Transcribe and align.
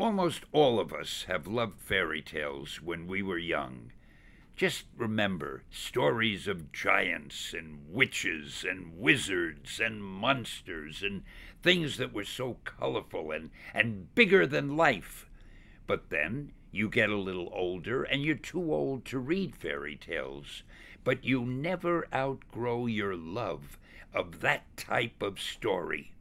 Almost 0.00 0.44
all 0.50 0.80
of 0.80 0.94
us 0.94 1.24
have 1.24 1.46
loved 1.46 1.78
fairy 1.78 2.22
tales 2.22 2.80
when 2.80 3.06
we 3.06 3.22
were 3.22 3.36
young. 3.36 3.92
Just 4.56 4.86
remember 4.96 5.62
stories 5.70 6.48
of 6.48 6.72
giants 6.72 7.52
and 7.52 7.86
witches 7.86 8.64
and 8.66 8.98
wizards 8.98 9.78
and 9.78 10.02
monsters 10.02 11.02
and 11.02 11.22
things 11.62 11.98
that 11.98 12.14
were 12.14 12.24
so 12.24 12.56
colorful 12.64 13.30
and, 13.30 13.50
and 13.74 14.14
bigger 14.14 14.46
than 14.46 14.74
life. 14.74 15.28
But 15.86 16.08
then 16.08 16.52
you 16.72 16.88
get 16.88 17.10
a 17.10 17.16
little 17.18 17.50
older 17.52 18.02
and 18.02 18.22
you're 18.22 18.36
too 18.36 18.72
old 18.72 19.04
to 19.04 19.18
read 19.18 19.54
fairy 19.54 19.96
tales, 19.96 20.62
but 21.04 21.26
you 21.26 21.44
never 21.44 22.08
outgrow 22.14 22.86
your 22.86 23.16
love 23.16 23.78
of 24.14 24.40
that 24.40 24.78
type 24.78 25.20
of 25.20 25.38
story. 25.38 26.14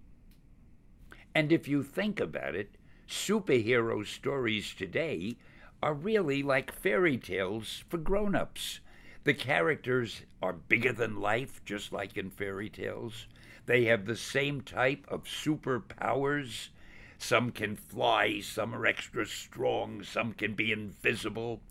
And 1.33 1.53
if 1.53 1.69
you 1.69 1.81
think 1.81 2.19
about 2.19 2.55
it, 2.55 2.75
superhero 3.09 4.05
stories 4.05 4.73
today 4.75 5.35
are 5.81 5.93
really 5.93 6.43
like 6.43 6.71
fairy 6.71 7.17
tales 7.17 7.83
for 7.89 7.97
grown 7.97 8.35
ups. 8.35 8.81
The 9.23 9.33
characters 9.33 10.21
are 10.41 10.53
bigger 10.53 10.93
than 10.93 11.19
life, 11.19 11.59
just 11.65 11.91
like 11.91 12.17
in 12.17 12.29
fairy 12.29 12.69
tales. 12.69 13.25
They 13.65 13.85
have 13.85 14.05
the 14.05 14.15
same 14.15 14.61
type 14.61 15.05
of 15.07 15.23
superpowers. 15.23 16.69
Some 17.17 17.51
can 17.51 17.75
fly, 17.75 18.41
some 18.41 18.75
are 18.75 18.85
extra 18.85 19.25
strong, 19.25 20.03
some 20.03 20.33
can 20.33 20.53
be 20.53 20.71
invisible. 20.71 21.61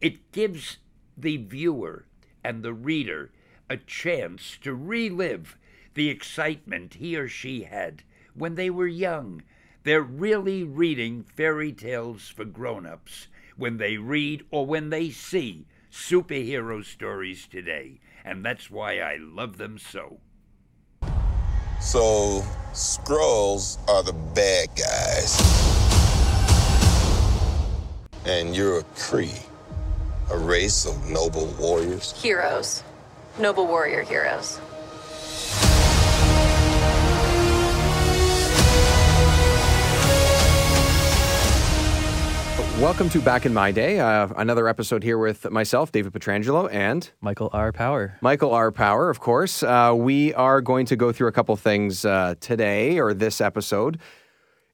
It 0.00 0.30
gives 0.32 0.78
the 1.16 1.36
viewer 1.36 2.06
and 2.44 2.62
the 2.62 2.74
reader 2.74 3.32
a 3.68 3.76
chance 3.76 4.56
to 4.62 4.74
relive 4.74 5.58
the 5.94 6.08
excitement 6.08 6.94
he 6.94 7.16
or 7.16 7.28
she 7.28 7.64
had 7.64 8.04
when 8.34 8.54
they 8.54 8.70
were 8.70 8.86
young. 8.86 9.42
They're 9.86 10.02
really 10.02 10.64
reading 10.64 11.22
fairy 11.22 11.70
tales 11.70 12.28
for 12.28 12.44
grown 12.44 12.86
ups 12.86 13.28
when 13.56 13.76
they 13.76 13.98
read 13.98 14.44
or 14.50 14.66
when 14.66 14.90
they 14.90 15.10
see 15.10 15.64
superhero 15.92 16.84
stories 16.84 17.46
today. 17.46 18.00
And 18.24 18.44
that's 18.44 18.68
why 18.68 18.98
I 18.98 19.18
love 19.20 19.58
them 19.58 19.78
so. 19.78 20.18
So, 21.80 22.42
Skrulls 22.72 23.78
are 23.88 24.02
the 24.02 24.12
bad 24.34 24.70
guys. 24.76 25.40
And 28.24 28.56
you're 28.56 28.80
a 28.80 28.84
Kree, 28.96 29.40
a 30.32 30.36
race 30.36 30.84
of 30.84 31.08
noble 31.08 31.46
warriors. 31.60 32.10
Heroes. 32.20 32.82
Noble 33.38 33.68
warrior 33.68 34.02
heroes. 34.02 34.58
Welcome 42.80 43.08
to 43.08 43.22
Back 43.22 43.46
in 43.46 43.54
My 43.54 43.72
Day, 43.72 44.00
uh, 44.00 44.28
another 44.36 44.68
episode 44.68 45.02
here 45.02 45.16
with 45.16 45.50
myself, 45.50 45.92
David 45.92 46.12
Petrangelo, 46.12 46.70
and 46.70 47.10
Michael 47.22 47.48
R. 47.54 47.72
Power. 47.72 48.18
Michael 48.20 48.52
R. 48.52 48.70
Power, 48.70 49.08
of 49.08 49.18
course. 49.18 49.62
Uh, 49.62 49.94
we 49.96 50.34
are 50.34 50.60
going 50.60 50.84
to 50.84 50.94
go 50.94 51.10
through 51.10 51.28
a 51.28 51.32
couple 51.32 51.56
things 51.56 52.04
uh, 52.04 52.34
today 52.38 52.98
or 52.98 53.14
this 53.14 53.40
episode. 53.40 53.98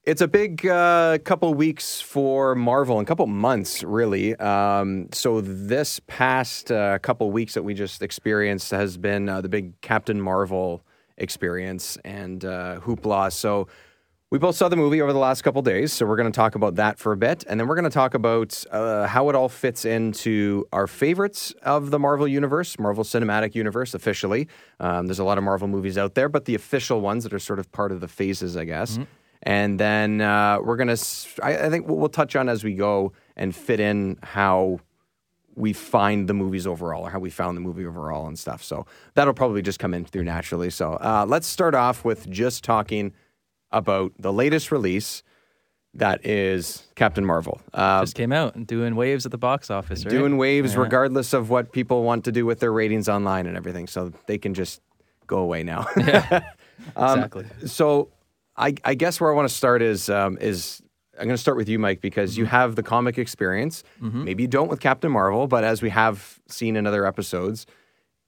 It's 0.03 0.21
a 0.21 0.27
big 0.27 0.67
uh, 0.67 1.19
couple 1.19 1.55
weeks 1.55 2.01
for 2.01 2.57
Marvel 2.57 2.99
and 2.99 3.07
couple 3.07 3.29
months, 3.29 3.85
really. 3.85 4.35
Um, 4.35 5.09
so 5.13 5.41
this 5.41 6.01
past 6.09 6.73
uh, 6.73 6.99
couple 6.99 7.31
weeks 7.31 7.55
that 7.55 7.63
we 7.63 7.73
just 7.73 8.03
experienced 8.03 8.73
has 8.73 8.97
been 8.97 9.29
uh, 9.29 9.43
the 9.43 9.49
big 9.49 9.81
Captain 9.81 10.21
Marvel 10.21 10.83
experience 11.19 11.97
and 12.05 12.45
uh, 12.45 12.81
hoopla. 12.81 13.33
So 13.33 13.69
we 14.33 14.39
both 14.39 14.57
saw 14.57 14.67
the 14.67 14.77
movie 14.77 15.03
over 15.03 15.13
the 15.13 15.19
last 15.19 15.43
couple 15.43 15.61
days, 15.61 15.93
so 15.93 16.07
we're 16.07 16.17
going 16.17 16.33
to 16.33 16.35
talk 16.35 16.55
about 16.55 16.77
that 16.77 16.99
for 16.99 17.13
a 17.13 17.17
bit, 17.19 17.45
and 17.47 17.61
then 17.61 17.69
we're 17.69 17.75
going 17.75 17.85
to 17.85 17.91
talk 17.91 18.15
about 18.15 18.65
uh, 18.71 19.07
how 19.07 19.29
it 19.29 19.35
all 19.35 19.51
fits 19.51 19.85
into 19.85 20.67
our 20.73 20.87
favorites 20.87 21.53
of 21.65 21.91
the 21.91 21.99
Marvel 21.99 22.27
universe, 22.27 22.79
Marvel 22.79 23.05
Cinematic 23.05 23.55
Universe, 23.55 23.93
officially. 23.93 24.49
Um, 24.81 25.07
there's 25.07 25.19
a 25.19 25.25
lot 25.25 25.37
of 25.37 25.45
Marvel 25.45 25.69
movies 25.69 25.99
out 25.99 26.15
there, 26.15 26.31
but 26.31 26.47
the 26.47 26.55
official 26.55 27.03
ones 27.03 27.25
that 27.25 27.35
are 27.35 27.39
sort 27.39 27.59
of 27.59 27.71
part 27.73 27.93
of 27.93 28.01
the 28.01 28.09
phases, 28.09 28.57
I 28.57 28.65
guess. 28.65 28.93
Mm-hmm. 28.93 29.03
And 29.43 29.79
then 29.79 30.23
uh, 30.23 30.61
we're 30.63 30.77
going 30.77 30.97
to, 30.97 31.19
I, 31.43 31.67
I 31.67 31.69
think 31.69 31.87
we'll, 31.87 31.99
we'll 31.99 32.09
touch 32.09 32.35
on 32.35 32.49
as 32.49 32.65
we 32.65 32.73
go 32.73 33.13
and 33.37 33.55
fit 33.55 33.81
in 33.81 34.19
how 34.23 34.81
we 35.57 35.75
find 35.75 36.27
the 36.27 36.33
movies 36.33 36.67
overall 36.67 37.03
or 37.03 37.11
how 37.11 37.19
we 37.19 37.29
found 37.29 37.55
the 37.55 37.61
movie 37.61 37.85
overall 37.85 38.29
and 38.29 38.39
stuff. 38.39 38.63
So 38.63 38.87
that'll 39.13 39.35
probably 39.35 39.61
just 39.61 39.79
come 39.79 39.93
in 39.93 40.07
through 40.07 40.25
naturally. 40.25 40.71
So 40.71 40.95
uh, 40.95 41.27
let's 41.29 41.47
start 41.47 41.75
off 41.75 42.03
with 42.03 42.31
just 42.31 42.65
talking 42.65 43.13
about 43.73 44.13
the 44.19 44.33
latest 44.33 44.71
release 44.73 45.23
that 45.95 46.25
is 46.25 46.87
Captain 46.95 47.25
Marvel. 47.25 47.61
Uh, 47.75 48.01
Just 48.03 48.15
came 48.17 48.33
out 48.33 48.55
and 48.55 48.67
doing 48.67 48.97
waves 48.97 49.27
at 49.27 49.33
the 49.33 49.39
box 49.39 49.71
office, 49.71 50.05
right? 50.05 50.11
doing 50.11 50.39
waves 50.39 50.73
Yeah. 50.75 50.81
regardless 50.81 51.33
of 51.35 51.51
what 51.51 51.73
people 51.73 52.03
want 52.03 52.25
to 52.25 52.33
do 52.33 52.47
with 52.47 52.61
their 52.61 52.73
ratings 52.73 53.09
online 53.09 53.47
and 53.47 53.57
everything. 53.57 53.87
So 53.87 54.13
they 54.27 54.39
can 54.39 54.55
just 54.55 54.81
go 55.27 55.39
away 55.39 55.63
now. 55.63 55.87
Um, 56.97 57.19
exactly. 57.21 57.47
so 57.67 58.09
I, 58.57 58.75
I 58.85 58.95
guess 58.95 59.21
where 59.21 59.31
I 59.31 59.37
want 59.37 59.49
to 59.49 59.55
start 59.55 59.83
is 59.83 60.09
um, 60.11 60.37
is 60.41 60.83
I'm 61.17 61.27
going 61.27 61.35
to 61.37 61.41
start 61.41 61.57
with 61.57 61.69
you, 61.69 61.79
Mike, 61.79 62.01
because 62.01 62.33
Mm-hmm. 62.33 62.41
you 62.41 62.47
have 62.47 62.75
the 62.75 62.83
comic 62.83 63.19
experience. 63.19 63.85
Maybe 64.01 64.43
you 64.45 64.49
don't 64.49 64.69
with 64.69 64.81
Captain 64.81 65.13
Marvel, 65.13 65.47
but 65.47 65.63
as 65.63 65.81
we 65.83 65.91
have 65.91 66.41
seen 66.49 66.75
in 66.75 66.87
other 66.87 67.07
episodes, 67.07 67.67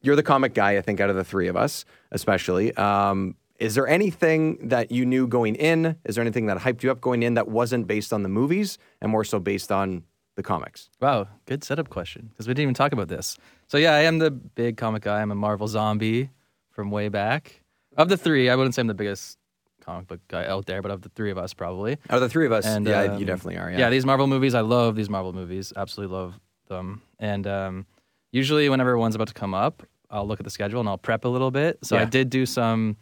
you're 0.02 0.14
the 0.14 0.22
comic 0.22 0.54
guy. 0.54 0.76
I 0.76 0.82
think 0.82 1.00
out 1.00 1.10
of 1.10 1.16
the 1.16 1.24
three 1.24 1.48
of 1.48 1.56
us, 1.56 1.84
especially. 2.12 2.72
Um, 2.76 3.34
is 3.64 3.74
there 3.74 3.88
anything 3.88 4.68
that 4.68 4.92
you 4.92 5.06
knew 5.06 5.26
going 5.26 5.54
in? 5.54 5.96
Is 6.04 6.16
there 6.16 6.22
anything 6.22 6.46
that 6.46 6.58
hyped 6.58 6.82
you 6.82 6.90
up 6.90 7.00
going 7.00 7.22
in 7.22 7.32
that 7.34 7.48
wasn't 7.48 7.86
based 7.86 8.12
on 8.12 8.22
the 8.22 8.28
movies 8.28 8.76
and 9.00 9.10
more 9.10 9.24
so 9.24 9.40
based 9.40 9.72
on 9.72 10.04
the 10.36 10.42
comics? 10.42 10.90
Wow, 11.00 11.28
good 11.46 11.64
setup 11.64 11.88
question 11.88 12.28
because 12.28 12.46
we 12.46 12.52
didn't 12.52 12.64
even 12.64 12.74
talk 12.74 12.92
about 12.92 13.08
this. 13.08 13.38
So 13.68 13.78
yeah, 13.78 13.94
I 13.94 14.00
am 14.00 14.18
the 14.18 14.30
big 14.30 14.76
comic 14.76 15.02
guy. 15.02 15.22
I'm 15.22 15.30
a 15.30 15.34
Marvel 15.34 15.66
zombie 15.66 16.28
from 16.72 16.90
way 16.90 17.08
back. 17.08 17.62
Of 17.96 18.10
the 18.10 18.18
three, 18.18 18.50
I 18.50 18.56
wouldn't 18.56 18.74
say 18.74 18.82
I'm 18.82 18.86
the 18.86 18.92
biggest 18.92 19.38
comic 19.80 20.08
book 20.08 20.20
guy 20.28 20.44
out 20.44 20.66
there, 20.66 20.82
but 20.82 20.90
of 20.90 21.00
the 21.00 21.08
three 21.08 21.30
of 21.30 21.38
us, 21.38 21.54
probably. 21.54 21.92
Out 22.10 22.16
of 22.16 22.20
the 22.20 22.28
three 22.28 22.44
of 22.44 22.52
us, 22.52 22.66
And 22.66 22.86
yeah, 22.86 23.02
um, 23.02 23.18
you 23.18 23.24
definitely 23.24 23.56
are. 23.58 23.70
Yeah. 23.70 23.78
yeah, 23.78 23.90
these 23.90 24.04
Marvel 24.04 24.26
movies, 24.26 24.54
I 24.54 24.60
love 24.60 24.94
these 24.94 25.08
Marvel 25.08 25.32
movies. 25.32 25.72
Absolutely 25.74 26.14
love 26.14 26.38
them. 26.68 27.00
And 27.18 27.46
um, 27.46 27.86
usually, 28.30 28.68
whenever 28.68 28.98
one's 28.98 29.14
about 29.14 29.28
to 29.28 29.34
come 29.34 29.54
up, 29.54 29.82
I'll 30.10 30.26
look 30.26 30.38
at 30.38 30.44
the 30.44 30.50
schedule 30.50 30.80
and 30.80 30.88
I'll 30.88 30.98
prep 30.98 31.24
a 31.24 31.28
little 31.28 31.50
bit. 31.50 31.78
So 31.82 31.96
I 31.96 32.04
did 32.04 32.28
do 32.30 32.44
some 32.44 32.96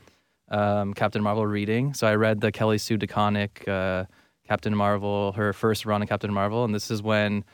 um, 0.53 0.95
Captain 0.95 1.23
Marvel 1.23 1.47
reading. 1.47 1.95
So 1.95 2.07
I 2.07 2.15
read 2.15 2.41
the 2.41 2.53
Kelly 2.53 2.79
Sue 2.79 2.99
DeConnick 2.99 3.67
uh, 3.67 4.05
Captain 4.47 4.77
Marvel, 4.77 5.33
her 5.33 5.53
first 5.53 5.87
run 5.87 6.03
of 6.03 6.09
Captain 6.09 6.33
Marvel, 6.33 6.65
and 6.65 6.75
this 6.75 6.91
is 6.91 7.03
when 7.03 7.45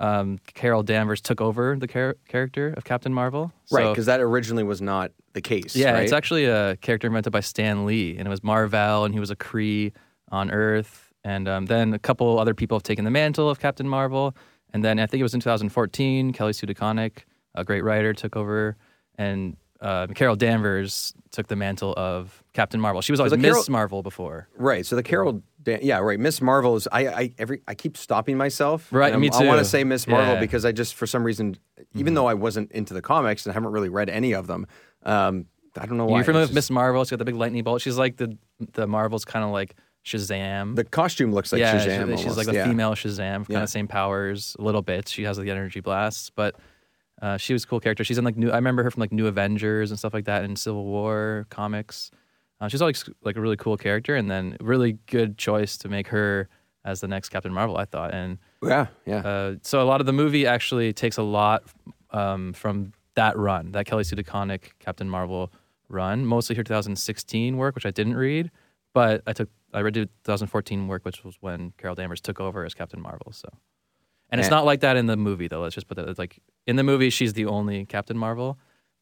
um, 0.00 0.38
Carol 0.54 0.82
Danvers 0.82 1.20
took 1.20 1.40
over 1.40 1.76
the 1.76 1.86
char- 1.86 2.16
character 2.28 2.74
of 2.76 2.84
Captain 2.84 3.14
Marvel. 3.14 3.52
right, 3.70 3.88
because 3.90 4.06
that 4.06 4.20
originally 4.20 4.64
was 4.64 4.82
not 4.82 5.12
the 5.32 5.40
case. 5.40 5.76
yeah, 5.76 5.92
right? 5.92 6.02
it's 6.02 6.12
actually 6.12 6.46
a 6.46 6.76
character 6.76 7.06
invented 7.06 7.32
by 7.32 7.40
Stan 7.40 7.86
Lee, 7.86 8.16
and 8.16 8.26
it 8.26 8.30
was 8.30 8.42
Marvel, 8.42 9.04
and 9.04 9.14
he 9.14 9.20
was 9.20 9.30
a 9.30 9.36
Kree 9.36 9.92
on 10.30 10.50
Earth. 10.50 11.12
And 11.22 11.46
um, 11.48 11.66
then 11.66 11.92
a 11.92 11.98
couple 11.98 12.38
other 12.38 12.54
people 12.54 12.76
have 12.76 12.82
taken 12.82 13.04
the 13.04 13.10
mantle 13.10 13.50
of 13.50 13.60
Captain 13.60 13.88
Marvel. 13.88 14.34
And 14.72 14.82
then 14.82 14.98
I 14.98 15.06
think 15.06 15.20
it 15.20 15.24
was 15.24 15.34
in 15.34 15.40
2014, 15.40 16.32
Kelly 16.32 16.52
Sue 16.54 16.66
DeConnick, 16.66 17.24
a 17.54 17.64
great 17.64 17.84
writer, 17.84 18.14
took 18.14 18.36
over, 18.36 18.76
and 19.18 19.56
uh, 19.80 20.06
Carol 20.08 20.36
Danvers 20.36 21.14
took 21.30 21.46
the 21.46 21.56
mantle 21.56 21.94
of 21.96 22.42
Captain 22.52 22.80
Marvel. 22.80 23.00
She 23.02 23.12
was 23.12 23.20
always 23.20 23.30
the 23.30 23.38
Miss 23.38 23.52
Carol- 23.52 23.64
Marvel 23.70 24.02
before. 24.02 24.48
Right. 24.56 24.84
So 24.84 24.94
the 24.96 25.02
Carol, 25.02 25.42
Dan- 25.62 25.80
yeah, 25.82 25.98
right. 25.98 26.18
Miss 26.20 26.40
Marvel 26.42 26.76
is. 26.76 26.86
I, 26.92 27.06
I 27.08 27.34
every 27.38 27.62
I 27.66 27.74
keep 27.74 27.96
stopping 27.96 28.36
myself. 28.36 28.88
Right, 28.92 29.16
me 29.18 29.30
I'm- 29.30 29.42
I 29.42 29.46
want 29.46 29.58
to 29.60 29.64
say 29.64 29.84
Miss 29.84 30.06
Marvel 30.06 30.34
Yeah. 30.34 30.40
Because 30.40 30.64
I 30.64 30.72
just 30.72 30.94
for 30.94 31.06
some 31.06 31.24
reason, 31.24 31.56
even 31.94 32.14
though 32.14 32.26
I 32.26 32.34
wasn't 32.34 32.72
into 32.72 32.92
the 32.94 33.02
comics 33.02 33.46
and 33.46 33.52
I 33.52 33.54
haven't 33.54 33.72
really 33.72 33.88
read 33.88 34.10
any 34.10 34.32
of 34.32 34.46
them, 34.46 34.66
um, 35.04 35.46
I 35.78 35.86
don't 35.86 35.96
know 35.96 36.06
why. 36.06 36.16
You're 36.18 36.24
familiar 36.24 36.46
with 36.46 36.54
Miss 36.54 36.70
Marvel? 36.70 37.02
She's 37.04 37.10
got 37.10 37.18
the 37.20 37.24
big 37.24 37.36
lightning 37.36 37.62
bolt. 37.64 37.80
She's 37.80 37.96
like 37.96 38.16
the 38.16 38.36
the 38.72 38.86
Marvel's 38.86 39.24
kind 39.24 39.44
of 39.44 39.50
like 39.50 39.76
Shazam. 40.04 40.76
The 40.76 40.84
costume 40.84 41.32
looks 41.32 41.52
like 41.52 41.60
yeah, 41.60 41.78
Shazam. 41.78 42.16
she- 42.18 42.24
she's 42.24 42.36
like 42.36 42.48
a 42.48 42.54
yeah. 42.54 42.66
female 42.66 42.92
Shazam, 42.92 43.46
kind 43.48 43.62
of 43.62 43.68
same 43.68 43.86
powers, 43.88 44.56
a 44.58 44.62
little 44.62 44.82
bit. 44.82 45.08
She 45.08 45.22
has 45.24 45.36
the 45.36 45.50
energy 45.50 45.80
blasts, 45.80 46.30
but 46.30 46.56
uh, 47.20 47.36
she 47.36 47.52
was 47.52 47.64
a 47.64 47.66
cool 47.66 47.80
character. 47.80 48.04
She's 48.04 48.18
in 48.18 48.24
like 48.24 48.36
new. 48.36 48.50
I 48.50 48.56
remember 48.56 48.82
her 48.82 48.90
from 48.90 49.00
like 49.00 49.12
New 49.12 49.26
Avengers 49.26 49.90
and 49.90 49.98
stuff 49.98 50.14
like 50.14 50.24
that 50.24 50.44
in 50.44 50.56
Civil 50.56 50.84
War 50.84 51.46
comics. 51.50 52.10
Uh, 52.60 52.68
she's 52.68 52.82
always 52.82 53.08
like 53.22 53.36
a 53.36 53.40
really 53.40 53.56
cool 53.56 53.76
character, 53.76 54.16
and 54.16 54.30
then 54.30 54.56
really 54.60 54.98
good 55.06 55.38
choice 55.38 55.76
to 55.78 55.88
make 55.88 56.08
her 56.08 56.48
as 56.84 57.00
the 57.00 57.08
next 57.08 57.28
Captain 57.30 57.52
Marvel. 57.52 57.76
I 57.76 57.84
thought, 57.84 58.14
and 58.14 58.38
Yeah, 58.62 58.86
yeah. 59.06 59.18
uh, 59.18 59.54
so 59.62 59.82
a 59.82 59.84
lot 59.84 60.00
of 60.00 60.06
the 60.06 60.12
movie 60.12 60.46
actually 60.46 60.92
takes 60.92 61.16
a 61.18 61.22
lot 61.22 61.64
um, 62.10 62.52
from 62.52 62.92
that 63.14 63.36
run, 63.36 63.72
that 63.72 63.86
Kelly 63.86 64.04
Sue 64.04 64.16
DeConnick 64.16 64.72
Captain 64.78 65.08
Marvel 65.08 65.52
run, 65.88 66.24
mostly 66.24 66.54
her 66.56 66.62
2016 66.62 67.56
work, 67.56 67.74
which 67.74 67.84
I 67.86 67.90
didn't 67.90 68.14
read, 68.16 68.50
but 68.94 69.22
I 69.26 69.32
took 69.32 69.48
I 69.72 69.80
read 69.80 69.94
the 69.94 70.06
2014 70.24 70.88
work, 70.88 71.04
which 71.04 71.22
was 71.24 71.36
when 71.40 71.72
Carol 71.78 71.94
Danvers 71.94 72.20
took 72.20 72.40
over 72.40 72.64
as 72.64 72.74
Captain 72.74 73.00
Marvel. 73.00 73.32
So, 73.32 73.48
and 74.30 74.40
it's 74.40 74.50
not 74.50 74.64
like 74.64 74.80
that 74.80 74.96
in 74.96 75.06
the 75.06 75.16
movie 75.16 75.48
though. 75.48 75.60
Let's 75.60 75.74
just 75.74 75.86
put 75.88 75.96
that 75.96 76.08
it's 76.08 76.18
like 76.18 76.38
in 76.66 76.76
the 76.76 76.82
movie 76.84 77.10
she's 77.10 77.32
the 77.32 77.46
only 77.46 77.84
Captain 77.86 78.16
Marvel, 78.18 78.58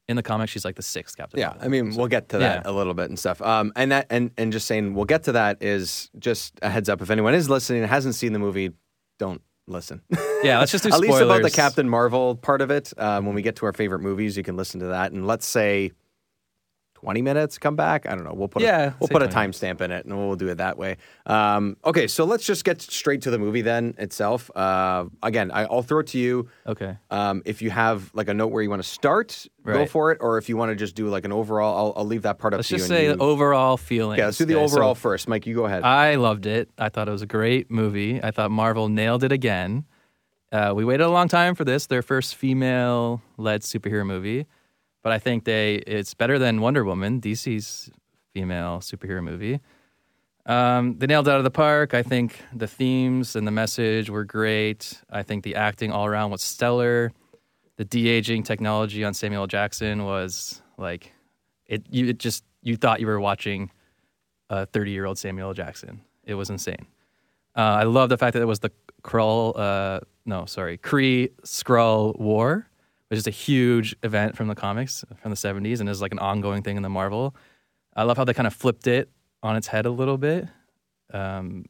in 0.09 0.17
the 0.17 0.23
comics, 0.23 0.51
she's 0.53 0.65
like 0.65 0.77
the 0.77 0.83
sixth 0.83 1.17
Captain 1.17 1.39
Yeah, 1.39 1.49
Marvel. 1.49 1.65
I 1.65 1.69
mean, 1.69 1.95
we'll 1.97 2.07
get 2.09 2.31
to 2.31 2.39
that 2.39 2.65
Yeah. 2.65 2.71
a 2.71 2.73
little 2.73 2.95
bit 2.95 3.11
and 3.11 3.19
stuff. 3.19 3.43
Um, 3.43 3.73
and 3.77 3.93
that 3.93 4.07
and 4.11 4.31
and 4.39 4.53
just 4.53 4.67
saying 4.67 4.95
we'll 4.95 5.05
get 5.05 5.25
to 5.25 5.33
that 5.33 5.63
is 5.63 6.11
just 6.19 6.59
a 6.63 6.69
heads 6.71 6.89
up. 6.89 7.03
If 7.03 7.11
anyone 7.11 7.35
is 7.35 7.49
listening 7.51 7.83
and 7.83 7.91
hasn't 7.91 8.15
seen 8.15 8.33
the 8.33 8.39
movie, 8.39 8.71
don't 9.19 9.43
listen. 9.67 10.01
Yeah, 10.43 10.61
let's 10.61 10.73
just 10.73 10.85
do 10.85 10.91
At 10.91 11.01
least 11.01 11.21
about 11.21 11.43
the. 11.43 11.51
Captain 11.51 11.89
Marvel 11.89 12.35
part 12.37 12.63
of 12.63 12.71
it. 12.71 12.93
Um, 12.97 13.27
when 13.27 13.35
we 13.35 13.43
get 13.43 13.57
to 13.57 13.67
our 13.67 13.73
favorite 13.75 14.01
movies, 14.01 14.37
you 14.37 14.43
can 14.43 14.57
listen 14.57 14.81
to 14.81 14.87
that. 14.87 15.13
And 15.13 15.27
let's 15.27 15.47
say 15.47 15.93
twenty 17.01 17.23
minutes, 17.23 17.59
come 17.59 17.77
back. 17.77 18.07
I 18.07 18.15
don't 18.15 18.25
know. 18.25 18.33
We'll 18.35 18.49
put 18.49 18.63
Yeah, 18.63 18.89
a, 18.89 18.95
we'll 18.99 19.09
put 19.09 19.23
a 19.23 19.29
timestamp 19.29 19.81
in 19.81 19.91
it, 19.93 20.05
and 20.05 20.17
we'll 20.17 20.35
do 20.37 20.49
it 20.49 20.57
that 20.57 20.77
way. 20.77 20.97
Um, 21.27 21.77
okay, 21.85 22.07
so 22.09 22.25
let's 22.25 22.45
just 22.45 22.65
get 22.65 22.81
straight 22.83 23.23
to 23.23 23.31
the 23.31 23.39
movie 23.39 23.63
then 23.63 23.95
itself. 23.99 24.51
Uh, 24.57 25.05
again, 25.23 25.51
I, 25.53 25.65
I'll 25.65 25.83
throw 25.83 26.01
it 26.01 26.09
to 26.09 26.19
you. 26.19 26.49
Okay. 26.67 26.97
Um, 27.11 27.43
if 27.45 27.63
you 27.63 27.71
have 27.71 28.11
like 28.15 28.29
a 28.29 28.35
note 28.35 28.49
where 28.49 28.63
you 28.63 28.71
want 28.71 28.83
to 28.83 28.89
start, 28.89 29.47
go 29.65 29.87
for 29.87 30.11
it. 30.13 30.19
Or 30.21 30.39
if 30.39 30.49
you 30.49 30.57
want 30.57 30.71
to 30.71 30.77
just 30.77 30.95
do 30.97 31.09
like 31.09 31.25
an 31.25 31.33
overall, 31.33 31.77
I'll, 31.77 31.93
I'll 31.99 32.07
leave 32.07 32.23
that 32.23 32.39
part 32.39 32.55
up 32.55 32.59
Let's 32.59 32.69
to 32.69 32.75
you. 32.75 32.79
just 32.79 32.89
say 32.89 33.05
you- 33.07 33.17
overall 33.21 33.77
feeling 33.77 34.19
yeah, 34.19 34.27
let's 34.27 34.39
do 34.39 34.45
the 34.45 34.57
Okay, 34.57 34.67
so 34.67 34.73
overall 34.75 34.95
first. 34.95 35.29
Mike, 35.29 35.47
you 35.47 35.55
go 35.55 35.67
ahead. 35.67 35.83
I 35.85 36.17
loved 36.17 36.47
it. 36.47 36.69
I 36.79 36.89
thought 36.89 37.09
it 37.09 37.13
was 37.13 37.23
a 37.23 37.27
great 37.27 37.71
movie. 37.71 38.21
I 38.23 38.31
thought 38.33 38.51
Marvel 38.51 38.89
nailed 38.89 39.23
it 39.25 39.31
again. 39.33 39.85
Uh, 40.51 40.73
we 40.75 40.83
waited 40.85 41.05
a 41.05 41.11
long 41.11 41.29
time 41.29 41.55
for 41.55 41.65
this, 41.65 41.87
their 41.87 42.01
first 42.01 42.35
female-led 42.35 43.61
superhero 43.63 44.07
movie, 44.07 44.47
but 45.09 45.15
I 45.15 45.19
think 45.19 45.45
they 45.45 45.77
it's 45.87 46.13
better 46.13 46.39
than 46.39 46.61
Wonder 46.61 46.85
Woman, 46.85 47.19
DC's 47.19 47.91
female 48.35 48.81
superhero 48.81 49.25
movie. 49.25 49.59
Um, 50.45 50.99
they 50.99 51.07
nailed 51.07 51.29
it 51.29 51.31
out 51.31 51.39
of 51.39 51.45
the 51.45 51.51
park. 51.51 51.95
I 51.95 52.03
think 52.03 52.39
the 52.55 52.67
themes 52.67 53.35
and 53.35 53.47
the 53.47 53.51
message 53.51 54.11
were 54.11 54.25
great. 54.25 55.01
I 55.09 55.23
think 55.23 55.45
the 55.45 55.55
acting 55.55 55.93
all 55.93 56.05
around 56.05 56.31
was 56.31 56.43
stellar. 56.43 57.11
The 57.77 57.87
de 57.87 58.07
aging 58.07 58.43
technology 58.43 59.03
on 59.03 59.15
Samuel 59.15 59.47
Jackson 59.47 60.05
was 60.05 60.61
like 60.77 61.15
it. 61.65 61.87
You 61.89 62.09
it 62.09 62.19
just 62.19 62.45
you 62.61 62.77
thought 62.77 63.01
you 63.01 63.07
were 63.07 63.19
watching 63.19 63.71
a 64.51 64.67
30 64.67 64.91
year 64.91 65.07
old 65.07 65.17
Samuel 65.17 65.55
Jackson. 65.55 66.03
It 66.25 66.35
was 66.35 66.51
insane. 66.51 66.87
Uh, 67.57 67.81
I 67.81 67.85
love 67.85 68.11
the 68.11 68.19
fact 68.19 68.35
that 68.35 68.43
it 68.43 68.47
was 68.47 68.61
the 68.61 68.73
Krull, 69.03 69.59
uh, 69.59 70.01
no, 70.27 70.45
sorry, 70.45 70.77
Kree 70.77 71.31
Skrull 71.47 72.19
War, 72.19 72.69
which 73.09 73.19
is 73.19 73.27
a 73.27 73.31
huge 73.31 73.97
event 74.03 74.37
from 74.37 74.49
the 74.49 74.55
comics 74.55 75.05
from 75.21 75.31
the 75.31 75.37
70s 75.37 75.81
and 75.81 75.89
is 75.89 76.01
like 76.01 76.13
an 76.13 76.19
ongoing 76.19 76.63
thing 76.63 76.77
in 76.77 76.83
the 76.83 76.89
Marvel. 76.89 77.35
I 77.97 78.05
love 78.05 78.17
how 78.17 78.25
they 78.25 78.35
kind 78.35 78.47
of 78.47 78.55
flipped 78.55 78.87
it 78.87 79.11
on 79.43 79.57
its 79.57 79.67
head 79.67 79.87
a 79.87 79.91
little 79.91 80.19
bit. 80.19 80.47
Um, 81.13 81.65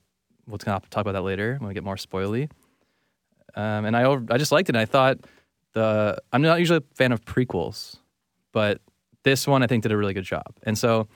we'll 0.46 0.58
talk 0.58 0.84
about 0.92 1.12
that 1.12 1.22
later 1.22 1.56
when 1.58 1.68
we 1.68 1.74
get 1.74 1.84
more 1.84 1.96
spoily. 1.96 2.50
Um, 3.54 3.84
and 3.84 3.96
I, 3.96 4.10
I 4.30 4.38
just 4.38 4.52
liked 4.52 4.68
it. 4.68 4.74
And 4.74 4.80
I 4.80 4.84
thought 4.84 5.18
the 5.74 6.18
I'm 6.32 6.42
not 6.42 6.58
usually 6.58 6.78
a 6.78 6.94
fan 6.94 7.12
of 7.12 7.24
prequels, 7.24 7.96
but 8.52 8.80
this 9.24 9.46
one 9.46 9.62
I 9.62 9.66
think 9.66 9.82
did 9.82 9.92
a 9.92 9.96
really 9.96 10.14
good 10.14 10.24
job. 10.24 10.46
And 10.62 10.76
so 10.76 11.08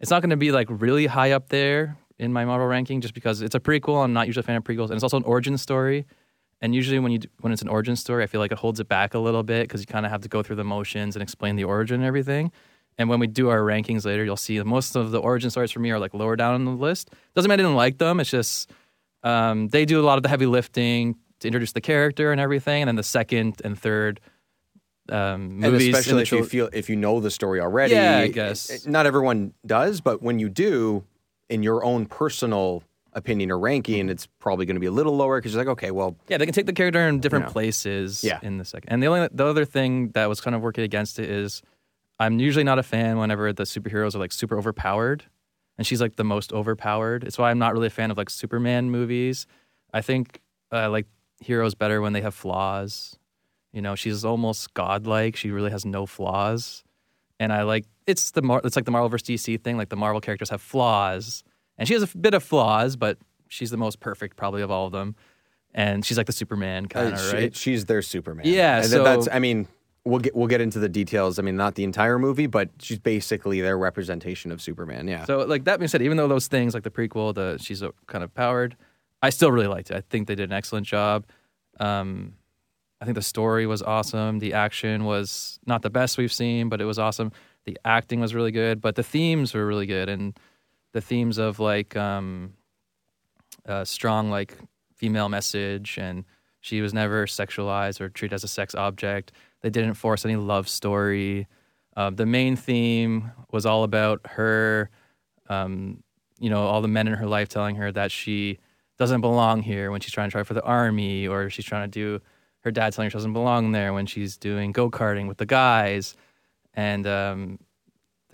it's 0.00 0.10
not 0.10 0.22
going 0.22 0.30
to 0.30 0.36
be 0.36 0.52
like 0.52 0.68
really 0.70 1.06
high 1.06 1.32
up 1.32 1.48
there 1.48 1.96
in 2.18 2.32
my 2.32 2.44
Marvel 2.44 2.66
ranking 2.66 3.00
just 3.00 3.14
because 3.14 3.42
it's 3.42 3.54
a 3.54 3.60
prequel. 3.60 4.04
I'm 4.04 4.12
not 4.12 4.26
usually 4.26 4.42
a 4.42 4.46
fan 4.46 4.56
of 4.56 4.64
prequels, 4.64 4.86
and 4.86 4.94
it's 4.94 5.02
also 5.02 5.16
an 5.16 5.24
origin 5.24 5.58
story. 5.58 6.06
And 6.64 6.74
usually 6.74 6.98
when 6.98 7.12
you 7.12 7.18
do, 7.18 7.28
when 7.42 7.52
it's 7.52 7.60
an 7.60 7.68
origin 7.68 7.94
story, 7.94 8.22
I 8.24 8.26
feel 8.26 8.40
like 8.40 8.50
it 8.50 8.56
holds 8.56 8.80
it 8.80 8.88
back 8.88 9.12
a 9.12 9.18
little 9.18 9.42
bit 9.42 9.68
because 9.68 9.82
you 9.82 9.86
kind 9.86 10.06
of 10.06 10.10
have 10.12 10.22
to 10.22 10.30
go 10.30 10.42
through 10.42 10.56
the 10.56 10.64
motions 10.64 11.14
and 11.14 11.22
explain 11.22 11.56
the 11.56 11.64
origin 11.64 11.96
and 11.96 12.04
everything. 12.06 12.50
And 12.96 13.10
when 13.10 13.20
we 13.20 13.26
do 13.26 13.50
our 13.50 13.58
rankings 13.58 14.06
later, 14.06 14.24
you'll 14.24 14.38
see 14.38 14.56
that 14.56 14.64
most 14.64 14.96
of 14.96 15.10
the 15.10 15.20
origin 15.20 15.50
stories 15.50 15.70
for 15.70 15.80
me 15.80 15.90
are 15.90 15.98
like 15.98 16.14
lower 16.14 16.36
down 16.36 16.54
on 16.54 16.64
the 16.64 16.70
list. 16.70 17.10
Doesn't 17.34 17.50
mean 17.50 17.60
I 17.60 17.62
didn't 17.62 17.74
like 17.74 17.98
them. 17.98 18.18
It's 18.18 18.30
just 18.30 18.70
um, 19.22 19.68
they 19.68 19.84
do 19.84 20.00
a 20.00 20.06
lot 20.06 20.16
of 20.16 20.22
the 20.22 20.30
heavy 20.30 20.46
lifting 20.46 21.16
to 21.40 21.48
introduce 21.48 21.72
the 21.72 21.82
character 21.82 22.32
and 22.32 22.40
everything, 22.40 22.80
and 22.80 22.88
then 22.88 22.96
the 22.96 23.02
second 23.02 23.60
and 23.62 23.78
third 23.78 24.20
um, 25.10 25.58
movies, 25.58 25.88
in 25.88 25.94
especially 25.94 26.22
if 26.22 26.32
you 26.32 26.44
feel 26.46 26.70
if 26.72 26.88
you 26.88 26.96
know 26.96 27.20
the 27.20 27.30
story 27.30 27.60
already. 27.60 27.92
Yeah, 27.92 28.20
I 28.20 28.22
it- 28.22 28.28
guess. 28.32 28.70
it- 28.70 28.86
not 28.88 29.04
everyone 29.04 29.52
does, 29.66 30.00
but 30.00 30.22
when 30.22 30.38
you 30.38 30.48
do, 30.48 31.04
in 31.50 31.62
your 31.62 31.84
own 31.84 32.06
personal 32.06 32.82
opinion 33.14 33.50
or 33.50 33.58
ranking, 33.58 34.02
mm-hmm. 34.04 34.10
it's 34.10 34.26
probably 34.38 34.66
going 34.66 34.76
to 34.76 34.80
be 34.80 34.86
a 34.86 34.90
little 34.92 35.16
lower 35.16 35.38
because 35.38 35.52
you're 35.54 35.60
like, 35.64 35.72
okay, 35.72 35.90
well, 35.90 36.16
Yeah, 36.28 36.38
they 36.38 36.44
can 36.46 36.54
take 36.54 36.66
the 36.66 36.72
character 36.72 37.00
in 37.08 37.20
different 37.20 37.46
Yeah. 37.46 37.52
places 37.52 38.24
Yeah. 38.24 38.38
in 38.42 38.58
the 38.58 38.64
second. 38.64 38.90
And 38.90 39.02
the 39.02 39.06
only 39.06 39.28
the 39.32 39.46
other 39.46 39.64
thing 39.64 40.10
that 40.10 40.26
was 40.28 40.40
kind 40.40 40.54
of 40.54 40.62
working 40.62 40.84
against 40.84 41.18
it 41.18 41.30
is 41.30 41.62
I'm 42.18 42.38
usually 42.38 42.64
not 42.64 42.78
a 42.78 42.82
fan 42.82 43.18
whenever 43.18 43.52
the 43.52 43.64
superheroes 43.64 44.14
are 44.14 44.18
like 44.18 44.32
super 44.32 44.56
overpowered. 44.58 45.24
And 45.76 45.86
she's 45.86 46.00
like 46.00 46.16
the 46.16 46.24
most 46.24 46.52
overpowered. 46.52 47.24
It's 47.24 47.38
why 47.38 47.50
I'm 47.50 47.58
not 47.58 47.72
really 47.72 47.88
a 47.88 47.90
fan 47.90 48.10
of 48.10 48.16
like 48.16 48.30
Superman 48.30 48.90
movies. 48.90 49.46
I 49.92 50.00
think 50.02 50.40
I 50.70 50.86
like 50.86 51.06
heroes 51.40 51.74
better 51.74 52.00
when 52.00 52.12
they 52.12 52.20
have 52.20 52.34
flaws. 52.34 53.18
You 53.72 53.82
know, 53.82 53.96
she's 53.96 54.24
almost 54.24 54.72
godlike. 54.74 55.34
She 55.34 55.50
really 55.50 55.72
has 55.72 55.84
no 55.84 56.06
flaws. 56.06 56.84
And 57.40 57.52
I 57.52 57.62
like 57.62 57.86
it's 58.06 58.30
the 58.30 58.42
Mar- 58.42 58.60
it's 58.64 58.76
like 58.76 58.84
the 58.84 58.92
Marvel 58.92 59.08
vs 59.08 59.26
DC 59.26 59.60
thing. 59.62 59.76
Like 59.76 59.88
the 59.88 59.96
Marvel 59.96 60.20
characters 60.20 60.50
have 60.50 60.60
flaws, 60.62 61.42
and 61.78 61.88
she 61.88 61.94
has 61.94 62.02
a 62.02 62.16
bit 62.16 62.34
of 62.34 62.42
flaws, 62.42 62.96
but 62.96 63.18
she's 63.48 63.70
the 63.70 63.76
most 63.76 64.00
perfect 64.00 64.36
probably 64.36 64.62
of 64.62 64.70
all 64.70 64.86
of 64.86 64.92
them. 64.92 65.14
And 65.74 66.04
she's 66.04 66.16
like 66.16 66.26
the 66.26 66.32
Superman 66.32 66.86
kind 66.86 67.08
uh, 67.08 67.16
of 67.16 67.20
she- 67.20 67.36
right. 67.36 67.56
she's 67.56 67.84
their 67.86 68.02
Superman. 68.02 68.46
Yeah, 68.46 68.78
and 68.78 68.86
so- 68.86 69.02
that's. 69.02 69.28
I 69.32 69.38
mean, 69.40 69.66
we'll 70.04 70.20
get 70.20 70.34
we'll 70.36 70.46
get 70.46 70.60
into 70.60 70.78
the 70.78 70.88
details. 70.88 71.38
I 71.38 71.42
mean, 71.42 71.56
not 71.56 71.74
the 71.74 71.84
entire 71.84 72.18
movie, 72.18 72.46
but 72.46 72.70
she's 72.78 72.98
basically 72.98 73.60
their 73.60 73.76
representation 73.76 74.52
of 74.52 74.62
Superman. 74.62 75.08
Yeah. 75.08 75.24
So, 75.24 75.38
like 75.38 75.64
that 75.64 75.78
being 75.78 75.88
said, 75.88 76.02
even 76.02 76.16
though 76.16 76.28
those 76.28 76.46
things 76.46 76.74
like 76.74 76.84
the 76.84 76.90
prequel, 76.90 77.34
the 77.34 77.58
she's 77.60 77.82
uh, 77.82 77.90
kind 78.06 78.22
of 78.22 78.32
powered, 78.34 78.76
I 79.22 79.30
still 79.30 79.50
really 79.50 79.66
liked 79.66 79.90
it. 79.90 79.96
I 79.96 80.02
think 80.10 80.28
they 80.28 80.34
did 80.34 80.50
an 80.50 80.56
excellent 80.56 80.86
job. 80.86 81.24
Um, 81.80 82.34
I 83.00 83.04
think 83.04 83.16
the 83.16 83.22
story 83.22 83.66
was 83.66 83.82
awesome. 83.82 84.38
The 84.38 84.52
action 84.54 85.04
was 85.04 85.58
not 85.66 85.82
the 85.82 85.90
best 85.90 86.16
we've 86.16 86.32
seen, 86.32 86.68
but 86.68 86.80
it 86.80 86.84
was 86.84 86.98
awesome. 86.98 87.32
The 87.64 87.78
acting 87.84 88.20
was 88.20 88.34
really 88.34 88.52
good, 88.52 88.80
but 88.80 88.94
the 88.94 89.02
themes 89.02 89.54
were 89.54 89.66
really 89.66 89.86
good, 89.86 90.08
and 90.08 90.38
the 90.94 91.00
themes 91.00 91.38
of 91.38 91.58
like 91.58 91.94
um, 91.96 92.54
strong 93.82 94.30
like 94.30 94.56
female 94.94 95.28
message, 95.28 95.98
and 95.98 96.24
she 96.60 96.80
was 96.80 96.94
never 96.94 97.26
sexualized 97.26 98.00
or 98.00 98.08
treated 98.08 98.34
as 98.34 98.44
a 98.44 98.48
sex 98.48 98.74
object. 98.74 99.32
They 99.60 99.70
didn't 99.70 99.94
force 99.94 100.24
any 100.24 100.36
love 100.36 100.68
story. 100.68 101.46
Uh, 101.96 102.10
the 102.10 102.26
main 102.26 102.56
theme 102.56 103.32
was 103.50 103.66
all 103.66 103.82
about 103.82 104.20
her, 104.24 104.88
um, 105.48 106.02
you 106.38 106.48
know, 106.48 106.64
all 106.64 106.80
the 106.80 106.88
men 106.88 107.06
in 107.08 107.14
her 107.14 107.26
life 107.26 107.48
telling 107.48 107.76
her 107.76 107.92
that 107.92 108.10
she 108.10 108.58
doesn't 108.96 109.20
belong 109.20 109.62
here 109.62 109.90
when 109.90 110.00
she's 110.00 110.12
trying 110.12 110.28
to 110.28 110.32
try 110.32 110.42
for 110.44 110.54
the 110.54 110.62
army, 110.62 111.26
or 111.26 111.50
she's 111.50 111.64
trying 111.64 111.90
to 111.90 111.92
do 112.00 112.20
her 112.60 112.70
dad 112.70 112.92
telling 112.92 113.06
her 113.06 113.10
she 113.10 113.16
doesn't 113.16 113.32
belong 113.32 113.72
there 113.72 113.92
when 113.92 114.06
she's 114.06 114.36
doing 114.36 114.70
go 114.70 114.90
karting 114.90 115.26
with 115.26 115.38
the 115.38 115.46
guys, 115.46 116.14
and 116.72 117.04
um, 117.06 117.58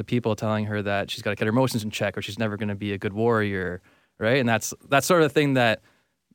the 0.00 0.04
people 0.04 0.34
telling 0.34 0.64
her 0.64 0.80
that 0.80 1.10
she's 1.10 1.20
got 1.20 1.30
to 1.30 1.36
get 1.36 1.44
her 1.44 1.50
emotions 1.50 1.84
in 1.84 1.90
check 1.90 2.16
or 2.16 2.22
she's 2.22 2.38
never 2.38 2.56
going 2.56 2.70
to 2.70 2.74
be 2.74 2.92
a 2.94 2.98
good 2.98 3.12
warrior, 3.12 3.82
right? 4.18 4.38
And 4.38 4.48
that's 4.48 4.72
that's 4.88 5.06
sort 5.06 5.20
of 5.22 5.28
the 5.28 5.34
thing 5.34 5.54
that 5.54 5.82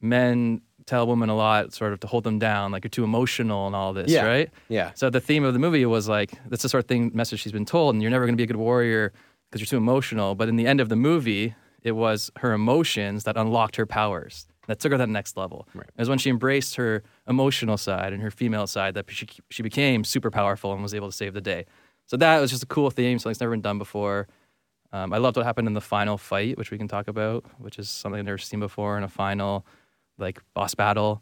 men 0.01 0.61
tell 0.85 1.07
women 1.07 1.29
a 1.29 1.35
lot, 1.35 1.73
sort 1.73 1.93
of 1.93 1.99
to 2.01 2.07
hold 2.07 2.23
them 2.23 2.37
down, 2.37 2.71
like 2.71 2.83
you're 2.83 2.89
too 2.89 3.03
emotional 3.03 3.65
and 3.65 3.75
all 3.75 3.91
this, 3.91 4.11
Yeah. 4.11 4.23
right? 4.25 4.49
yeah. 4.69 4.91
So 4.93 5.09
the 5.09 5.19
theme 5.19 5.43
of 5.43 5.53
the 5.53 5.59
movie 5.59 5.83
was 5.85 6.07
like 6.07 6.31
that's 6.47 6.61
the 6.61 6.69
sort 6.69 6.83
of 6.83 6.87
thing 6.87 7.09
message 7.15 7.39
she's 7.39 7.51
been 7.51 7.65
told, 7.65 7.95
and 7.95 8.01
you're 8.03 8.11
never 8.11 8.25
going 8.25 8.35
to 8.35 8.37
be 8.37 8.43
a 8.43 8.47
good 8.47 8.55
warrior 8.69 9.11
because 9.49 9.61
you're 9.61 9.67
too 9.67 9.77
emotional. 9.77 10.35
But 10.35 10.47
in 10.47 10.57
the 10.57 10.67
end 10.67 10.79
of 10.79 10.89
the 10.89 10.95
movie, 10.95 11.55
it 11.81 11.93
was 11.93 12.29
her 12.37 12.53
emotions 12.53 13.23
that 13.23 13.35
unlocked 13.35 13.77
her 13.77 13.85
powers. 13.87 14.45
That 14.67 14.79
took 14.79 14.91
her 14.91 14.97
to 14.97 15.03
that 15.03 15.09
next 15.09 15.37
level. 15.37 15.67
Right. 15.75 15.87
It 15.87 15.99
was 16.01 16.09
when 16.09 16.17
she 16.17 16.29
embraced 16.31 16.75
her 16.75 17.03
emotional 17.27 17.77
side 17.77 18.13
and 18.13 18.21
her 18.23 18.31
female 18.31 18.67
side 18.67 18.93
that 18.95 19.05
she 19.09 19.27
she 19.49 19.63
became 19.63 20.03
super 20.03 20.29
powerful 20.31 20.71
and 20.73 20.81
was 20.83 20.93
able 20.93 21.07
to 21.09 21.15
save 21.15 21.33
the 21.33 21.41
day. 21.41 21.65
So 22.07 22.17
that 22.17 22.39
was 22.39 22.51
just 22.51 22.63
a 22.63 22.67
cool 22.67 22.89
theme, 22.89 23.17
something 23.19 23.31
that's 23.31 23.41
never 23.41 23.51
been 23.51 23.61
done 23.61 23.77
before. 23.77 24.27
Um, 24.93 25.11
I 25.11 25.17
loved 25.17 25.37
what 25.37 25.45
happened 25.45 25.67
in 25.67 25.73
the 25.73 25.81
final 25.81 26.17
fight, 26.17 26.57
which 26.57 26.71
we 26.71 26.77
can 26.77 26.87
talk 26.87 27.07
about, 27.07 27.43
which 27.59 27.79
is 27.79 27.89
something 27.89 28.19
I've 28.19 28.25
never 28.25 28.37
seen 28.37 28.59
before 28.59 28.97
in 28.97 29.03
a 29.03 29.09
final, 29.09 29.65
like 30.17 30.39
boss 30.53 30.75
battle. 30.75 31.21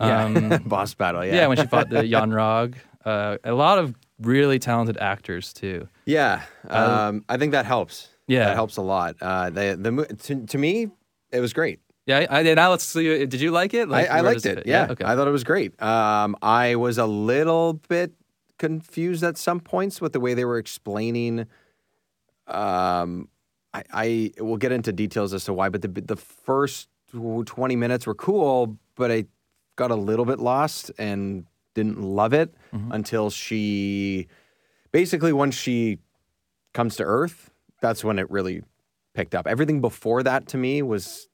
Yeah. 0.00 0.24
Um, 0.24 0.48
Boss 0.66 0.92
battle. 0.94 1.24
Yeah. 1.24 1.34
yeah. 1.34 1.46
when 1.46 1.56
she 1.56 1.66
fought 1.66 1.88
the 1.88 2.04
Yon-Rogg. 2.14 2.74
Uh, 3.04 3.38
a 3.44 3.52
lot 3.52 3.78
of 3.78 3.94
really 4.20 4.58
talented 4.58 4.98
actors 4.98 5.52
too. 5.52 5.88
Yeah, 6.04 6.42
um, 6.68 7.24
I 7.28 7.36
think 7.38 7.52
that 7.52 7.64
helps. 7.66 8.08
Yeah. 8.26 8.46
that 8.46 8.54
helps 8.56 8.76
a 8.76 8.82
lot. 8.82 9.16
Uh, 9.20 9.48
the 9.50 9.76
the 9.80 10.14
to, 10.16 10.46
to 10.46 10.58
me, 10.58 10.88
it 11.32 11.40
was 11.40 11.52
great. 11.52 11.80
Yeah, 12.04 12.26
I, 12.28 12.40
I 12.40 12.54
now 12.54 12.70
let's 12.70 12.84
see. 12.84 13.24
Did 13.26 13.40
you 13.40 13.50
like 13.52 13.72
it? 13.74 13.90
I, 13.90 14.04
I 14.04 14.20
liked 14.20 14.42
does 14.42 14.46
it. 14.46 14.54
fit? 14.58 14.66
Yeah, 14.66 14.88
Okay. 14.90 15.04
I 15.04 15.14
thought 15.16 15.28
it 15.28 15.32
was 15.32 15.44
great. 15.44 15.80
Um, 15.82 16.36
I 16.42 16.76
was 16.76 16.98
a 16.98 17.06
little 17.06 17.74
bit 17.88 18.12
confused 18.58 19.22
at 19.22 19.36
some 19.36 19.60
points 19.60 20.00
with 20.00 20.12
the 20.12 20.20
way 20.20 20.34
they 20.34 20.44
were 20.44 20.58
explaining. 20.58 21.46
Um, 22.46 23.28
I, 23.74 23.82
I 23.92 24.30
will 24.40 24.56
get 24.56 24.72
into 24.72 24.92
details 24.92 25.34
as 25.34 25.44
to 25.44 25.52
why, 25.52 25.68
but 25.68 25.82
the 25.82 25.88
the 25.88 26.16
first 26.16 26.88
twenty 27.46 27.76
minutes 27.76 28.06
were 28.06 28.14
cool, 28.14 28.78
but 28.94 29.10
I 29.10 29.26
got 29.76 29.90
a 29.90 29.96
little 29.96 30.24
bit 30.24 30.38
lost 30.38 30.90
and 30.98 31.44
didn't 31.74 32.00
love 32.00 32.32
it 32.32 32.54
Mm-hmm. 32.72 32.92
until 32.92 33.30
she, 33.30 34.26
basically, 34.92 35.32
once 35.32 35.54
she 35.54 35.98
comes 36.74 36.96
to 36.96 37.04
Earth, 37.04 37.50
that's 37.82 38.02
when 38.04 38.18
it 38.18 38.30
really 38.30 38.62
picked 39.14 39.34
up. 39.34 39.46
Everything 39.46 39.80
before 39.80 40.22
that 40.22 40.46
to 40.48 40.56
me 40.58 40.82
was 40.82 41.28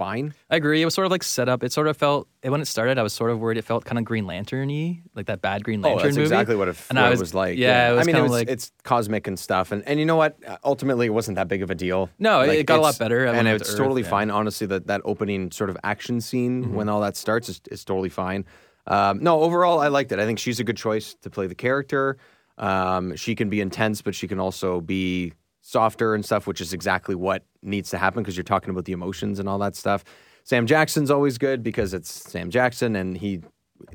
fine. 0.00 0.32
I 0.48 0.56
agree. 0.56 0.80
It 0.80 0.84
was 0.86 0.94
sort 0.94 1.04
of 1.04 1.10
like 1.10 1.22
set 1.22 1.48
up. 1.48 1.62
It 1.62 1.72
sort 1.72 1.86
of 1.86 1.94
felt 1.96 2.26
when 2.42 2.60
it 2.62 2.64
started. 2.66 2.98
I 2.98 3.02
was 3.02 3.12
sort 3.12 3.30
of 3.30 3.38
worried. 3.38 3.58
It 3.58 3.66
felt 3.66 3.84
kind 3.84 3.98
of 3.98 4.04
Green 4.06 4.26
Lantern-y, 4.26 5.02
like 5.14 5.26
that 5.26 5.42
bad 5.42 5.62
Green 5.62 5.82
Lantern 5.82 6.00
oh, 6.00 6.02
that's 6.04 6.16
movie. 6.16 6.24
exactly 6.24 6.56
what 6.56 6.68
it, 6.68 6.76
And 6.88 6.96
what 6.98 7.04
I 7.04 7.08
it 7.08 7.10
was- 7.10 7.20
was 7.20 7.34
like. 7.34 7.58
yeah, 7.58 7.90
it 7.90 7.96
was 7.96 8.00
I 8.00 8.04
mean, 8.06 8.16
it 8.16 8.22
was, 8.22 8.32
like- 8.32 8.48
it's 8.48 8.72
cosmic 8.82 9.26
and 9.26 9.38
stuff, 9.38 9.72
and 9.72 9.82
and 9.86 10.00
you 10.00 10.06
know 10.06 10.16
what? 10.16 10.38
Ultimately, 10.64 11.06
it 11.06 11.10
wasn't 11.20 11.36
that 11.36 11.48
big 11.48 11.62
of 11.62 11.70
a 11.70 11.74
deal. 11.74 12.08
No, 12.18 12.40
it- 12.40 12.60
it 12.60 12.66
got 12.66 12.78
a 12.78 12.82
lot 12.82 12.98
better. 12.98 13.28
I 13.28 13.36
and 13.36 13.46
it's 13.46 13.70
to 13.72 13.76
totally 13.76 14.00
Earth, 14.02 14.06
yeah. 14.06 14.10
fine. 14.10 14.30
Honestly, 14.30 14.66
that 14.68 14.86
that 14.86 15.02
opening 15.04 15.50
sort 15.52 15.70
of 15.70 15.76
action 15.84 16.20
scene 16.22 16.64
Mm-hmm. 16.64 16.74
when 16.74 16.88
all 16.88 17.00
that 17.02 17.16
starts 17.16 17.48
is, 17.50 17.60
is 17.70 17.84
totally 17.84 18.08
fine. 18.08 18.44
Um, 18.86 19.22
no, 19.22 19.40
overall, 19.42 19.78
I 19.80 19.88
liked 19.88 20.10
it. 20.12 20.18
I 20.18 20.24
think 20.24 20.38
she's 20.38 20.58
a 20.60 20.64
good 20.64 20.78
choice 20.78 21.14
to 21.22 21.28
play 21.30 21.46
the 21.46 21.54
character. 21.54 22.16
Um, 22.58 23.14
she 23.16 23.34
can 23.34 23.48
be 23.50 23.60
intense, 23.60 24.02
but 24.02 24.14
she 24.14 24.26
can 24.28 24.40
also 24.40 24.80
be 24.80 25.34
softer 25.60 26.14
and 26.14 26.24
stuff, 26.24 26.46
which 26.46 26.60
is 26.60 26.72
exactly 26.72 27.14
what 27.14 27.44
needs 27.62 27.90
to 27.90 27.98
happen 27.98 28.22
because 28.22 28.36
you're 28.36 28.44
talking 28.44 28.70
about 28.70 28.84
the 28.84 28.92
emotions 28.92 29.38
and 29.38 29.48
all 29.48 29.58
that 29.58 29.76
stuff. 29.76 30.04
Sam 30.44 30.66
Jackson's 30.66 31.10
always 31.10 31.38
good 31.38 31.62
because 31.62 31.94
it's 31.94 32.10
Sam 32.10 32.50
Jackson 32.50 32.96
and 32.96 33.16
he 33.16 33.40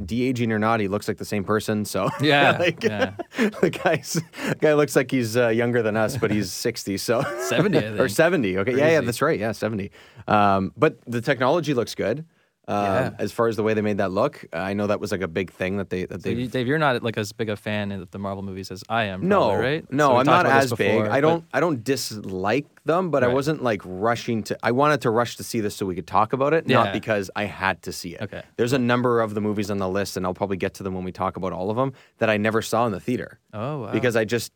de 0.04 0.24
aging 0.24 0.52
or 0.52 0.60
not, 0.60 0.80
he 0.80 0.88
looks 0.88 1.08
like 1.08 1.18
the 1.18 1.26
same 1.26 1.44
person. 1.44 1.86
So 1.86 2.10
Yeah, 2.22 2.52
like, 2.60 2.84
yeah. 2.84 3.14
the 3.38 3.70
guy's 3.70 4.20
guy 4.60 4.74
looks 4.74 4.96
like 4.96 5.12
he's 5.12 5.38
uh, 5.38 5.50
younger 5.50 5.82
than 5.82 5.98
us, 5.98 6.18
but 6.18 6.32
he's 6.32 6.52
sixty. 6.52 6.98
So 6.98 7.24
70, 7.50 7.78
I 7.78 7.82
or 7.98 8.10
seventy. 8.10 8.58
Okay, 8.58 8.76
yeah, 8.76 8.92
yeah, 8.92 9.02
that's 9.02 9.22
right. 9.22 9.40
Yeah, 9.40 9.52
seventy. 9.52 9.92
Um, 10.28 10.72
but 10.78 11.00
the 11.06 11.22
technology 11.22 11.74
looks 11.74 11.96
good. 11.96 12.26
Um, 12.68 12.76
Yeah. 12.84 13.12
As 13.20 13.32
far 13.32 13.48
as 13.48 13.56
the 13.56 13.64
way 13.64 13.74
they 13.76 13.82
made 13.82 13.98
that 13.98 14.12
look, 14.12 14.44
I 14.52 14.74
know 14.74 14.88
that 14.88 15.00
was 15.00 15.12
like 15.12 15.22
a 15.22 15.28
big 15.28 15.52
thing 15.52 15.78
that 15.78 15.90
they 15.92 16.06
that 16.06 16.24
So 16.24 16.30
you, 16.30 16.48
Dave, 16.48 16.66
you're 16.68 16.80
not 16.80 17.04
like 17.04 17.18
as 17.18 17.32
big 17.32 17.50
a 17.50 17.56
fan 17.56 17.92
of 17.92 18.10
the 18.12 18.18
Marvel 18.18 18.42
movies 18.44 18.72
as 18.72 18.84
I 18.90 19.04
am. 19.06 19.28
no, 19.28 19.50
probably, 19.50 19.66
right? 19.66 19.92
no, 19.94 20.08
So 20.10 20.16
I'm 20.18 20.26
not 20.26 20.46
as 20.48 20.74
big. 20.74 21.02
I 21.08 21.22
don't, 21.22 21.46
I 21.54 21.60
don't 21.60 21.84
dislike 21.84 22.66
them, 22.86 23.12
but 23.12 23.24
I 23.24 23.28
wasn't 23.28 23.64
like 23.64 23.82
rushing 23.86 24.44
to. 24.44 24.58
I 24.64 24.72
wanted 24.72 25.02
to 25.02 25.10
rush 25.10 25.38
to 25.38 25.44
see 25.44 25.60
this 25.60 25.76
so 25.76 25.86
we 25.86 25.96
could 25.96 26.08
talk 26.08 26.34
about 26.34 26.54
it, 26.54 26.68
not 26.68 26.94
because 26.94 27.30
I 27.36 27.46
had 27.46 27.82
to 27.84 27.92
see 27.92 28.16
it. 28.16 28.22
Okay. 28.22 28.42
There's 28.58 28.74
a 28.74 28.80
number 28.80 29.22
of 29.22 29.34
the 29.34 29.42
movies 29.42 29.70
on 29.70 29.78
the 29.78 29.90
list, 29.90 30.18
and 30.18 30.26
I'll 30.26 30.34
probably 30.34 30.58
get 30.58 30.74
to 30.76 30.84
them 30.84 30.94
when 30.94 31.04
we 31.04 31.12
talk 31.12 31.38
about 31.38 31.54
all 31.54 31.70
of 31.70 31.78
them 31.78 31.94
that 32.18 32.30
I 32.30 32.38
never 32.38 32.62
saw 32.62 32.86
in 32.86 32.92
the 32.92 33.00
theater 33.00 33.40
Oh, 33.54 33.82
wow. 33.82 33.92
because 33.92 34.16
I 34.16 34.26
just, 34.26 34.52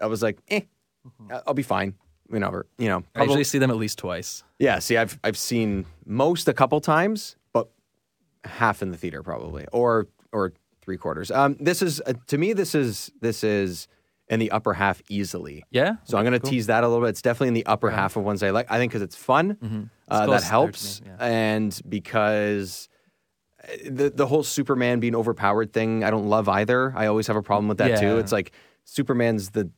I 0.00 0.06
was 0.06 0.22
like, 0.22 0.38
eh, 0.48 0.60
I'll 1.46 1.54
be 1.54 1.62
fine. 1.62 1.94
You 2.30 2.40
know, 2.40 2.48
or, 2.50 2.66
you 2.76 2.88
know, 2.88 3.04
I 3.16 3.22
usually 3.22 3.42
see 3.44 3.56
them 3.58 3.70
at 3.70 3.76
least 3.78 3.96
twice. 3.96 4.44
Yeah, 4.58 4.80
see, 4.80 4.98
I've 4.98 5.18
I've 5.24 5.38
seen 5.38 5.86
most 6.04 6.46
a 6.46 6.52
couple 6.52 6.78
times, 6.82 7.36
half 8.48 8.82
in 8.82 8.90
the 8.90 8.96
theater 8.96 9.22
probably, 9.22 9.66
or 9.72 10.08
or 10.32 10.52
three 10.82 10.96
quarters. 10.96 11.30
Um, 11.30 11.56
this 11.60 11.82
is 11.82 12.00
uh, 12.06 12.14
to 12.28 12.38
me, 12.38 12.52
this 12.52 12.74
is 12.74 13.10
this 13.20 13.44
is 13.44 13.86
in 14.28 14.40
the 14.40 14.50
upper 14.50 14.74
half 14.74 15.00
easily. 15.08 15.64
Yeah. 15.70 15.96
So 16.04 16.18
I'm 16.18 16.24
going 16.24 16.38
to 16.38 16.50
tease 16.50 16.66
that 16.66 16.84
a 16.84 16.88
little 16.88 17.02
bit. 17.02 17.10
It's 17.10 17.22
definitely 17.22 17.48
in 17.48 17.54
the 17.54 17.66
upper 17.66 17.90
half 17.90 18.16
of 18.16 18.24
ones 18.24 18.42
I 18.42 18.50
like. 18.50 18.70
I 18.70 18.76
think 18.78 18.92
because 18.92 19.02
it's 19.02 19.16
fun, 19.16 19.52
uh, 19.60 19.66
Mm-hmm. 19.66 20.24
close 20.26 20.42
that 20.42 20.48
helps, 20.50 21.00
me, 21.02 21.06
yeah. 21.08 21.24
and 21.26 21.80
because. 21.88 22.88
uh, 23.64 23.68
The 23.90 24.10
the 24.10 24.26
whole 24.26 24.42
Superman 24.42 25.00
being 25.00 25.14
overpowered 25.16 25.72
thing, 25.72 26.04
I 26.04 26.10
don't 26.10 26.26
love 26.28 26.48
either. 26.48 26.92
I 26.96 27.06
always 27.06 27.26
have 27.26 27.36
a 27.36 27.42
problem 27.42 27.68
with 27.68 27.78
that 27.78 28.00
too. 28.00 28.18
It's 28.18 28.32
like 28.32 28.52
Superman's 28.84 29.50
the 29.50 29.70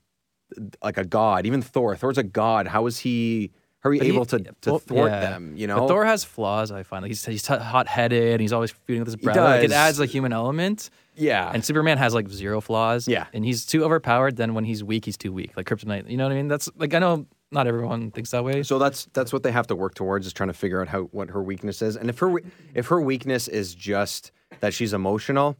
like 0.83 0.99
a 0.99 1.05
god. 1.05 1.47
Even 1.47 1.62
Thor, 1.62 1.95
Thor's 1.97 2.19
a 2.19 2.23
god. 2.25 2.67
How 2.69 2.87
is 2.87 2.99
he? 3.00 3.53
How 3.81 3.91
are 3.91 3.95
you 3.95 4.01
But 4.01 4.07
he- 4.07 4.13
able 4.13 4.25
to, 4.27 4.39
to 4.39 4.71
well, 4.71 4.79
thwart 4.79 5.11
yeah. 5.11 5.21
them? 5.31 5.55
You 5.57 5.67
know, 5.67 5.81
But 5.81 5.89
Thor 5.89 6.05
has 6.05 6.23
flaws. 6.23 6.71
I 6.71 6.83
find 6.83 7.03
like 7.03 7.11
he's 7.11 7.25
he's 7.25 7.47
hot 7.47 7.87
headed 7.89 8.33
and 8.33 8.41
he's 8.41 8.53
always 8.53 8.71
feuding 8.71 9.01
with 9.01 9.09
his 9.09 9.15
He 9.15 9.23
brother. 9.23 9.41
Like, 9.41 9.65
it 9.65 9.73
adds 9.73 9.99
a 10.01 10.07
human 10.07 10.33
element. 10.35 10.91
yeah, 11.17 11.51
And 11.53 11.65
Superman 11.65 11.97
has 11.99 12.13
like 12.15 12.29
zero 12.29 12.61
flaws. 12.61 13.09
Yeah. 13.09 13.27
And 13.33 13.45
he's 13.45 13.65
too 13.65 13.83
overpowered. 13.85 14.37
Then 14.37 14.53
when 14.55 14.65
he's 14.65 14.85
weak, 14.85 15.05
he's 15.07 15.17
too 15.17 15.33
weak. 15.33 15.57
Like 15.57 15.67
Kryptonite. 15.67 16.11
You 16.11 16.17
know 16.19 16.25
what 16.25 16.33
I 16.33 16.37
mean? 16.37 16.49
That's 16.49 16.69
like 16.77 16.93
I 16.93 16.99
know 16.99 17.27
not 17.53 17.67
everyone 17.67 18.11
thinks 18.13 18.31
that 18.33 18.45
way. 18.45 18.63
so 18.63 18.79
that's 18.79 19.09
that's 19.15 19.33
what 19.33 19.43
they 19.43 19.51
have 19.53 19.67
to 19.69 19.75
work 19.75 19.95
towards 19.95 20.27
is 20.27 20.33
trying 20.33 20.51
to 20.51 20.55
figure 20.55 20.81
out 20.83 20.89
how 20.89 21.05
what 21.05 21.31
her 21.31 21.43
weakness 21.43 21.81
is. 21.81 21.97
And 21.97 22.09
if 22.11 22.19
her 22.19 22.37
if 22.75 22.89
her 22.89 23.01
weakness 23.01 23.49
is 23.49 23.75
just 23.75 24.31
that 24.61 24.75
she's 24.75 24.93
emotional, 24.93 25.57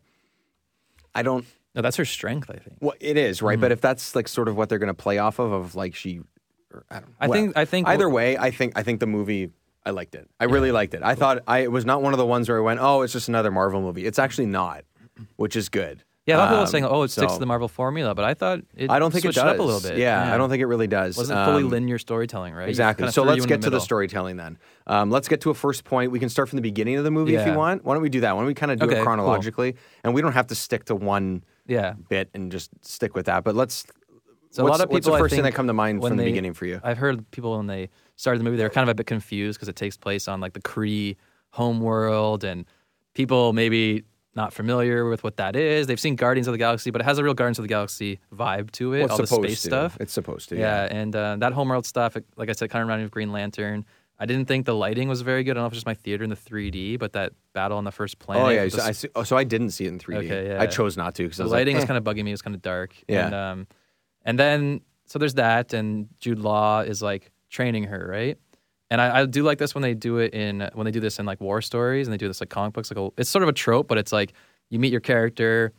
I 1.15 1.23
don't. 1.23 1.45
No, 1.75 1.83
that's 1.83 1.97
her 1.97 2.05
strength. 2.05 2.51
I 2.51 2.55
think. 2.59 2.77
Well, 2.81 2.95
it 3.01 3.17
is 3.17 3.43
right, 3.43 3.55
Mm-hmm. 3.55 3.61
but 3.61 3.73
if 3.73 3.81
that's 3.81 4.15
like 4.15 4.29
sort 4.29 4.49
of 4.49 4.57
what 4.57 4.69
they're 4.69 4.79
going 4.79 4.89
to 4.89 4.95
play 4.95 5.19
off 5.19 5.39
of, 5.39 5.53
of 5.53 5.75
like 5.75 5.95
she, 5.95 6.21
or, 6.73 6.85
I 6.91 6.95
don't. 7.01 7.15
I 7.21 7.27
well, 7.29 7.39
think- 7.41 7.57
I 7.57 7.65
think- 7.65 7.89
either 7.89 8.09
way, 8.09 8.37
I 8.39 8.51
think 8.51 8.73
I 8.77 8.83
think 8.83 9.01
the 9.01 9.07
movie. 9.07 9.51
I 9.85 9.91
liked 9.91 10.15
it. 10.15 10.29
I 10.39 10.45
really 10.45 10.73
liked 10.73 10.93
it. 10.93 11.03
I 11.03 11.15
thought 11.15 11.39
I 11.49 11.61
it 11.61 11.73
was 11.73 11.87
not 11.87 12.03
one 12.03 12.13
of 12.13 12.19
the 12.19 12.27
ones 12.27 12.49
where 12.49 12.59
I 12.59 12.61
went, 12.61 12.81
"Oh, 12.83 13.01
it's 13.03 13.13
just 13.15 13.29
another 13.29 13.51
Marvel 13.51 13.81
movie." 13.81 14.05
It's 14.05 14.19
actually 14.19 14.47
not, 14.47 14.85
which 15.37 15.57
is 15.57 15.69
good. 15.71 16.05
Yeah, 16.27 16.37
a 16.37 16.37
lot 16.37 16.43
of 16.45 16.49
people 16.51 16.59
Um, 16.59 16.65
are 16.65 16.67
saying, 16.71 16.85
"Oh, 16.85 17.03
it 17.03 17.09
sticks 17.09 17.33
so- 17.33 17.37
to 17.39 17.41
the 17.41 17.47
Marvel 17.47 17.67
formula," 17.67 18.15
but 18.15 18.27
I 18.27 18.35
thought 18.35 18.61
it 18.77 18.91
I 18.91 18.99
don't 18.99 19.11
think 19.11 19.25
it 19.25 19.35
does. 19.35 19.39
up 19.43 19.59
a 19.59 19.63
little 19.63 19.81
bit. 19.81 19.97
Yeah, 19.99 20.33
I 20.33 20.37
don't 20.37 20.51
think 20.51 20.61
it 20.61 20.67
really 20.67 20.87
does. 20.87 21.17
It 21.17 21.21
wasn't 21.23 21.45
fully 21.47 21.63
Um, 21.65 21.71
linear 21.71 21.97
storytelling, 21.99 22.53
right? 22.55 22.69
Exactly. 22.69 23.05
kinda 23.05 23.13
So 23.13 23.23
let's 23.23 23.39
you 23.39 23.43
in 23.45 23.49
get 23.49 23.63
to 23.63 23.71
the 23.71 23.81
storytelling 23.81 24.37
then. 24.37 24.59
Um, 24.87 25.11
let's 25.11 25.29
get 25.29 25.41
to 25.41 25.51
a 25.51 25.55
first 25.55 25.85
point. 25.85 26.13
We 26.13 26.19
can 26.19 26.29
start 26.29 26.51
from 26.51 26.57
the 26.57 26.63
beginning 26.63 26.97
of 26.97 27.05
the 27.05 27.11
movie 27.11 27.35
if 27.37 27.47
you 27.47 27.55
want. 27.55 27.83
Why 27.85 27.95
don't 27.95 28.03
we 28.03 28.11
do 28.11 28.21
that? 28.21 28.35
Why 28.37 28.41
don't 28.43 28.49
we 28.49 28.55
kind 28.55 28.71
of 28.71 28.79
do 28.79 28.85
Okay, 28.85 28.97
it 28.97 28.99
cool. 28.99 29.05
chronologically? 29.07 29.77
And 30.05 30.13
we 30.15 30.21
don't 30.21 30.33
have 30.35 30.47
to 30.49 30.55
stick 30.55 30.85
to 30.85 30.95
one 30.95 31.43
Yeah. 31.67 31.95
bit 32.11 32.29
and 32.35 32.53
just 32.53 32.71
stick 32.83 33.15
with 33.17 33.25
that. 33.27 33.43
But 33.43 33.55
let's. 33.57 33.87
So 34.51 34.65
a 34.65 34.67
lot 34.67 34.81
of 34.81 34.89
people. 34.89 34.95
what's 34.95 35.07
the 35.07 35.19
first 35.19 35.35
thing 35.35 35.45
that 35.45 35.55
come 35.55 35.67
to 35.69 35.73
mind 35.73 36.03
from 36.03 36.17
the 36.17 36.25
beginning 36.25 36.55
for 36.55 36.67
you? 36.67 36.81
I've 36.83 36.99
heard 36.99 37.29
people 37.31 37.57
when 37.57 37.67
they 37.67 37.89
started 38.17 38.41
the 38.41 38.45
movie, 38.45 38.57
they're 38.57 38.71
kind 38.71 38.83
of 38.83 38.93
a 38.93 38.95
bit 38.95 39.07
confused 39.07 39.59
because 39.59 39.69
it 39.69 39.77
takes 39.77 39.97
place 39.97 40.29
on 40.29 40.41
like 40.41 40.53
the 40.53 40.61
Kree 40.61 41.17
homeworld, 41.51 42.45
and 42.45 42.67
people 43.15 43.53
maybe 43.53 44.05
not 44.35 44.53
familiar 44.53 45.09
with 45.09 45.25
what 45.25 45.37
that 45.37 45.57
is. 45.57 45.87
They've 45.87 45.99
seen 46.01 46.17
Guardians 46.17 46.47
of 46.47 46.53
the 46.53 46.59
Galaxy, 46.59 46.91
but 46.91 47.01
it 47.01 47.05
has 47.05 47.19
a 47.19 47.25
real 47.25 47.35
Guardians 47.35 47.59
of 47.59 47.65
the 47.65 47.69
Galaxy 47.69 48.21
vibe 48.33 48.71
to 48.73 48.95
it. 48.95 49.09
Well, 49.09 49.21
it's 49.21 49.33
all 49.33 49.41
the 49.41 49.49
space 49.49 49.63
to. 49.63 49.69
stuff. 49.69 49.97
It's 50.01 50.13
supposed 50.13 50.49
to. 50.51 50.57
yeah, 50.57 50.85
Yeah. 50.85 50.97
and 50.97 51.17
uh, 51.17 51.37
that 51.41 51.53
homeworld 51.53 51.87
stuff, 51.87 52.17
like 52.37 52.49
I 52.49 52.53
said, 52.53 52.71
kind 52.71 52.83
of 52.83 52.87
reminded 52.87 53.03
me 53.03 53.07
of 53.07 53.11
Green 53.11 53.33
Lantern. 53.33 53.85
I 54.19 54.27
didn't 54.27 54.47
think 54.47 54.67
the 54.67 54.75
lighting 54.75 55.09
was 55.09 55.23
very 55.23 55.43
good. 55.45 55.53
I 55.53 55.55
don't 55.55 55.63
know 55.63 55.67
if 55.69 55.73
it's 55.73 55.79
just 55.79 55.87
my 55.87 55.95
theater 55.95 56.23
in 56.23 56.31
the 56.31 56.37
3D, 56.37 56.99
but 56.99 57.15
that 57.15 57.33
battle 57.55 57.79
on 57.79 57.85
the 57.85 57.91
first 57.91 58.19
planet. 58.19 58.45
Oh 58.47 58.51
yeah. 58.51 58.69
So 58.69 58.77
the 58.77 58.85
I, 58.85 58.93
see, 58.93 59.09
oh, 59.15 59.23
so 59.23 59.37
I 59.37 59.45
didn't 59.45 59.71
see 59.71 59.87
it 59.87 59.89
in 59.89 59.99
3D. 59.99 60.27
Okay, 60.27 60.49
yeah. 60.49 60.61
I 60.61 60.67
chose 60.67 60.97
not 60.97 61.15
to 61.15 61.23
because 61.23 61.39
the 61.39 61.45
I 61.45 61.47
was 61.47 61.53
lighting 61.53 61.75
like, 61.77 61.83
was 61.83 61.85
eh. 61.85 61.95
kind 61.95 61.99
of 61.99 62.05
bugging 62.05 62.25
me. 62.25 62.31
It 62.31 62.35
was 62.35 62.43
kind 62.43 62.55
of 62.55 62.61
dark. 62.61 62.95
Yeah. 63.09 63.27
And, 63.27 63.35
um, 63.35 63.67
and 64.31 64.39
then 64.39 64.81
so 65.07 65.19
there's 65.19 65.35
that, 65.35 65.73
and 65.75 66.09
Jude 66.21 66.39
Law 66.39 66.81
is 66.81 67.03
like 67.03 67.33
training 67.51 67.85
her, 67.85 68.07
right? 68.09 68.39
And 68.93 69.01
I, 69.01 69.21
I 69.21 69.27
do 69.27 69.43
like 69.43 69.59
this 69.59 69.75
when 69.75 69.83
they 69.83 69.95
do 69.95 70.19
it 70.19 70.33
in 70.35 70.71
when 70.75 70.85
they 70.85 70.91
do 70.93 71.01
this 71.01 71.19
in 71.19 71.27
like 71.27 71.41
war 71.41 71.61
stories, 71.61 72.07
and 72.07 72.13
they 72.13 72.17
do 72.17 72.29
this 72.29 72.41
like 72.41 72.49
comic 72.51 72.73
books. 72.75 72.91
Like 72.93 72.99
a, 72.99 73.11
it's 73.21 73.29
sort 73.29 73.43
of 73.43 73.49
a 73.49 73.53
trope, 73.53 73.89
but 73.89 73.99
it's 73.99 74.13
like 74.13 74.33
you 74.71 74.79
meet 74.79 74.93
your 74.93 75.01
character. 75.01 75.73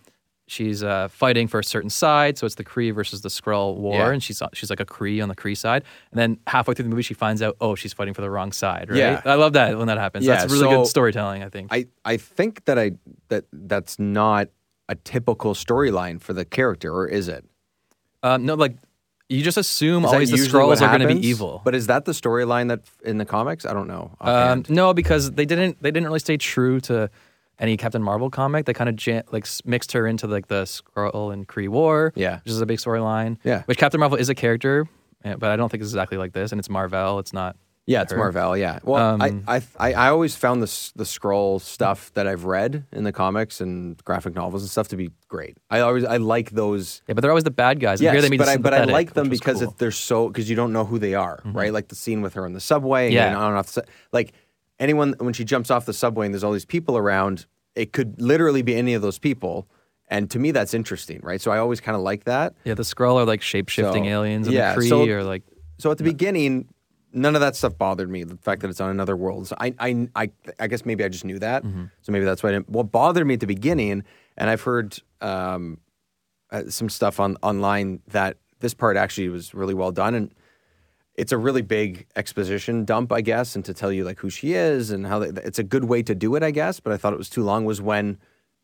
She's 0.47 0.83
uh, 0.83 1.07
fighting 1.07 1.47
for 1.47 1.59
a 1.59 1.63
certain 1.63 1.89
side, 1.89 2.37
so 2.37 2.45
it's 2.45 2.55
the 2.55 2.65
Kree 2.65 2.93
versus 2.93 3.21
the 3.21 3.29
Skrull 3.29 3.77
war, 3.77 3.95
Yeah. 3.95 4.11
and 4.11 4.21
she's 4.21 4.41
she's 4.53 4.69
like 4.69 4.81
a 4.81 4.85
Kree 4.85 5.23
on 5.23 5.29
the 5.29 5.35
Kree 5.35 5.55
side. 5.55 5.83
And 6.11 6.19
then 6.19 6.39
halfway 6.45 6.73
through 6.73 6.83
the 6.83 6.89
movie, 6.89 7.03
she 7.03 7.13
finds 7.13 7.41
out, 7.41 7.55
oh, 7.61 7.73
she's 7.75 7.93
fighting 7.93 8.13
for 8.13 8.21
the 8.21 8.29
wrong 8.29 8.51
side. 8.51 8.89
Right? 8.89 8.97
Yeah. 8.97 9.21
I 9.23 9.35
love 9.35 9.53
that 9.53 9.77
when 9.77 9.87
that 9.87 9.97
happens. 9.97 10.25
Yeah, 10.25 10.35
That's 10.35 10.51
really 10.51 10.65
so 10.65 10.77
good 10.79 10.87
storytelling. 10.87 11.41
I 11.41 11.47
think. 11.49 11.67
I 11.71 11.87
I 12.03 12.17
think 12.17 12.65
that 12.65 12.77
I 12.77 12.91
that 13.29 13.45
that's 13.53 13.97
not 13.97 14.49
a 14.89 14.95
typical 14.95 15.53
storyline 15.53 16.19
for 16.19 16.33
the 16.33 16.43
character, 16.43 16.93
or 16.93 17.07
is 17.07 17.29
it? 17.29 17.45
Um, 18.23 18.45
no, 18.45 18.55
like 18.55 18.75
you 19.29 19.43
just 19.43 19.57
assume 19.57 20.05
always 20.05 20.29
the 20.29 20.37
Skrulls 20.37 20.81
are 20.81 20.87
going 20.97 21.07
to 21.07 21.13
be 21.21 21.25
evil. 21.27 21.61
But 21.63 21.73
is 21.75 21.87
that 21.87 22.05
the 22.05 22.11
storyline 22.11 22.67
that 22.69 22.81
in 23.03 23.17
the 23.17 23.25
comics? 23.25 23.65
I 23.65 23.73
don't 23.73 23.87
know. 23.87 24.11
Um, 24.19 24.65
no, 24.69 24.93
because 24.93 25.31
they 25.31 25.45
didn't. 25.45 25.81
They 25.81 25.91
didn't 25.91 26.05
really 26.05 26.19
stay 26.19 26.37
true 26.37 26.79
to 26.81 27.09
any 27.59 27.77
Captain 27.77 28.01
Marvel 28.03 28.29
comic. 28.29 28.65
They 28.65 28.73
kind 28.73 28.89
of 28.89 29.23
like 29.31 29.47
mixed 29.65 29.91
her 29.93 30.07
into 30.07 30.27
like 30.27 30.47
the 30.47 30.63
Skrull 30.63 31.31
and 31.31 31.47
Kree 31.47 31.69
War. 31.69 32.11
Yeah. 32.15 32.39
which 32.43 32.51
is 32.51 32.59
a 32.61 32.65
big 32.65 32.79
storyline. 32.79 33.37
Yeah. 33.43 33.63
which 33.65 33.77
Captain 33.77 33.99
Marvel 33.99 34.17
is 34.17 34.29
a 34.29 34.35
character, 34.35 34.87
eh, 35.23 35.35
but 35.37 35.51
I 35.51 35.55
don't 35.55 35.69
think 35.69 35.81
it's 35.81 35.91
exactly 35.91 36.17
like 36.17 36.33
this. 36.33 36.51
And 36.51 36.59
it's 36.59 36.69
Marvel. 36.69 37.19
It's 37.19 37.33
not. 37.33 37.55
Yeah, 37.87 38.03
it's. 38.03 38.13
Marvel. 38.13 38.55
Yeah. 38.55 38.79
Well, 38.83 39.15
Um, 39.21 39.43
I, 39.47 39.55
I 39.57 39.61
I 39.79 39.93
I 39.93 40.09
always 40.09 40.35
found 40.35 40.61
this 40.61 40.91
the 40.95 41.03
Skrull 41.03 41.59
stuff 41.59 42.13
that 42.13 42.27
I've 42.27 42.45
read 42.45 42.85
in 42.91 43.03
the 43.03 43.11
comics 43.11 43.59
and 43.59 44.01
graphic 44.05 44.35
novels 44.35 44.61
and 44.61 44.69
stuff 44.69 44.87
to 44.89 44.95
be 44.97 45.09
great. 45.27 45.57
I 45.69 45.79
always 45.79 46.05
I 46.05 46.17
like 46.17 46.51
those. 46.51 47.01
Yeah, 47.07 47.15
but 47.15 47.21
they're 47.21 47.31
always 47.31 47.43
the 47.43 47.51
bad 47.51 47.79
guys. 47.79 47.99
And 47.99 48.05
Yes, 48.05 48.13
here 48.13 48.21
they 48.21 48.29
made 48.29 48.37
but 48.37 48.47
I 48.49 48.57
but 48.57 48.73
I 48.73 48.83
like 48.83 49.13
them 49.13 49.29
because 49.29 49.59
cool. 49.59 49.67
Mm-hmm. 49.69 49.77
they're 49.79 49.91
so 49.91 50.27
because 50.27 50.49
you 50.49 50.55
don't 50.55 50.71
know 50.71 50.85
who 50.85 50.99
they 50.99 51.15
are, 51.15 51.41
right? 51.45 51.73
Like 51.73 51.87
the 51.87 51.95
scene 51.95 52.21
with 52.21 52.35
her 52.35 52.45
in 52.45 52.53
the 52.53 52.59
subway. 52.61 53.09
Yeah. 53.11 53.25
getting 53.25 53.37
on 53.37 53.47
and 53.49 53.57
off 53.57 53.71
the, 53.73 53.83
like 54.13 54.33
anyone 54.79 55.15
when 55.19 55.33
she 55.33 55.43
jumps 55.43 55.71
off 55.71 55.85
the 55.85 55.93
subway 55.93 56.25
and 56.27 56.33
there's 56.33 56.43
all 56.43 56.53
these 56.53 56.65
people 56.65 56.97
around. 56.97 57.45
It 57.75 57.93
could 57.93 58.21
literally 58.21 58.61
be 58.61 58.75
any 58.75 58.93
of 58.93 59.01
those 59.01 59.17
people, 59.17 59.67
and 60.07 60.29
to 60.31 60.37
me 60.39 60.51
that's 60.51 60.73
interesting, 60.73 61.19
right? 61.23 61.41
So 61.41 61.51
I 61.51 61.57
always 61.57 61.79
kind 61.81 61.95
of 61.95 62.01
like 62.03 62.25
that. 62.25 62.53
yeah, 62.63 62.73
the 62.75 62.83
Skrull 62.83 63.19
are 63.19 63.25
like 63.25 63.41
shape 63.41 63.69
shifting 63.69 64.03
So, 64.03 64.09
aliens, 64.09 64.47
and 64.47 64.53
yeah, 64.55 64.75
the 64.75 64.81
Kree 64.81 64.89
so- 64.89 65.07
are 65.09 65.23
like 65.23 65.43
So 65.79 65.89
at 65.89 65.97
the 65.97 66.03
beginning, 66.03 66.67
none 67.13 67.35
of 67.35 67.41
that 67.41 67.55
stuff 67.55 67.77
bothered 67.77 68.09
me. 68.09 68.23
The 68.23 68.37
fact 68.37 68.61
that 68.61 68.69
it's 68.69 68.81
on 68.81 68.89
another 68.89 69.15
world. 69.15 69.47
So 69.47 69.55
I, 69.59 69.73
I, 69.79 70.07
I, 70.15 70.31
I 70.59 70.67
guess 70.67 70.85
maybe 70.85 71.03
I 71.03 71.09
just 71.09 71.25
knew 71.25 71.39
that. 71.39 71.63
Mm-hmm. 71.63 71.85
So 72.01 72.11
maybe 72.11 72.25
that's 72.25 72.41
why 72.43 72.49
I 72.49 72.53
didn't. 72.53 72.69
What 72.69 72.91
bothered 72.91 73.25
me 73.27 73.33
at 73.35 73.39
the 73.39 73.47
beginning, 73.47 74.03
and 74.37 74.49
I've 74.49 74.61
heard 74.61 74.97
um, 75.21 75.79
uh, 76.51 76.63
some 76.69 76.89
stuff 76.89 77.19
on 77.19 77.37
online 77.41 77.99
that 78.07 78.37
this 78.59 78.73
part 78.73 78.97
actually 78.97 79.29
was 79.29 79.53
really 79.53 79.73
well 79.73 79.91
done, 79.91 80.13
and 80.15 80.33
it's 81.15 81.31
a 81.31 81.37
really 81.37 81.61
big 81.61 82.07
exposition 82.15 82.85
dump, 82.85 83.11
I 83.11 83.21
guess, 83.21 83.55
and 83.55 83.65
to 83.65 83.73
tell 83.73 83.91
you 83.91 84.03
like 84.05 84.19
who 84.19 84.29
she 84.29 84.53
is 84.53 84.91
and 84.91 85.05
how 85.05 85.19
they, 85.19 85.41
it's 85.41 85.59
a 85.59 85.63
good 85.63 85.85
way 85.85 86.01
to 86.03 86.15
do 86.15 86.35
it, 86.35 86.43
I 86.43 86.51
guess. 86.51 86.79
But 86.79 86.93
I 86.93 86.97
thought 86.97 87.13
it 87.13 87.17
was 87.19 87.29
too 87.29 87.43
long. 87.43 87.65
Was 87.65 87.81
when 87.81 88.17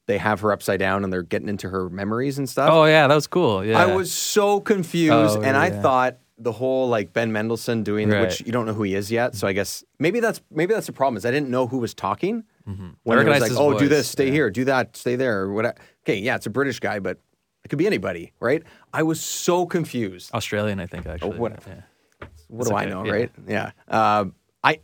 they 0.05 0.17
have 0.17 0.39
her 0.39 0.53
upside 0.53 0.79
down 0.79 1.03
and 1.03 1.11
they're 1.11 1.21
getting 1.23 1.49
into 1.49 1.69
her 1.69 1.89
memories 1.89 2.37
and 2.37 2.47
stuff. 2.47 2.69
oh 2.71 2.85
yeah, 2.85 3.07
that 3.07 3.15
was 3.15 3.27
cool. 3.27 3.65
Yeah, 3.65 3.79
I 3.81 3.93
was 3.93 4.11
so 4.11 4.61
confused, 4.61 5.37
Oh, 5.37 5.41
and 5.41 5.57
I 5.57 5.69
thought 5.69 6.17
the 6.37 6.51
whole 6.51 6.87
like 6.87 7.13
Ben 7.13 7.31
Mendelsohn 7.31 7.83
doing 7.83 8.09
Right. 8.09 8.21
which 8.21 8.41
you 8.41 8.51
don't 8.51 8.65
know 8.65 8.73
who 8.73 8.83
he 8.83 8.93
is 8.93 9.11
yet. 9.11 9.35
So 9.35 9.47
I 9.47 9.53
guess 9.53 9.83
maybe 9.99 10.19
that's 10.19 10.41
maybe 10.51 10.73
that's 10.73 10.87
the 10.87 10.93
problem 10.93 11.17
is 11.17 11.25
I 11.25 11.31
didn't 11.31 11.49
know 11.49 11.67
who 11.67 11.79
was 11.79 11.93
talking 11.93 12.43
Mm-hmm. 12.67 12.85
I 12.85 12.89
when 13.03 13.19
it 13.19 13.29
was 13.29 13.39
like, 13.39 13.51
oh, 13.53 13.79
do 13.79 13.87
this, 13.87 14.09
stay 14.09 14.25
yeah. 14.25 14.31
here, 14.31 14.49
do 14.49 14.65
that, 14.65 14.97
stay 14.97 15.15
there, 15.15 15.41
or 15.41 15.53
whatever. 15.53 15.75
Okay, 16.03 16.17
yeah, 16.17 16.35
it's 16.35 16.47
a 16.47 16.49
British 16.49 16.79
guy, 16.79 16.99
but 16.99 17.17
it 17.63 17.69
could 17.69 17.79
be 17.79 17.87
anybody, 17.87 18.33
right? 18.39 18.63
I 18.93 19.03
was 19.03 19.21
so 19.21 19.65
confused. 19.65 20.33
Australian, 20.33 20.79
I 20.79 20.85
think 20.85 21.05
actually. 21.05 21.37
whatever. 21.37 21.85
Yeah. 22.21 22.27
What 22.49 22.67
do 22.67 22.75
I 22.75 22.85
know, 22.85 23.05
yeah. 23.05 23.11
right? 23.11 23.31
Yeah. 23.47 23.71
Um, 23.87 24.35
I. 24.63 24.79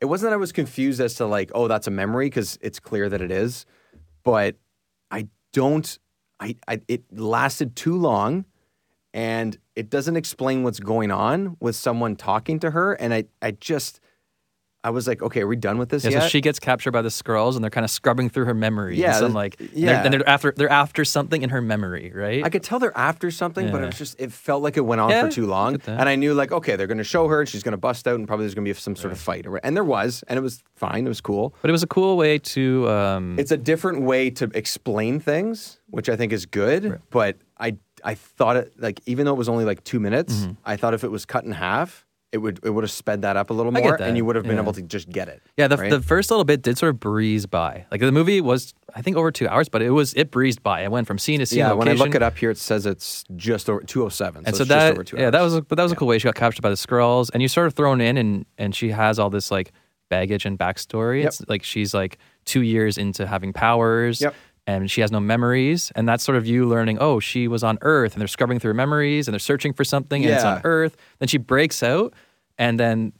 It 0.00 0.06
wasn't 0.06 0.30
that 0.30 0.34
I 0.34 0.38
was 0.38 0.52
confused 0.52 1.00
as 1.00 1.14
to 1.14 1.26
like, 1.26 1.50
oh, 1.54 1.66
that's 1.66 1.86
a 1.86 1.90
memory 1.90 2.26
because 2.26 2.58
it's 2.60 2.78
clear 2.78 3.08
that 3.08 3.22
it 3.22 3.30
is, 3.30 3.64
but 4.22 4.56
I 5.10 5.28
don't. 5.52 5.98
I, 6.40 6.56
I 6.68 6.82
it 6.88 7.04
lasted 7.10 7.74
too 7.74 7.96
long, 7.96 8.44
and 9.14 9.56
it 9.76 9.90
doesn't 9.90 10.16
explain 10.16 10.62
what's 10.62 10.80
going 10.80 11.10
on 11.10 11.56
with 11.60 11.76
someone 11.76 12.16
talking 12.16 12.58
to 12.60 12.70
her, 12.70 12.94
and 12.94 13.12
I 13.14 13.24
I 13.42 13.52
just. 13.52 14.00
I 14.86 14.90
was 14.90 15.08
like, 15.08 15.22
okay, 15.22 15.40
are 15.40 15.46
we 15.46 15.56
done 15.56 15.78
with 15.78 15.88
this 15.88 16.04
Yeah, 16.04 16.10
yet? 16.10 16.22
so 16.24 16.28
she 16.28 16.42
gets 16.42 16.58
captured 16.58 16.90
by 16.90 17.00
the 17.00 17.08
Skrulls, 17.08 17.54
and 17.54 17.64
they're 17.64 17.70
kind 17.70 17.86
of 17.86 17.90
scrubbing 17.90 18.28
through 18.28 18.44
her 18.44 18.52
memory. 18.52 18.98
Yeah, 18.98 19.24
and 19.24 19.32
like 19.32 19.56
yeah. 19.72 19.86
they're, 19.94 20.04
and 20.04 20.12
they're 20.12 20.28
after 20.28 20.52
they're 20.54 20.68
after 20.68 21.06
something 21.06 21.40
in 21.40 21.48
her 21.48 21.62
memory, 21.62 22.12
right? 22.14 22.44
I 22.44 22.50
could 22.50 22.62
tell 22.62 22.78
they're 22.78 22.94
after 22.94 23.30
something, 23.30 23.72
but 23.72 23.82
it 23.82 23.86
was 23.86 23.96
just 23.96 24.20
it 24.20 24.30
felt 24.30 24.62
like 24.62 24.76
it 24.76 24.82
went 24.82 25.00
on 25.00 25.08
Yeah, 25.08 25.22
for 25.24 25.30
too 25.30 25.46
long. 25.46 25.80
And 25.86 26.06
I 26.06 26.16
knew 26.16 26.34
like, 26.34 26.52
okay, 26.52 26.76
they're 26.76 26.86
gonna 26.86 27.02
show 27.02 27.28
her 27.28 27.40
and 27.40 27.48
she's 27.48 27.62
gonna 27.62 27.78
bust 27.78 28.06
out 28.06 28.16
and 28.16 28.28
probably 28.28 28.44
there's 28.44 28.54
gonna 28.54 28.66
be 28.66 28.74
some 28.74 28.94
sort 28.94 29.12
of 29.12 29.18
fight. 29.18 29.46
Or, 29.46 29.56
and 29.64 29.74
there 29.74 29.84
was, 29.84 30.22
and 30.28 30.36
it 30.38 30.42
was 30.42 30.62
fine, 30.76 31.06
it 31.06 31.08
was 31.08 31.22
cool. 31.22 31.54
but 31.62 31.70
it 31.70 31.72
was 31.72 31.82
a 31.82 31.86
cool 31.86 32.18
way 32.18 32.36
to. 32.40 32.86
Um, 32.90 33.38
It's 33.38 33.52
a 33.52 33.56
different 33.56 34.02
way 34.02 34.28
to 34.32 34.50
explain 34.52 35.18
things, 35.18 35.80
which 35.88 36.10
I 36.10 36.16
think 36.16 36.30
is 36.30 36.44
good. 36.44 37.00
But 37.08 37.38
I 37.58 37.78
I 38.04 38.14
thought 38.14 38.56
it 38.56 38.72
like 38.78 39.00
even 39.06 39.24
though 39.26 39.32
it 39.32 39.38
was 39.38 39.48
only 39.48 39.64
like 39.64 39.82
two 39.84 39.98
minutes, 40.00 40.34
Mm-hmm. 40.34 40.52
I 40.64 40.76
thought 40.76 40.94
if 40.94 41.04
it 41.04 41.10
was 41.10 41.24
cut 41.24 41.44
in 41.44 41.52
half, 41.52 42.04
it 42.32 42.38
would 42.38 42.58
it 42.64 42.70
would 42.70 42.84
have 42.84 42.90
sped 42.90 43.22
that 43.22 43.36
up 43.36 43.50
a 43.50 43.52
little 43.52 43.70
more, 43.70 43.94
and 44.02 44.16
you 44.16 44.24
would 44.24 44.34
have 44.34 44.44
been 44.44 44.56
yeah. 44.56 44.62
able 44.62 44.72
to 44.72 44.82
just 44.82 45.08
get 45.08 45.28
it. 45.28 45.40
yeah, 45.56 45.68
the, 45.68 45.76
right? 45.76 45.90
the 45.90 46.02
first 46.02 46.30
little 46.30 46.44
bit 46.44 46.62
did 46.62 46.76
sort 46.76 46.90
of 46.90 46.98
breeze 46.98 47.46
by. 47.46 47.86
Like 47.92 48.00
the 48.00 48.10
movie 48.10 48.40
was, 48.40 48.74
I 48.94 49.02
think, 49.02 49.16
over 49.16 49.30
two 49.30 49.48
hours, 49.48 49.68
but 49.68 49.82
it 49.82 49.90
was 49.90 50.14
it 50.14 50.32
breezed 50.32 50.62
by. 50.62 50.82
It 50.82 50.90
went 50.90 51.06
from 51.06 51.18
scene 51.18 51.38
to 51.38 51.46
scene. 51.46 51.60
yeah, 51.60 51.72
when 51.72 51.88
I 51.88 51.92
look 51.92 52.14
it 52.14 52.22
up 52.22 52.36
here, 52.36 52.50
it 52.50 52.58
says 52.58 52.86
it's 52.86 53.24
just 53.36 53.70
over 53.70 53.80
two 53.82 54.04
oh 54.04 54.08
seven. 54.08 54.44
and 54.44 54.54
so, 54.54 54.58
so 54.58 54.62
it's 54.62 54.68
that 54.70 54.88
just 54.88 54.92
over 54.92 55.04
two 55.04 55.16
yeah, 55.16 55.30
that 55.30 55.42
was 55.42 55.54
a, 55.54 55.62
but 55.62 55.76
that 55.76 55.84
was 55.84 55.92
a 55.92 55.96
cool 55.96 56.08
way. 56.08 56.18
She 56.18 56.24
got 56.24 56.34
captured 56.34 56.62
by 56.62 56.70
the 56.70 56.76
Skrulls, 56.76 57.30
and 57.32 57.40
you 57.40 57.48
sort 57.48 57.68
of 57.68 57.74
thrown 57.74 58.00
in, 58.00 58.16
and 58.16 58.46
and 58.58 58.74
she 58.74 58.90
has 58.90 59.18
all 59.20 59.30
this 59.30 59.52
like 59.52 59.72
baggage 60.08 60.44
and 60.44 60.58
backstory. 60.58 61.20
Yep. 61.20 61.26
It's 61.26 61.48
like 61.48 61.62
she's 61.62 61.94
like 61.94 62.18
two 62.44 62.62
years 62.62 62.98
into 62.98 63.26
having 63.26 63.52
powers. 63.52 64.20
Yep. 64.20 64.34
And 64.66 64.90
she 64.90 65.02
has 65.02 65.12
no 65.12 65.20
memories, 65.20 65.92
and 65.94 66.08
that's 66.08 66.24
sort 66.24 66.36
of 66.38 66.46
you 66.46 66.66
learning. 66.66 66.96
Oh, 66.98 67.20
she 67.20 67.48
was 67.48 67.62
on 67.62 67.76
Earth, 67.82 68.14
and 68.14 68.20
they're 68.20 68.26
scrubbing 68.28 68.58
through 68.58 68.70
her 68.70 68.74
memories, 68.74 69.28
and 69.28 69.34
they're 69.34 69.38
searching 69.38 69.74
for 69.74 69.84
something, 69.84 70.24
and 70.24 70.32
it's 70.32 70.44
on 70.44 70.62
Earth. 70.64 70.96
Then 71.18 71.28
she 71.28 71.36
breaks 71.36 71.82
out, 71.82 72.14
and 72.56 72.80
then 72.80 73.12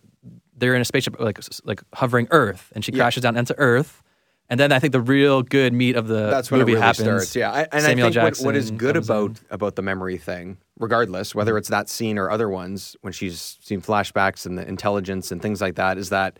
they're 0.57 0.75
in 0.75 0.81
a 0.81 0.85
spaceship, 0.87 1.21
like 1.21 1.39
like 1.65 1.83
hovering 1.93 2.29
Earth, 2.31 2.73
and 2.75 2.83
she 2.83 2.93
Yeah. 2.93 2.99
crashes 3.05 3.23
down 3.23 3.37
into 3.37 3.55
Earth. 3.59 4.03
And 4.49 4.59
then 4.61 4.73
I 4.73 4.79
think 4.79 4.93
the 4.93 5.01
real 5.01 5.43
good 5.43 5.73
meat 5.73 5.97
of 5.97 6.07
the 6.07 6.29
that's 6.31 6.51
when 6.51 6.61
movie 6.61 6.73
it 6.73 6.75
really 6.77 6.87
happens. 6.87 7.07
starts. 7.09 7.37
Yeah, 7.37 7.51
I, 7.51 7.67
and 7.73 7.83
Samuel 7.83 8.07
I 8.09 8.11
think 8.11 8.23
what, 8.23 8.39
what 8.47 8.57
is 8.57 8.65
Jackson 8.71 8.77
good 8.79 8.95
comes 8.95 9.11
in. 9.11 9.17
about 9.17 9.41
about 9.51 9.77
the 9.77 9.83
memory 9.83 10.17
thing, 10.19 10.57
regardless 10.79 11.35
whether 11.35 11.59
it's 11.59 11.69
that 11.69 11.89
scene 11.91 12.19
or 12.19 12.31
other 12.31 12.49
ones, 12.49 12.95
when 13.03 13.13
she's 13.13 13.59
seen 13.63 13.81
flashbacks 13.83 14.47
and 14.47 14.57
the 14.59 14.67
intelligence 14.69 15.31
and 15.33 15.43
things 15.43 15.61
like 15.61 15.75
that, 15.77 15.99
is 15.99 16.09
that 16.11 16.39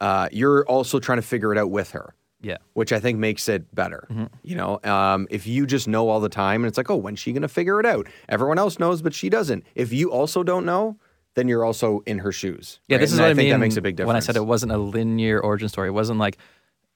uh, 0.00 0.28
you're 0.32 0.64
also 0.66 0.98
trying 1.00 1.18
to 1.18 1.22
figure 1.22 1.52
it 1.52 1.58
out 1.58 1.70
with 1.70 1.92
her. 1.92 2.14
Yeah, 2.44 2.58
Which 2.74 2.92
I 2.92 3.00
think 3.00 3.18
makes 3.18 3.48
it 3.48 3.74
better. 3.74 4.06
Mm-hmm. 4.10 4.24
You 4.42 4.56
know, 4.56 4.80
um, 4.84 5.26
if 5.30 5.46
you 5.46 5.66
just 5.66 5.88
know 5.88 6.08
all 6.08 6.20
the 6.20 6.28
time 6.28 6.62
and 6.62 6.68
it's 6.68 6.76
like, 6.78 6.90
oh, 6.90 6.96
when's 6.96 7.18
she 7.18 7.32
going 7.32 7.42
to 7.42 7.48
figure 7.48 7.80
it 7.80 7.86
out? 7.86 8.06
Everyone 8.28 8.58
else 8.58 8.78
knows, 8.78 9.02
but 9.02 9.14
she 9.14 9.28
doesn't. 9.30 9.64
If 9.74 9.92
you 9.92 10.12
also 10.12 10.42
don't 10.42 10.64
know, 10.66 10.96
then 11.34 11.48
you're 11.48 11.64
also 11.64 12.00
in 12.06 12.18
her 12.18 12.30
shoes. 12.30 12.80
Yeah, 12.86 12.96
right? 12.96 13.00
this 13.00 13.12
is 13.12 13.18
And 13.18 13.24
what 13.24 13.28
I, 13.28 13.30
I 13.30 13.34
think 13.34 13.46
mean. 13.46 13.50
that 13.54 13.58
makes 13.58 13.76
a 13.76 13.82
big 13.82 13.96
difference. 13.96 14.08
When 14.08 14.16
I 14.16 14.20
said 14.20 14.36
it 14.36 14.46
wasn't 14.46 14.72
a 14.72 14.78
linear 14.78 15.40
origin 15.40 15.68
story, 15.68 15.88
it 15.88 15.92
wasn't 15.92 16.20
like 16.20 16.38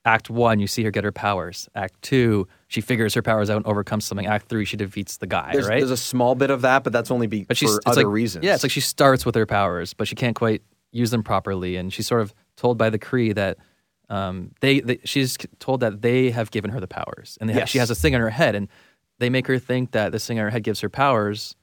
Act 0.04 0.30
One, 0.30 0.60
you 0.60 0.66
see 0.66 0.84
her 0.84 0.90
get 0.90 1.04
her 1.04 1.12
powers. 1.12 1.68
Act 1.74 2.00
Two, 2.02 2.46
she 2.68 2.80
figures 2.80 3.14
her 3.14 3.22
powers 3.22 3.50
out 3.50 3.56
and 3.56 3.66
overcomes 3.66 4.04
something. 4.04 4.26
Act 4.26 4.48
Three, 4.48 4.64
she 4.64 4.76
defeats 4.76 5.16
the 5.16 5.26
guy. 5.26 5.50
there's, 5.52 5.66
right? 5.68 5.78
there's 5.78 5.90
a 5.90 5.96
small 5.96 6.34
bit 6.34 6.50
of 6.50 6.62
that, 6.62 6.84
but 6.84 6.92
that's 6.92 7.10
only 7.10 7.26
be 7.26 7.44
but 7.44 7.56
she's 7.56 7.70
for 7.70 7.78
it's 7.78 7.86
other 7.86 8.04
like, 8.04 8.12
reasons. 8.14 8.44
Yeah, 8.44 8.54
it's 8.54 8.62
like 8.62 8.70
she 8.72 8.80
starts 8.80 9.26
with 9.26 9.34
her 9.34 9.44
powers, 9.44 9.94
but 9.94 10.06
she 10.08 10.14
can't 10.14 10.36
quite 10.36 10.62
use 10.92 11.10
them 11.10 11.22
properly, 11.22 11.76
and 11.76 11.92
she's 11.92 12.06
sort 12.06 12.20
of 12.22 12.32
told 12.56 12.78
by 12.78 12.90
the 12.90 12.98
Kree 12.98 13.34
that. 13.34 13.58
Um, 14.10 14.52
they, 14.60 14.80
they 14.80 14.98
she's 15.04 15.36
told 15.58 15.80
that 15.80 16.00
they 16.02 16.30
have 16.30 16.50
given 16.50 16.70
her 16.70 16.80
the 16.80 16.86
powers, 16.88 17.36
and 17.40 17.48
they 17.50 17.54
ha- 17.54 17.64
she 17.66 17.78
has 17.78 17.88
this 17.90 18.00
thing 18.00 18.14
in 18.14 18.20
her 18.20 18.30
head, 18.30 18.54
and 18.54 18.68
they 19.18 19.28
make 19.30 19.46
her 19.46 19.58
think 19.58 19.90
that 19.92 20.12
this 20.12 20.26
thing 20.26 20.38
in 20.38 20.42
her 20.44 20.50
head 20.50 20.62
gives 20.62 20.80
her 20.80 20.88
powers, 20.88 21.54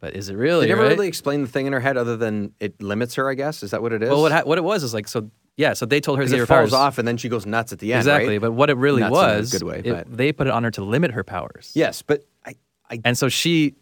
but 0.00 0.14
is 0.16 0.28
it 0.30 0.36
really? 0.36 0.64
They 0.66 0.70
never 0.70 0.82
right? 0.84 0.92
really 0.92 1.08
explain 1.08 1.42
the 1.42 1.48
thing 1.48 1.66
in 1.66 1.72
her 1.74 1.80
head 1.80 1.96
other 1.96 2.16
than 2.16 2.52
it 2.60 2.80
limits 2.82 3.16
her, 3.16 3.28
I 3.28 3.34
guess. 3.34 3.62
Is 3.62 3.72
that 3.72 3.82
what 3.82 3.92
it 3.92 4.02
is? 4.02 4.08
Well, 4.08 4.22
what 4.22 4.32
ha- 4.32 4.42
what 4.44 4.56
it 4.58 4.64
was 4.64 4.82
is 4.82 4.94
like 4.94 5.08
so. 5.08 5.30
Yeah, 5.56 5.74
so 5.74 5.86
they 5.86 6.00
told 6.00 6.18
her 6.18 6.24
it 6.24 6.30
falls 6.30 6.48
powers. 6.48 6.72
off 6.72 6.98
and 6.98 7.06
then 7.06 7.16
she 7.16 7.28
goes 7.28 7.46
nuts 7.46 7.72
at 7.72 7.78
the 7.78 7.92
end. 7.92 8.00
exactly, 8.00 8.30
right? 8.34 8.40
but 8.40 8.52
what 8.52 8.70
it 8.70 8.76
really 8.76 9.02
Nuts 9.02 9.10
a 9.12 9.14
was, 9.14 9.52
good 9.52 9.62
way, 9.62 9.82
it- 9.84 9.92
but- 9.92 10.16
they 10.16 10.32
put 10.32 10.46
it 10.48 10.52
on 10.52 10.64
her 10.64 10.70
to 10.72 10.82
limit 10.82 11.12
her 11.12 11.22
powers. 11.22 11.70
Yes, 11.74 12.00
but 12.02 12.24
I, 12.46 12.54
I 12.90 13.00
and 13.04 13.16
so 13.18 13.28
she 13.28 13.74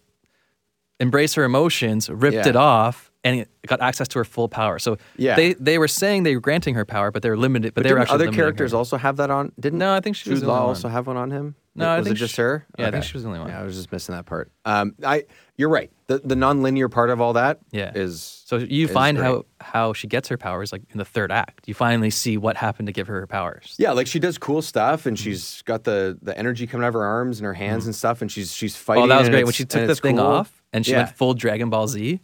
embraced 1.00 1.34
her 1.36 1.44
emotions, 1.44 2.10
ripped 2.10 2.34
Yeah. 2.34 2.48
it 2.48 2.56
off, 2.56 3.11
and 3.24 3.46
got 3.66 3.80
access 3.80 4.08
to 4.08 4.18
her 4.18 4.24
full 4.24 4.48
power. 4.48 4.78
So 4.78 4.96
Yeah. 5.16 5.36
they 5.36 5.54
they 5.54 5.78
were 5.78 5.88
saying 5.88 6.24
they 6.24 6.34
were 6.34 6.40
granting 6.40 6.74
her 6.74 6.84
power, 6.84 7.10
but 7.10 7.22
they 7.22 7.30
were 7.30 7.36
limited. 7.36 7.74
But, 7.74 7.82
but 7.82 7.88
they 7.88 7.94
were 7.94 8.00
actually 8.00 8.14
other 8.26 8.32
characters 8.32 8.72
her. 8.72 8.78
also 8.78 8.96
have 8.96 9.16
that 9.18 9.30
on? 9.30 9.52
Didn't 9.60 9.78
No, 9.78 9.94
I 9.94 10.00
think 10.00 10.16
she 10.16 10.30
Jude 10.30 10.40
the 10.40 10.48
Law 10.48 10.66
also 10.66 10.88
have 10.88 11.06
one 11.06 11.16
on 11.16 11.30
him? 11.30 11.54
No, 11.74 11.88
I 11.88 11.96
was 11.98 12.04
think 12.06 12.16
it 12.16 12.18
just 12.18 12.34
she- 12.34 12.42
her? 12.42 12.66
yeah, 12.78 12.88
I 12.88 12.90
think 12.90 13.04
she 13.04 13.14
was 13.14 13.22
the 13.22 13.28
only 13.30 13.40
one. 13.40 13.48
Yeah, 13.48 13.60
I 13.60 13.62
was 13.64 13.74
just 13.76 13.90
missing 13.92 14.14
that 14.14 14.26
part. 14.26 14.52
Um, 14.66 14.94
I, 15.02 15.24
you're 15.56 15.70
right. 15.70 15.90
The 16.08 16.18
the 16.18 16.36
non-linear 16.36 16.88
part 16.90 17.08
of 17.08 17.20
all 17.20 17.32
that 17.34 17.60
Yeah. 17.70 17.92
is 17.94 18.42
So 18.44 18.56
you 18.58 18.86
is 18.86 18.90
find 18.92 19.16
great. 19.16 19.26
how 19.26 19.44
how 19.60 19.92
she 19.94 20.06
gets 20.08 20.28
her 20.28 20.36
powers 20.36 20.70
like 20.72 20.82
in 20.90 20.98
the 20.98 21.04
third 21.04 21.32
act. 21.32 21.66
You 21.68 21.72
finally 21.74 22.10
see 22.10 22.36
what 22.36 22.56
happened 22.58 22.88
to 22.88 22.92
give 22.92 23.06
her 23.06 23.20
her 23.20 23.26
powers. 23.26 23.74
Yeah, 23.78 23.92
like 23.92 24.06
she 24.06 24.18
does 24.18 24.36
cool 24.36 24.60
stuff, 24.60 25.00
Mm-hmm. 25.00 25.08
and 25.10 25.18
she's 25.18 25.62
got 25.62 25.84
the 25.84 26.18
the 26.20 26.36
energy 26.36 26.66
coming 26.66 26.84
out 26.84 26.88
of 26.88 26.94
her 26.94 27.04
arms 27.04 27.38
and 27.38 27.46
her 27.46 27.54
hands 27.54 27.86
and 27.86 27.94
stuff, 27.94 28.20
and 28.20 28.30
she's 28.30 28.52
she's 28.52 28.76
fighting. 28.76 29.04
Oh, 29.04 29.06
that 29.06 29.20
was 29.20 29.28
great 29.30 29.44
when 29.44 29.54
she 29.54 29.64
took 29.64 29.86
the 29.86 29.94
thing 29.94 30.16
cool. 30.16 30.26
off 30.26 30.62
and 30.74 30.84
she 30.84 30.92
Yeah. 30.92 31.04
went 31.04 31.16
full 31.16 31.32
Dragon 31.32 31.70
Ball 31.70 31.86
Z, 31.88 32.20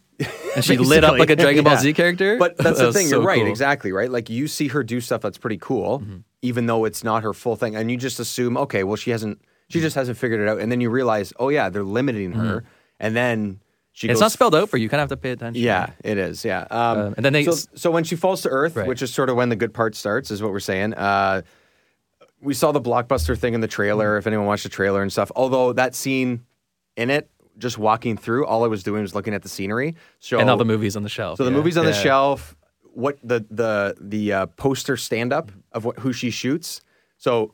and 0.55 0.65
she 0.65 0.77
lit 0.77 1.03
up 1.03 1.17
like 1.17 1.29
a 1.29 1.35
Dragon 1.35 1.63
Ball 1.63 1.73
yeah. 1.73 1.79
Z 1.79 1.93
character. 1.93 2.37
But 2.37 2.57
that's 2.57 2.79
That 2.79 2.85
the 2.87 2.93
thing. 2.93 3.07
so 3.07 3.17
You're 3.17 3.25
right. 3.27 3.35
cool. 3.35 3.43
Mm-hmm. 3.43 3.51
Exactly 3.51 3.91
right. 3.91 4.11
Like 4.11 4.29
you 4.29 4.47
see 4.47 4.67
her 4.69 4.83
do 4.83 4.99
stuff 5.01 5.21
that's 5.21 5.37
pretty 5.37 5.57
cool, 5.57 6.03
even 6.41 6.65
though 6.65 6.85
it's 6.85 7.03
not 7.03 7.23
her 7.23 7.33
full 7.33 7.55
thing, 7.55 7.75
and 7.75 7.89
you 7.89 7.97
just 7.97 8.19
assume, 8.19 8.57
okay, 8.57 8.83
well, 8.83 8.95
she 8.95 9.11
hasn't. 9.11 9.41
She 9.69 9.81
just 9.81 9.95
hasn't 9.95 10.17
figured 10.17 10.39
it 10.41 10.47
out, 10.49 10.59
and 10.59 10.71
then 10.71 10.81
you 10.81 10.89
realize, 10.89 11.31
oh 11.39 11.49
yeah, 11.49 11.69
they're 11.69 11.83
limiting 11.83 12.31
her, 12.33 12.63
and 12.99 13.15
then 13.15 13.59
she. 13.93 14.07
Mm-hmm. 14.07 14.11
It's 14.11 14.17
goes 14.17 14.21
not 14.21 14.31
spelled 14.31 14.55
out 14.55 14.67
for 14.69 14.77
you. 14.77 14.83
You 14.83 14.89
kind 14.89 14.99
of 15.01 15.09
have 15.09 15.17
to 15.17 15.21
pay 15.21 15.31
attention. 15.31 15.61
Yeah, 15.63 15.91
it 16.03 16.17
is. 16.17 16.43
Yeah. 16.43 16.65
Um, 16.71 16.97
Um, 16.99 17.13
and 17.17 17.23
then 17.25 17.33
they- 17.33 17.43
So, 17.43 17.51
so 17.75 17.91
when 17.91 18.03
she 18.03 18.15
falls 18.15 18.41
to 18.41 18.49
Earth, 18.49 18.75
Right. 18.75 18.87
which 18.87 19.01
is 19.03 19.13
sort 19.13 19.29
of 19.29 19.35
when 19.35 19.49
the 19.49 19.55
good 19.55 19.73
part 19.73 19.95
starts, 19.95 20.31
is 20.31 20.41
what 20.41 20.51
we're 20.51 20.59
saying. 20.59 20.95
Uh, 20.95 21.43
we 22.41 22.53
saw 22.55 22.71
the 22.71 22.81
blockbuster 22.81 23.37
thing 23.37 23.53
in 23.53 23.61
the 23.61 23.67
trailer. 23.67 24.17
If 24.17 24.25
anyone 24.25 24.45
watched 24.47 24.63
the 24.63 24.69
trailer 24.69 25.01
and 25.03 25.11
stuff, 25.11 25.31
although 25.35 25.73
that 25.73 25.93
scene 25.93 26.45
in 26.95 27.09
it, 27.09 27.29
just 27.59 27.77
walking 27.77 28.17
through, 28.17 28.45
all 28.45 28.63
I 28.63 28.67
was 28.67 28.83
doing 28.83 29.01
was 29.01 29.13
looking 29.13 29.33
at 29.33 29.43
the 29.43 29.49
scenery. 29.49 29.95
So 30.19 30.39
and 30.39 30.49
all 30.49 30.57
the 30.57 30.65
movies 30.65 30.95
on 30.95 31.03
the 31.03 31.09
shelf. 31.09 31.37
so 31.37 31.45
the 31.45 31.51
yeah. 31.51 31.57
movie's 31.57 31.77
on 31.77 31.85
the 31.85 31.93
shelf. 31.93 32.55
What 32.93 33.19
the 33.23 33.45
the 33.49 33.95
the 33.99 34.33
uh, 34.33 34.45
poster 34.47 34.97
stand 34.97 35.31
up 35.31 35.51
of 35.71 35.85
what, 35.85 35.99
who 35.99 36.11
she 36.11 36.31
shoots. 36.31 36.81
So 37.17 37.53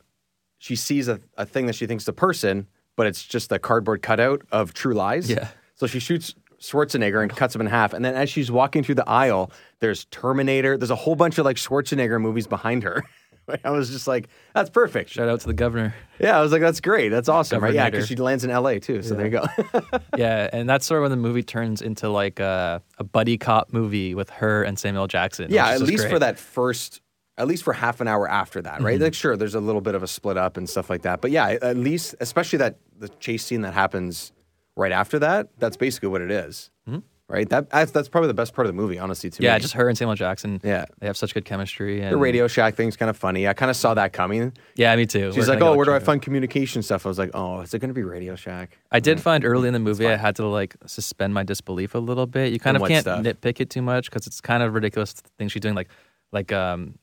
she 0.57 0.75
sees 0.75 1.07
a, 1.07 1.19
a 1.37 1.45
thing 1.45 1.65
that 1.65 1.75
she 1.75 1.85
thinks 1.85 2.05
is 2.05 2.07
a 2.07 2.13
person, 2.13 2.67
but 2.95 3.07
it's 3.07 3.23
just 3.23 3.51
a 3.51 3.59
cardboard 3.59 4.01
cutout 4.01 4.43
of 4.51 4.73
True 4.73 4.93
Lies. 4.93 5.29
Yeah. 5.29 5.49
So 5.75 5.87
she 5.87 5.99
shoots 5.99 6.33
Schwarzenegger 6.59 7.21
and 7.21 7.35
cuts 7.35 7.53
him 7.53 7.61
in 7.61 7.67
half, 7.67 7.93
and 7.93 8.03
then 8.03 8.15
as 8.15 8.29
she's 8.29 8.49
walking 8.49 8.83
through 8.83 8.95
the 8.95 9.09
aisle, 9.09 9.51
there's 9.79 10.05
Terminator. 10.05 10.77
There's 10.77 10.89
a 10.89 10.95
whole 10.95 11.15
bunch 11.15 11.37
of 11.37 11.45
like 11.45 11.57
Schwarzenegger 11.57 12.19
movies 12.19 12.47
behind 12.47 12.83
her. 12.83 13.03
I 13.63 13.69
was 13.71 13.89
just 13.89 14.07
like, 14.07 14.27
that's 14.53 14.69
perfect. 14.69 15.09
Shout 15.09 15.29
out 15.29 15.39
to 15.41 15.47
the 15.47 15.53
governor. 15.53 15.93
Yeah, 16.19 16.37
I 16.37 16.41
was 16.41 16.51
like, 16.51 16.61
that's 16.61 16.79
great. 16.79 17.09
That's 17.09 17.29
awesome, 17.29 17.61
right? 17.61 17.73
Yeah, 17.73 17.89
because 17.89 18.07
she 18.07 18.15
lands 18.15 18.43
in 18.43 18.49
L.A. 18.49 18.79
too. 18.79 19.01
So 19.01 19.15
there 19.15 19.25
you 19.25 19.31
go. 19.31 19.45
yeah, 20.17 20.49
and 20.51 20.69
that's 20.69 20.85
sort 20.85 20.99
of 20.99 21.03
when 21.03 21.11
the 21.11 21.17
movie 21.17 21.43
turns 21.43 21.81
into 21.81 22.09
like 22.09 22.39
a, 22.39 22.81
a 22.97 23.03
buddy 23.03 23.37
cop 23.37 23.73
movie 23.73 24.15
with 24.15 24.29
her 24.31 24.63
and 24.63 24.79
Samuel 24.79 25.07
Jackson. 25.07 25.51
Yeah, 25.51 25.69
at 25.69 25.81
least 25.81 26.07
for 26.07 26.19
that 26.19 26.39
first, 26.39 27.01
at 27.37 27.47
least 27.47 27.63
for 27.63 27.73
half 27.73 28.01
an 28.01 28.07
hour 28.07 28.27
after 28.29 28.61
that, 28.61 28.81
right? 28.81 28.95
Mm-hmm. 28.95 29.03
Like, 29.03 29.13
sure, 29.13 29.37
there's 29.37 29.55
a 29.55 29.59
little 29.59 29.81
bit 29.81 29.95
of 29.95 30.03
a 30.03 30.07
split 30.07 30.37
up 30.37 30.57
and 30.57 30.69
stuff 30.69 30.89
like 30.89 31.03
that, 31.03 31.21
but 31.21 31.31
yeah, 31.31 31.57
at 31.61 31.77
least, 31.77 32.15
especially 32.19 32.57
that 32.57 32.77
the 32.97 33.09
chase 33.09 33.45
scene 33.45 33.61
that 33.61 33.73
happens 33.73 34.31
right 34.75 34.91
after 34.91 35.19
that, 35.19 35.49
that's 35.59 35.77
basically 35.77 36.09
what 36.09 36.21
it 36.21 36.31
is, 36.31 36.71
mm-hmm. 36.87 36.99
Right? 37.27 37.49
That 37.49 37.69
that's, 37.69 37.91
that's 37.91 38.07
probably 38.09 38.27
the 38.27 38.33
best 38.33 38.53
part 38.53 38.67
of 38.67 38.73
the 38.73 38.79
movie, 38.81 38.99
honestly. 38.99 39.29
To 39.29 39.43
Yeah, 39.43 39.55
me. 39.55 39.59
just 39.61 39.73
her 39.73 39.87
and 39.89 39.97
Samuel 39.97 40.15
Jackson. 40.15 40.59
Yeah. 40.63 40.85
they 40.99 41.07
have 41.07 41.17
such 41.17 41.33
good 41.33 41.45
chemistry. 41.45 42.01
And 42.01 42.11
the 42.13 42.17
Radio 42.17 42.47
Shack 42.47 42.75
thing's 42.75 42.95
kind 42.97 43.09
of 43.09 43.17
funny. 43.17 43.47
I 43.47 43.53
kind 43.53 43.69
of 43.69 43.75
saw 43.75 43.93
that 43.95 44.13
coming. 44.13 44.53
Yeah, 44.75 44.95
me 44.95 45.05
too. 45.05 45.31
She's 45.33 45.47
We're 45.47 45.53
like, 45.53 45.61
"Oh, 45.63 45.75
where 45.75 45.85
do 45.85 45.91
I 45.91 45.95
check 45.95 46.01
it 46.01 46.03
out." 46.03 46.05
find 46.05 46.21
communication 46.21 46.81
stuff?" 46.83 47.05
I 47.05 47.09
was 47.09 47.17
like, 47.19 47.31
"Oh, 47.33 47.61
is 47.61 47.73
it 47.73 47.79
going 47.79 47.89
to 47.89 47.93
be 47.95 48.03
Radio 48.03 48.35
Shack?" 48.35 48.77
I 48.91 48.99
did 48.99 49.19
find 49.19 49.43
early 49.45 49.67
in 49.67 49.73
the 49.73 49.79
movie 49.79 50.07
I 50.07 50.15
had 50.17 50.35
to 50.37 50.45
like 50.47 50.75
suspend 50.85 51.33
my 51.33 51.43
disbelief 51.43 51.95
a 51.95 51.99
little 51.99 52.27
bit. 52.27 52.53
You 52.53 52.59
kind 52.59 52.77
In 52.77 52.81
of 52.83 52.87
can't 52.87 53.03
stuff? 53.03 53.23
nitpick 53.23 53.59
it 53.59 53.69
too 53.69 53.81
much 53.81 54.09
because 54.09 54.27
it's 54.27 54.39
kind 54.41 54.61
of 54.63 54.73
ridiculous 54.73 55.13
things 55.37 55.51
she's 55.51 55.61
doing, 55.61 55.75
like 55.75 55.89
like 56.31 56.51
um, 56.51 56.99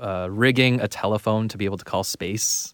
uh, 0.00 0.28
rigging 0.30 0.80
a 0.80 0.88
telephone 0.88 1.48
to 1.48 1.58
be 1.58 1.64
able 1.64 1.78
to 1.78 1.84
call 1.84 2.04
space. 2.04 2.72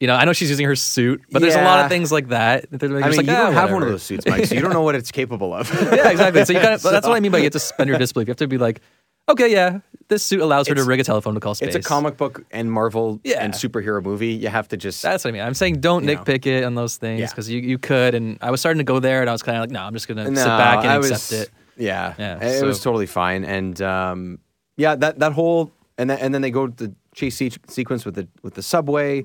You 0.00 0.06
know, 0.06 0.14
I 0.16 0.24
know 0.24 0.32
she's 0.32 0.48
using 0.48 0.64
her 0.66 0.74
suit, 0.76 1.20
but 1.30 1.42
there's 1.42 1.54
a 1.54 1.62
lot 1.62 1.76
Yeah. 1.78 1.84
of 1.84 1.90
things 1.90 2.10
like 2.10 2.28
that. 2.28 2.70
that 2.70 2.80
they're 2.80 2.96
I 2.96 3.08
just 3.08 3.18
mean, 3.18 3.26
like, 3.26 3.26
you 3.26 3.32
"Ah, 3.40 3.44
don't 3.46 3.52
have 3.54 3.70
one 3.70 3.82
of 3.82 3.88
those 3.90 4.02
suits, 4.02 4.24
Mike, 4.26 4.46
so 4.46 4.54
you 4.54 4.62
don't 4.62 4.72
know 4.72 4.80
what 4.82 4.94
it's 4.94 5.10
capable 5.12 5.52
of. 5.52 5.70
yeah, 5.92 6.08
exactly. 6.08 6.42
So 6.46 6.54
you 6.54 6.60
kind 6.60 6.72
of 6.74 6.82
that's 6.94 7.06
what 7.06 7.16
I 7.16 7.20
mean 7.20 7.30
by 7.32 7.38
you 7.38 7.44
have 7.44 7.52
to 7.52 7.60
suspend 7.60 7.88
your 7.88 7.98
disbelief. 7.98 8.26
You 8.28 8.30
have 8.32 8.38
to 8.38 8.48
be 8.48 8.56
like, 8.56 8.80
okay, 9.28 9.52
yeah, 9.52 9.80
this 10.08 10.24
suit 10.24 10.40
allows 10.40 10.68
her 10.68 10.74
to 10.74 10.80
It's- 10.80 10.88
rig 10.88 11.00
a 11.00 11.04
telephone 11.04 11.34
to 11.34 11.40
call 11.40 11.54
space. 11.54 11.74
It's 11.74 11.86
a 11.86 11.88
comic 11.88 12.16
book 12.16 12.44
and 12.50 12.72
Marvel 12.72 13.20
Yeah. 13.24 13.44
and 13.44 13.52
superhero 13.52 14.02
movie. 14.02 14.28
You 14.32 14.48
have 14.48 14.68
to 14.68 14.78
just 14.78 15.02
That's 15.02 15.22
what 15.24 15.28
I 15.28 15.32
mean. 15.32 15.42
I'm 15.42 15.52
saying 15.54 15.80
don't 15.80 16.08
You 16.08 16.16
know. 16.16 16.22
nitpick 16.24 16.46
it 16.46 16.64
on 16.64 16.74
those 16.76 16.96
things 16.96 17.20
Yeah. 17.20 17.26
because 17.28 17.50
you, 17.50 17.60
you 17.60 17.76
could. 17.76 18.14
And 18.14 18.38
I 18.40 18.50
was 18.50 18.60
starting 18.60 18.78
to 18.78 18.84
go 18.84 19.00
there, 19.00 19.20
and 19.20 19.28
I 19.28 19.32
was 19.32 19.42
kind 19.42 19.58
of 19.58 19.60
like, 19.62 19.70
no, 19.70 19.82
I'm 19.82 19.92
just 19.92 20.08
gonna 20.08 20.30
No, 20.30 20.34
sit 20.40 20.46
back 20.46 20.78
and 20.78 20.88
I 20.92 20.96
accept 20.96 21.32
it. 21.32 21.50
Yeah, 21.76 22.14
Yeah, 22.18 22.42
it 22.42 22.60
so- 22.60 22.66
was 22.66 22.80
totally 22.80 23.06
fine. 23.06 23.44
And 23.44 23.80
um, 23.82 24.38
yeah, 24.78 24.94
that 24.96 25.18
that 25.18 25.32
whole 25.34 25.72
and 25.98 26.08
then 26.08 26.18
and 26.18 26.32
then 26.34 26.40
they 26.40 26.50
go 26.50 26.68
to 26.68 26.86
the 26.88 26.94
chase 27.14 27.36
se- 27.36 27.50
sequence 27.68 28.04
with 28.06 28.14
the 28.14 28.26
with 28.42 28.54
the 28.54 28.62
subway 28.62 29.22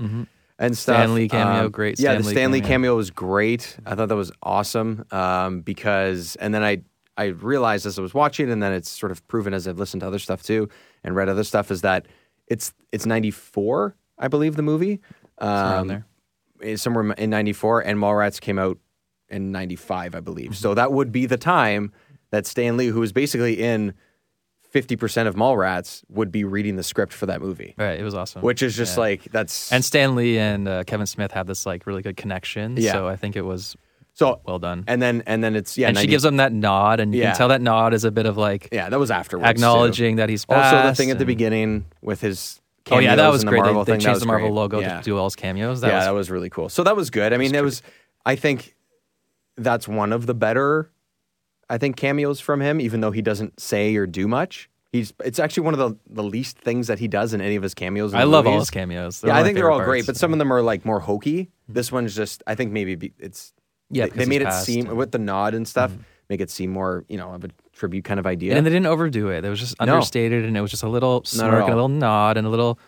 and 0.60 0.78
stuff. 0.78 0.96
Um, 0.96 1.02
Stan 1.04 1.15
Lee 1.15 1.28
cameo, 1.28 1.70
great 1.70 2.00
Yeah, 2.00 2.12
Stan 2.12 2.22
the 2.22 2.28
Lee 2.28 2.34
Stanley 2.34 2.62
cameo. 2.62 2.74
cameo 2.74 2.96
was 2.96 3.12
great. 3.12 3.78
I 3.86 3.96
thought 3.96 4.10
that 4.10 4.15
was 4.15 4.32
awesome 4.44 5.06
um, 5.12 5.62
because 5.62 6.36
and 6.38 6.54
then 6.54 6.63
I 6.63 6.82
I 7.18 7.26
realized 7.28 7.86
as 7.86 7.98
I 7.98 8.02
was 8.02 8.13
watching, 8.13 8.52
and 8.52 8.62
then 8.62 8.74
it's 8.74 8.89
sort 8.89 9.12
of 9.12 9.26
proven 9.28 9.54
as 9.54 9.68
I've 9.68 9.80
listened 9.80 10.02
to 10.02 10.08
other 10.08 10.20
stuff 10.20 10.44
too 10.44 10.70
and 11.04 11.15
read 11.15 11.30
other 11.30 11.44
stuff 11.44 11.72
is 11.72 11.82
that 11.82 12.08
it's 12.48 12.74
it's 12.91 13.06
ninety 13.06 13.32
four, 13.32 13.96
I 14.18 14.28
believe, 14.28 14.56
the 14.56 14.62
movie. 14.63 15.02
Um, 15.38 15.50
around 15.50 15.88
there. 15.88 16.06
is 16.62 16.82
somewhere 16.82 17.12
in 17.18 17.30
94 17.30 17.82
and 17.82 18.00
Mallrats 18.00 18.39
came 18.39 18.58
out 18.58 18.78
in 19.28 19.52
95 19.52 20.15
I 20.15 20.22
believe. 20.22 20.52
Mm-hmm. 20.52 20.54
So 20.54 20.74
that 20.74 20.94
would 20.94 21.12
be 21.12 21.26
the 21.26 21.36
time 21.36 21.91
that 22.32 22.46
Stan 22.46 22.78
Lee 22.78 22.88
who 22.88 23.02
was 23.02 23.12
basically 23.12 23.62
in 23.62 23.94
50% 24.76 25.28
of 25.28 25.36
Mallrats 25.36 26.04
would 26.10 26.32
be 26.32 26.44
reading 26.44 26.76
the 26.76 26.84
script 26.84 27.14
for 27.14 27.26
that 27.28 27.42
movie. 27.42 27.74
Right, 27.78 27.98
it 28.00 28.04
was 28.04 28.14
awesome. 28.14 28.42
Which 28.42 28.62
is 28.62 28.76
just 28.76 28.98
Yeah. 28.98 29.02
like 29.02 29.24
that's 29.32 29.72
and 29.72 29.84
Stan 29.86 30.16
Lee 30.16 30.38
and 30.38 30.68
uh, 30.68 30.84
Kevin 30.84 31.06
Smith 31.08 31.32
have 31.32 31.48
this 31.48 31.66
like 31.66 31.88
really 31.88 32.02
good 32.02 32.18
connection. 32.18 32.76
Yeah. 32.78 32.92
So 32.92 33.08
I 33.08 33.16
think 33.16 33.36
it 33.38 33.44
was 33.44 33.78
so 34.14 34.42
well 34.46 34.60
done. 34.60 34.84
and 34.88 35.02
then 35.02 35.24
and 35.26 35.44
then 35.44 35.56
it's 35.56 35.78
yeah 35.78 35.88
and 35.90 35.98
she 35.98 36.08
gives 36.08 36.24
him 36.26 36.38
that 36.38 36.52
nod, 36.54 37.00
and 37.00 37.14
you 37.14 37.22
Yeah. 37.22 37.28
can 37.32 37.38
tell 37.38 37.48
that 37.50 37.62
nod 37.62 37.94
is 37.94 38.04
a 38.04 38.12
bit 38.12 38.26
of 38.26 38.36
like 38.38 38.68
yeah 38.72 38.90
that 38.90 39.00
was 39.00 39.12
afterwards 39.12 39.46
too. 39.48 39.52
acknowledging 39.52 40.16
that 40.18 40.30
he's 40.30 40.46
also 40.50 40.62
the 40.62 40.82
passed 40.84 40.98
thing 41.00 41.12
at 41.12 41.20
the 41.20 41.26
beginning 41.26 41.86
with 42.02 42.20
his 42.22 42.60
Oh 42.92 43.00
yeah, 43.00 43.16
that 43.16 43.30
was 43.30 43.42
the 43.42 43.48
great. 43.48 43.60
They- 43.60 43.64
Marvel 43.64 43.84
they, 43.84 43.94
thing, 43.94 44.00
that 44.00 44.06
changed 44.06 44.22
the 44.22 44.26
Marvel 44.28 44.50
great. 44.50 44.56
logo 44.56 44.80
yeah. 44.80 44.98
to 45.00 45.04
do 45.04 45.18
all 45.18 45.26
his 45.26 45.36
cameos. 45.36 45.82
That 45.82 45.88
yeah, 45.88 45.96
was 45.98 46.06
that 46.06 46.14
was 46.14 46.30
really 46.32 46.50
cool. 46.52 46.70
So 46.70 46.84
that 46.84 46.96
was 46.96 47.10
good. 47.10 47.34
I 47.34 47.38
mean, 47.38 47.56
it 47.56 47.64
was. 47.64 47.82
I 48.28 48.36
think 48.36 48.76
that's 49.58 49.88
one 49.88 50.14
of 50.14 50.26
the 50.28 50.34
better. 50.36 50.92
I 51.69 51.78
think 51.78 51.95
cameos 51.97 52.39
from 52.39 52.62
him, 52.62 52.80
even 52.80 53.01
though 53.01 53.12
he 53.12 53.21
doesn't 53.21 53.60
say 53.60 53.95
or 53.95 54.06
do 54.06 54.28
much. 54.28 54.69
He's. 54.91 55.13
It's 55.23 55.39
actually 55.39 55.63
one 55.63 55.73
of 55.73 55.80
the 55.80 55.97
the 56.10 56.23
least 56.23 56.58
things 56.60 56.88
that 56.88 56.99
he 56.99 57.08
does 57.08 57.34
in 57.34 57.41
any 57.41 57.56
of 57.56 57.63
his 57.63 57.73
cameos. 57.73 58.13
I 58.13 58.23
love 58.23 58.45
all 58.45 58.54
movies. 58.54 58.67
his 58.67 58.71
cameos. 58.71 59.21
They're 59.21 59.32
Yeah, 59.32 59.38
I 59.39 59.43
think 59.43 59.56
they're 59.58 59.71
all 59.71 59.84
great, 59.84 60.06
but 60.06 60.15
some 60.15 60.32
of 60.32 60.39
them 60.39 60.54
are 60.54 60.62
like 60.62 60.86
more 60.86 60.99
hokey. 60.99 61.49
This 61.67 61.91
one's 61.91 62.15
just. 62.15 62.43
I 62.47 62.56
think 62.56 62.71
maybe 62.71 62.95
be, 62.95 63.13
it's. 63.19 63.51
Yeah, 63.89 64.06
they, 64.08 64.19
they 64.19 64.25
made 64.25 64.41
it 64.41 64.51
seem 64.54 64.82
and- 64.82 64.88
Mm-hmm. 64.89 64.97
with 64.97 65.12
the 65.12 65.19
nod 65.19 65.54
and 65.54 65.67
stuff, 65.67 65.91
make 66.30 66.39
it 66.41 66.49
seem 66.49 66.71
more 66.71 67.04
you 67.10 67.17
know 67.17 67.34
of 67.34 67.43
a 67.43 67.49
tribute 67.73 68.06
kind 68.06 68.19
of 68.19 68.25
idea. 68.25 68.56
And 68.56 68.65
they 68.65 68.69
didn't 68.69 68.86
overdo 68.88 69.30
it. 69.30 69.43
It 69.43 69.49
was 69.49 69.60
just 69.60 69.75
No. 69.82 69.93
understated, 69.93 70.45
and 70.45 70.56
it 70.56 70.62
was 70.62 70.71
just 70.71 70.84
a 70.84 70.89
little 70.89 71.23
smirk 71.25 71.63
and 71.63 71.63
a 71.63 71.75
little 71.75 71.89
nod 71.89 72.38
and 72.38 72.47
a 72.47 72.49
little, 72.49 72.80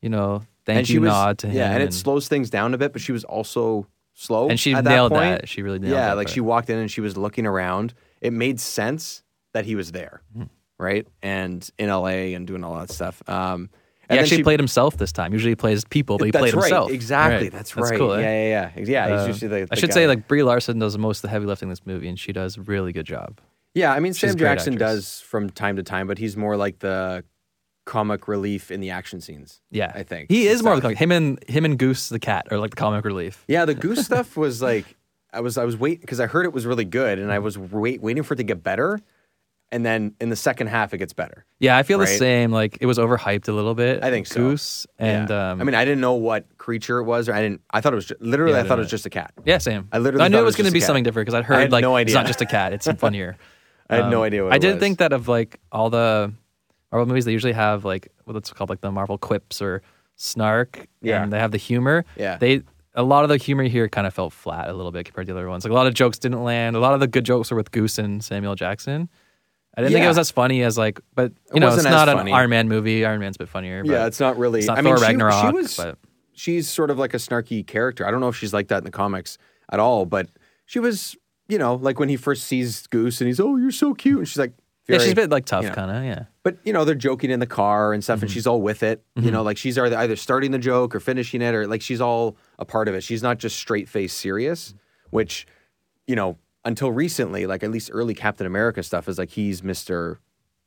you 0.00 0.08
know, 0.08 0.42
thank 0.66 0.78
and 0.78 0.88
you 0.90 1.00
was, 1.02 1.08
nod 1.08 1.38
to 1.38 1.46
him. 1.46 1.56
Yeah, 1.56 1.72
and 1.72 1.82
it 1.82 1.94
slows 1.94 2.26
things 2.28 2.50
down 2.50 2.74
a 2.74 2.78
bit, 2.78 2.92
but 2.92 3.00
she 3.00 3.12
was 3.12 3.22
also 3.24 3.86
slow. 4.14 4.48
and 4.48 4.58
she 4.58 4.74
nailed 4.74 5.12
that, 5.12 5.40
that. 5.42 5.48
She 5.48 5.62
really 5.62 5.78
nailed 5.78 5.92
yeah, 5.92 6.08
that 6.08 6.16
like 6.16 6.28
she 6.28 6.40
walked 6.40 6.70
in 6.70 6.78
and 6.78 6.90
she 6.90 7.00
was 7.00 7.16
looking 7.16 7.46
around. 7.46 7.94
It 8.22 8.32
made 8.32 8.58
sense 8.60 9.22
that 9.52 9.66
he 9.66 9.74
was 9.74 9.92
there, 9.92 10.22
Hmm. 10.34 10.44
right? 10.78 11.06
And 11.22 11.68
in 11.78 11.90
LA 11.90 12.34
and 12.34 12.46
doing 12.46 12.64
all 12.64 12.78
that 12.78 12.90
stuff. 12.90 13.22
Um, 13.28 13.68
He 14.10 14.18
actually 14.18 14.38
she- 14.38 14.42
played 14.42 14.60
himself 14.60 14.96
this 14.96 15.12
time. 15.12 15.32
Usually 15.34 15.52
he 15.52 15.56
plays 15.56 15.84
people, 15.84 16.16
but 16.18 16.24
he 16.26 16.32
played 16.32 16.54
right, 16.54 16.62
himself. 16.64 16.90
Exactly, 16.90 17.46
Right. 17.46 17.52
that's 17.52 17.76
right. 17.76 17.98
cool. 17.98 18.12
eh? 18.12 18.20
Yeah, 18.20 18.30
yeah, 18.30 18.70
yeah. 18.76 18.84
Yeah, 18.86 19.08
he's 19.16 19.24
Uh, 19.24 19.26
usually 19.28 19.48
the, 19.64 19.68
I 19.70 19.74
should 19.74 19.90
guy. 19.90 19.94
say, 19.94 20.06
like 20.06 20.26
Brie 20.28 20.42
Larson 20.42 20.78
does 20.78 20.96
most 20.98 21.18
of 21.18 21.22
the 21.22 21.28
heavy 21.28 21.46
lifting 21.46 21.66
in 21.68 21.70
this 21.70 21.84
movie, 21.86 22.08
and 22.08 22.18
she 22.18 22.32
does 22.32 22.56
a 22.56 22.62
really 22.62 22.92
good 22.92 23.06
job. 23.06 23.40
yeah. 23.74 23.92
I 23.92 24.00
mean, 24.00 24.12
she's 24.12 24.30
Sam 24.30 24.38
Jackson 24.38 24.74
does 24.76 25.20
from 25.20 25.50
time 25.50 25.76
to 25.76 25.82
time, 25.82 26.06
but 26.06 26.18
he's 26.18 26.36
more 26.36 26.56
like 26.56 26.78
the 26.80 27.24
comic 27.86 28.28
relief 28.28 28.70
in 28.70 28.80
the 28.80 28.90
action 28.90 29.20
scenes. 29.20 29.60
Yeah, 29.70 29.90
I 29.94 30.02
think 30.04 30.30
he 30.30 30.46
is 30.46 30.62
more 30.62 30.72
of 30.74 30.78
the 30.78 30.82
comic. 30.82 30.98
Him 30.98 31.10
and 31.10 31.42
him 31.48 31.64
and 31.64 31.78
Goose 31.78 32.08
the 32.10 32.20
cat 32.20 32.46
are 32.52 32.58
like 32.58 32.70
the 32.70 32.76
comic 32.76 33.04
relief. 33.04 33.44
Yeah, 33.48 33.64
the 33.64 33.74
goose 33.74 34.04
stuff 34.04 34.36
was 34.36 34.62
like 34.62 34.84
I 35.32 35.40
was 35.40 35.56
I 35.58 35.64
was 35.64 35.76
waiting 35.76 36.00
because 36.00 36.20
I 36.20 36.26
heard 36.26 36.44
it 36.46 36.52
was 36.52 36.66
really 36.66 36.84
good, 36.84 37.18
and 37.18 37.32
I 37.32 37.38
was 37.38 37.56
wait, 37.58 38.00
waiting 38.02 38.22
for 38.22 38.34
it 38.34 38.38
to 38.38 38.42
get 38.42 38.62
better, 38.62 39.00
and 39.70 39.84
then 39.86 40.14
in 40.20 40.28
the 40.28 40.36
second 40.36 40.66
half 40.66 40.92
it 40.92 40.98
gets 40.98 41.12
better. 41.12 41.44
Yeah, 41.58 41.76
I 41.76 41.82
feel 41.84 41.98
the 41.98 42.06
same. 42.06 42.50
Like 42.52 42.78
it 42.80 42.86
was 42.86 42.98
overhyped 42.98 43.48
a 43.48 43.52
little 43.52 43.74
bit. 43.74 44.02
I 44.04 44.10
think 44.10 44.26
so. 44.26 44.36
Goose 44.36 44.86
and 44.98 45.30
Yeah. 45.30 45.52
um, 45.52 45.60
I 45.60 45.64
mean, 45.64 45.74
I 45.74 45.84
didn't 45.84 46.00
know 46.00 46.14
what 46.14 46.46
creature 46.58 46.98
it 46.98 47.04
was, 47.04 47.28
or 47.28 47.34
I 47.34 47.40
didn't. 47.40 47.62
I 47.70 47.80
thought 47.80 47.92
it 47.92 47.96
was 47.96 48.06
just, 48.06 48.20
literally. 48.20 48.52
Yeah, 48.52 48.58
I 48.58 48.60
I 48.62 48.68
thought 48.68 48.78
it 48.78 48.82
was 48.82 48.90
just 48.90 49.06
a 49.06 49.10
cat. 49.10 49.32
yeah, 49.44 49.58
same. 49.58 49.88
I 49.92 49.98
literally 49.98 50.24
I 50.24 50.28
knew 50.28 50.38
it 50.38 50.44
was 50.44 50.56
going 50.56 50.66
to 50.66 50.72
be 50.72 50.80
something 50.80 51.04
different 51.04 51.26
because 51.26 51.38
I'd 51.38 51.44
heard 51.44 51.58
had 51.60 51.72
like 51.72 51.82
no 51.82 51.96
it's 51.96 52.08
idea. 52.10 52.14
not 52.16 52.26
just 52.26 52.40
a 52.42 52.46
cat; 52.46 52.72
it's 52.72 52.86
funnier. 52.98 53.36
I 53.90 53.96
had 53.96 54.10
no 54.10 54.18
Um, 54.18 54.24
idea 54.24 54.44
what 54.44 54.52
I 54.52 54.56
it 54.56 54.60
did 54.62 54.74
was. 54.74 54.80
think 54.80 54.98
that 54.98 55.12
of 55.12 55.28
like 55.28 55.60
all 55.70 55.90
the 55.90 56.32
Marvel 56.90 57.06
movies, 57.06 57.24
they 57.24 57.32
usually 57.32 57.52
have 57.54 57.84
like 57.84 58.08
what's 58.24 58.52
called 58.52 58.70
like 58.70 58.80
the 58.82 58.90
Marvel 58.90 59.16
quips 59.18 59.60
or 59.62 59.82
snark. 60.16 60.86
Yeah. 61.02 61.22
and 61.22 61.32
they 61.32 61.38
have 61.38 61.50
the 61.50 61.58
humor. 61.58 62.04
Yeah. 62.16 62.36
they 62.36 62.62
a 62.94 63.02
lot 63.02 63.24
of 63.24 63.30
the 63.30 63.36
humor 63.36 63.64
here 63.64 63.88
kind 63.88 64.06
of 64.06 64.14
felt 64.14 64.32
flat 64.32 64.68
a 64.68 64.72
little 64.72 64.92
bit 64.92 65.04
compared 65.06 65.26
to 65.26 65.32
the 65.32 65.38
other 65.38 65.48
ones. 65.48 65.64
Like 65.64 65.70
a 65.70 65.74
lot 65.74 65.86
of 65.86 65.94
jokes 65.94 66.18
didn't 66.18 66.42
land. 66.44 66.76
A 66.76 66.80
lot 66.80 66.94
of 66.94 67.00
the 67.00 67.06
good 67.06 67.24
jokes 67.24 67.50
were 67.50 67.56
with 67.56 67.70
Goose 67.70 67.98
and 67.98 68.22
Samuel 68.22 68.54
Jackson. 68.54 69.08
I 69.76 69.80
didn't 69.80 69.94
think 69.94 70.04
it 70.04 70.08
was 70.08 70.18
as 70.18 70.30
funny 70.30 70.62
as 70.62 70.76
like, 70.76 71.00
but 71.14 71.32
you 71.32 71.56
It 71.56 71.60
know, 71.60 71.68
it's 71.68 71.76
wasn't 71.76 71.94
as 71.94 72.06
not 72.06 72.08
an. 72.20 72.32
Iron 72.32 72.50
Man 72.50 72.68
movie. 72.68 73.04
Iron 73.06 73.20
Man's 73.20 73.36
a 73.36 73.38
bit 73.38 73.48
funnier. 73.48 73.82
Yeah, 73.84 74.00
but 74.00 74.06
it's 74.08 74.20
not 74.20 74.36
really. 74.36 74.58
It's 74.60 74.68
not 74.68 74.76
I 74.78 74.82
mean, 74.82 74.94
Thor 74.94 74.98
she, 74.98 75.04
Ragnarok, 75.10 75.46
she 75.46 75.52
was. 75.52 75.76
but 75.76 75.98
She's 76.34 76.68
sort 76.68 76.90
of 76.90 76.98
like 76.98 77.14
a 77.14 77.18
snarky 77.18 77.66
character. 77.66 78.06
I 78.06 78.10
don't 78.10 78.20
know 78.20 78.28
if 78.28 78.36
she's 78.36 78.52
like 78.52 78.68
that 78.68 78.78
in 78.78 78.84
the 78.84 78.90
comics 78.90 79.38
at 79.70 79.80
all, 79.80 80.04
but 80.06 80.28
she 80.66 80.78
was. 80.78 81.16
You 81.48 81.58
know, 81.58 81.74
like 81.74 81.98
when 81.98 82.08
he 82.08 82.16
first 82.16 82.44
sees 82.44 82.86
Goose 82.86 83.20
and 83.20 83.26
he's, 83.28 83.38
oh, 83.40 83.56
you're 83.56 83.72
so 83.72 83.92
cute, 83.92 84.18
and 84.18 84.28
she's 84.28 84.38
like, 84.38 84.52
yeah, 84.88 84.96
very, 84.96 85.04
she's 85.04 85.12
a 85.12 85.16
bit 85.16 85.30
like 85.30 85.44
tough, 85.46 85.62
you 85.62 85.68
know. 85.70 85.74
kind 85.74 85.90
of. 85.90 86.04
Yeah. 86.04 86.24
But 86.42 86.58
you 86.64 86.72
know, 86.72 86.84
they're 86.84 86.94
joking 86.94 87.30
in 87.30 87.38
the 87.40 87.46
car 87.46 87.92
and 87.92 88.02
stuff, 88.02 88.16
Mm-hmm. 88.18 88.24
and 88.24 88.30
she's 88.32 88.46
all 88.46 88.60
with 88.60 88.82
it. 88.82 89.04
You 89.16 89.30
know, 89.30 89.42
like 89.42 89.56
she's 89.56 89.78
either 89.78 89.96
either 89.96 90.16
starting 90.16 90.50
the 90.50 90.58
joke 90.58 90.94
or 90.94 91.00
finishing 91.00 91.40
it, 91.42 91.54
or 91.54 91.66
like 91.66 91.82
she's 91.82 92.00
all 92.00 92.36
a 92.58 92.64
part 92.64 92.88
of 92.88 92.94
it. 92.94 93.02
She's 93.02 93.22
not 93.22 93.38
just 93.38 93.56
straight 93.56 93.88
face 93.88 94.12
serious, 94.12 94.74
which, 95.10 95.46
you 96.06 96.16
know, 96.16 96.36
until 96.64 96.90
recently, 96.90 97.46
like 97.46 97.62
at 97.62 97.70
least 97.70 97.90
early 97.92 98.14
Captain 98.14 98.46
America 98.46 98.82
stuff 98.82 99.08
is 99.08 99.18
like 99.18 99.30
he's 99.30 99.62
Mister 99.62 100.18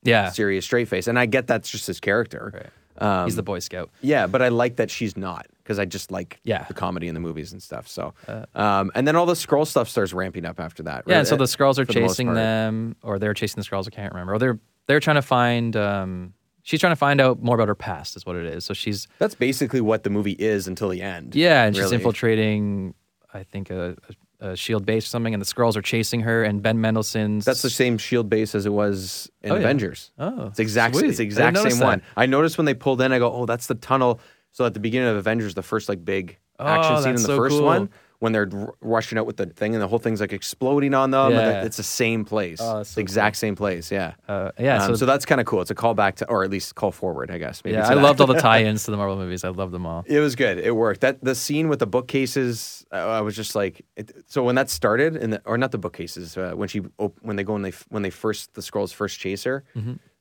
Yeah. 0.02 0.30
serious 0.30 0.64
straight 0.64 0.88
face, 0.88 1.06
and 1.08 1.18
I 1.18 1.26
get 1.26 1.46
that's 1.46 1.70
just 1.70 1.86
his 1.86 2.00
character. 2.00 2.52
Right. 2.54 2.66
Um, 2.98 3.24
He's 3.26 3.36
the 3.36 3.42
Boy 3.42 3.58
Scout. 3.60 3.90
yeah, 4.00 4.26
but 4.26 4.42
I 4.42 4.48
like 4.48 4.76
that 4.76 4.90
she's 4.90 5.16
not 5.16 5.46
because 5.58 5.78
I 5.78 5.84
just 5.84 6.10
like 6.10 6.38
Yeah. 6.44 6.62
Uh, 6.62 6.64
the 6.68 6.74
comedy 6.74 7.08
in 7.08 7.14
the 7.14 7.20
movies 7.20 7.52
and 7.52 7.62
stuff. 7.62 7.88
So, 7.88 8.14
um, 8.54 8.90
and 8.94 9.06
then 9.06 9.16
all 9.16 9.26
the 9.26 9.34
Skrull 9.34 9.66
stuff 9.66 9.88
starts 9.88 10.12
ramping 10.12 10.44
up 10.44 10.60
after 10.60 10.82
that. 10.84 11.04
Yeah, 11.06 11.14
right? 11.14 11.18
and 11.20 11.28
so 11.28 11.36
the 11.36 11.44
Skrulls 11.44 11.78
are 11.78 11.84
For 11.86 11.92
the 11.92 12.00
chasing 12.00 12.26
part. 12.28 12.36
them, 12.36 12.96
or 13.02 13.18
they're 13.18 13.34
chasing 13.34 13.60
the 13.60 13.68
Skrulls. 13.68 13.86
I 13.86 13.90
can't 13.90 14.12
remember. 14.12 14.34
Or 14.34 14.38
they're 14.38 14.58
they're 14.86 15.00
trying 15.00 15.16
to 15.16 15.22
find. 15.22 15.76
Um, 15.76 16.34
she's 16.62 16.80
trying 16.80 16.92
to 16.92 16.96
find 16.96 17.20
out 17.20 17.42
more 17.42 17.54
about 17.56 17.68
her 17.68 17.74
past, 17.74 18.16
is 18.16 18.24
what 18.24 18.36
it 18.36 18.46
is. 18.46 18.64
So 18.64 18.74
she's 18.74 19.08
That's 19.18 19.34
basically 19.34 19.80
what 19.80 20.02
the 20.04 20.10
movie 20.10 20.32
is 20.38 20.66
until 20.68 20.88
the 20.88 21.02
end. 21.02 21.34
yeah, 21.34 21.64
and 21.64 21.74
she's 21.76 21.90
infiltrating. 21.92 22.94
I 23.34 23.42
think 23.42 23.70
a, 23.70 23.90
a, 24.08 24.12
a 24.40 24.56
shield 24.56 24.84
base 24.86 25.04
or 25.04 25.08
something, 25.08 25.32
and 25.34 25.40
the 25.40 25.46
Skrulls 25.46 25.76
are 25.76 25.82
chasing 25.82 26.20
her. 26.20 26.44
And 26.44 26.62
Ben 26.62 26.78
Mendelsohn's 26.78 27.44
That's 27.44 27.62
the 27.62 27.70
same 27.70 27.98
shield 27.98 28.28
base 28.28 28.54
as 28.54 28.66
it 28.66 28.72
was 28.72 29.30
in 29.42 29.52
Oh, 29.52 29.54
yeah. 29.54 29.60
Avengers. 29.60 30.10
Oh, 30.18 30.46
It's 30.48 30.58
exact. 30.58 30.94
sweet. 30.96 31.08
It's 31.08 31.18
the 31.18 31.24
exact 31.24 31.56
same 31.58 31.78
that. 31.78 31.84
one. 31.84 32.02
I 32.16 32.26
noticed 32.26 32.58
when 32.58 32.64
they 32.64 32.74
pulled 32.74 33.00
in. 33.00 33.12
I 33.12 33.18
go, 33.18 33.32
oh, 33.32 33.46
that's 33.46 33.66
the 33.66 33.74
tunnel. 33.74 34.20
So 34.52 34.64
at 34.64 34.74
the 34.74 34.80
beginning 34.80 35.08
of 35.08 35.16
Avengers, 35.16 35.54
the 35.54 35.62
first 35.62 35.88
like 35.88 36.04
big 36.04 36.38
oh, 36.58 36.66
action 36.66 36.94
Oh, 36.96 37.00
scene 37.00 37.08
in 37.10 37.16
the 37.16 37.20
so 37.22 37.36
first 37.36 37.56
cool. 37.56 37.64
one, 37.64 37.90
when 38.18 38.32
they're 38.32 38.48
r- 38.52 38.74
rushing 38.80 39.18
out 39.18 39.26
with 39.26 39.36
the 39.36 39.46
thing 39.46 39.74
and 39.74 39.82
the 39.82 39.88
whole 39.88 39.98
thing's 39.98 40.20
like 40.20 40.32
exploding 40.32 40.94
on 40.94 41.10
them, 41.10 41.32
Yeah. 41.32 41.60
it- 41.60 41.66
it's 41.66 41.76
the 41.76 41.82
same 41.82 42.24
place. 42.24 42.58
Oh, 42.62 42.82
so 42.82 42.94
the 42.94 43.00
exact 43.02 43.36
same 43.36 43.54
place. 43.56 43.92
Yeah. 43.92 44.14
Uh, 44.28 44.50
yeah, 44.58 44.82
Um, 44.82 44.88
so, 44.90 44.94
so, 44.96 45.06
that's 45.06 45.26
kind 45.26 45.40
of 45.40 45.46
cool. 45.46 45.60
It's 45.60 45.70
a 45.70 45.74
callback 45.74 46.14
to, 46.16 46.28
or 46.28 46.42
at 46.44 46.50
least 46.50 46.74
call 46.74 46.92
forward, 46.92 47.30
I 47.30 47.38
guess. 47.38 47.62
Maybe 47.64 47.76
yeah, 47.76 47.88
I 47.88 47.94
loved 47.94 48.20
all 48.20 48.26
the 48.26 48.40
tie-ins 48.40 48.84
to 48.84 48.90
the 48.90 48.96
Marvel 48.96 49.16
movies. 49.16 49.44
I 49.44 49.48
loved 49.50 49.72
them 49.72 49.84
all. 49.86 50.04
It 50.06 50.20
was 50.20 50.34
good. 50.34 50.58
It 50.58 50.74
worked. 50.74 51.02
That 51.02 51.22
the 51.22 51.34
scene 51.34 51.68
with 51.68 51.78
the 51.78 51.86
bookcases, 51.86 52.86
uh, 52.92 52.96
I 52.96 53.20
was 53.20 53.36
just 53.36 53.54
like, 53.54 53.84
it, 53.96 54.12
so 54.26 54.42
when 54.42 54.54
that 54.54 54.70
started, 54.70 55.16
and 55.16 55.38
or 55.44 55.58
not 55.58 55.70
the 55.72 55.78
bookcases, 55.78 56.36
uh, 56.38 56.52
when 56.54 56.68
she 56.68 56.80
op- 56.98 57.18
when 57.22 57.36
they 57.36 57.44
go 57.44 57.54
and 57.56 57.64
they 57.64 57.72
when 57.90 58.02
they 58.02 58.10
first 58.10 58.54
the 58.54 58.60
Skrulls 58.62 58.92
first 58.94 59.18
chase 59.18 59.44
her, 59.44 59.64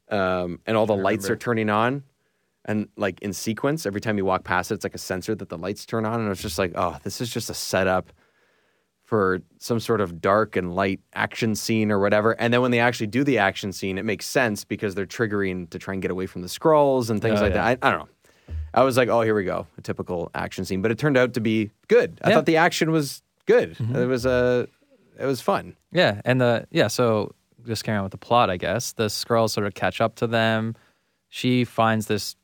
um, 0.09 0.59
and 0.65 0.77
all 0.77 0.85
the 0.85 0.95
lights 0.95 1.29
are 1.29 1.35
turning 1.35 1.69
on, 1.69 2.03
and 2.65 2.87
like 2.97 3.21
in 3.21 3.31
sequence, 3.33 3.85
every 3.85 4.01
time 4.01 4.17
you 4.17 4.25
walk 4.25 4.43
past 4.43 4.71
it, 4.71 4.75
it's 4.75 4.83
like 4.83 4.95
a 4.95 4.99
sensor 4.99 5.35
that 5.35 5.49
the 5.49 5.57
lights 5.57 5.85
turn 5.85 6.05
on, 6.05 6.19
and 6.21 6.31
it's 6.31 6.41
just 6.41 6.57
like, 6.59 6.73
oh, 6.75 6.97
this 7.03 7.21
is 7.21 7.29
just 7.29 7.49
a 7.49 7.53
setup 7.53 8.11
for 9.03 9.39
some 9.59 9.79
sort 9.79 10.01
of 10.01 10.19
dark 10.19 10.55
and 10.55 10.73
light 10.75 10.99
action 11.13 11.53
scene 11.53 11.91
or 11.91 11.99
whatever. 11.99 12.31
And 12.39 12.51
then 12.51 12.61
when 12.61 12.71
they 12.71 12.79
actually 12.79 13.05
do 13.07 13.23
the 13.23 13.37
action 13.37 13.71
scene, 13.71 13.99
it 13.99 14.03
makes 14.05 14.25
sense 14.25 14.65
because 14.65 14.95
they're 14.95 15.05
triggering 15.05 15.69
to 15.69 15.77
try 15.77 15.93
and 15.93 16.01
get 16.01 16.09
away 16.09 16.25
from 16.25 16.41
the 16.41 16.47
Skrulls 16.47 17.11
and 17.11 17.21
things 17.21 17.39
Oh, 17.39 17.43
like 17.43 17.53
yeah. 17.53 17.75
that. 17.75 17.79
I, 17.83 17.87
I 17.87 17.91
don't 17.91 17.99
know. 17.99 18.55
I 18.73 18.83
was 18.83 18.97
like, 18.97 19.07
oh, 19.09 19.21
here 19.21 19.35
we 19.35 19.43
go, 19.43 19.67
a 19.77 19.81
typical 19.81 20.31
action 20.33 20.65
scene. 20.65 20.81
But 20.81 20.89
it 20.91 20.97
turned 20.97 21.17
out 21.17 21.33
to 21.35 21.39
be 21.39 21.69
good. 21.87 22.19
I 22.23 22.29
Yeah. 22.29 22.35
thought 22.35 22.45
the 22.47 22.57
action 22.57 22.89
was 22.91 23.21
good. 23.45 23.77
It 23.79 24.07
was 24.07 24.25
uh, 24.25 24.65
it 25.19 25.25
was 25.25 25.39
fun. 25.39 25.75
Yeah, 25.91 26.19
and 26.25 26.41
the 26.41 26.67
yeah, 26.71 26.87
so 26.87 27.33
just 27.65 27.83
carrying 27.83 27.99
on 27.99 28.03
with 28.05 28.11
the 28.11 28.17
plot, 28.17 28.49
I 28.49 28.57
guess 28.57 28.93
the 28.93 29.05
Skrulls 29.05 29.51
sort 29.51 29.67
of 29.67 29.75
catch 29.75 30.01
up 30.01 30.15
to 30.15 30.27
them. 30.27 30.75
She 31.29 31.63
finds 31.63 32.07
this 32.07 32.35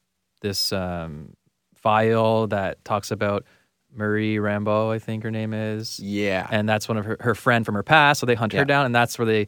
this 0.41 0.71
um, 0.73 1.35
file 1.75 2.47
that 2.47 2.83
talks 2.85 3.11
about 3.11 3.45
Marie 3.93 4.37
Rambeau, 4.37 4.93
I 4.93 4.99
think 4.99 5.23
her 5.23 5.31
name 5.31 5.53
is. 5.53 5.99
Yeah. 5.99 6.47
and 6.51 6.67
that's 6.67 6.87
one 6.87 6.97
of 6.97 7.05
her, 7.05 7.17
her 7.19 7.35
friend 7.35 7.65
from 7.65 7.75
her 7.75 7.83
past. 7.83 8.19
So 8.19 8.25
they 8.25 8.35
hunt 8.35 8.53
Yeah. 8.53 8.59
her 8.59 8.65
down, 8.65 8.85
and 8.85 8.95
that's 8.95 9.17
where 9.19 9.25
they 9.25 9.47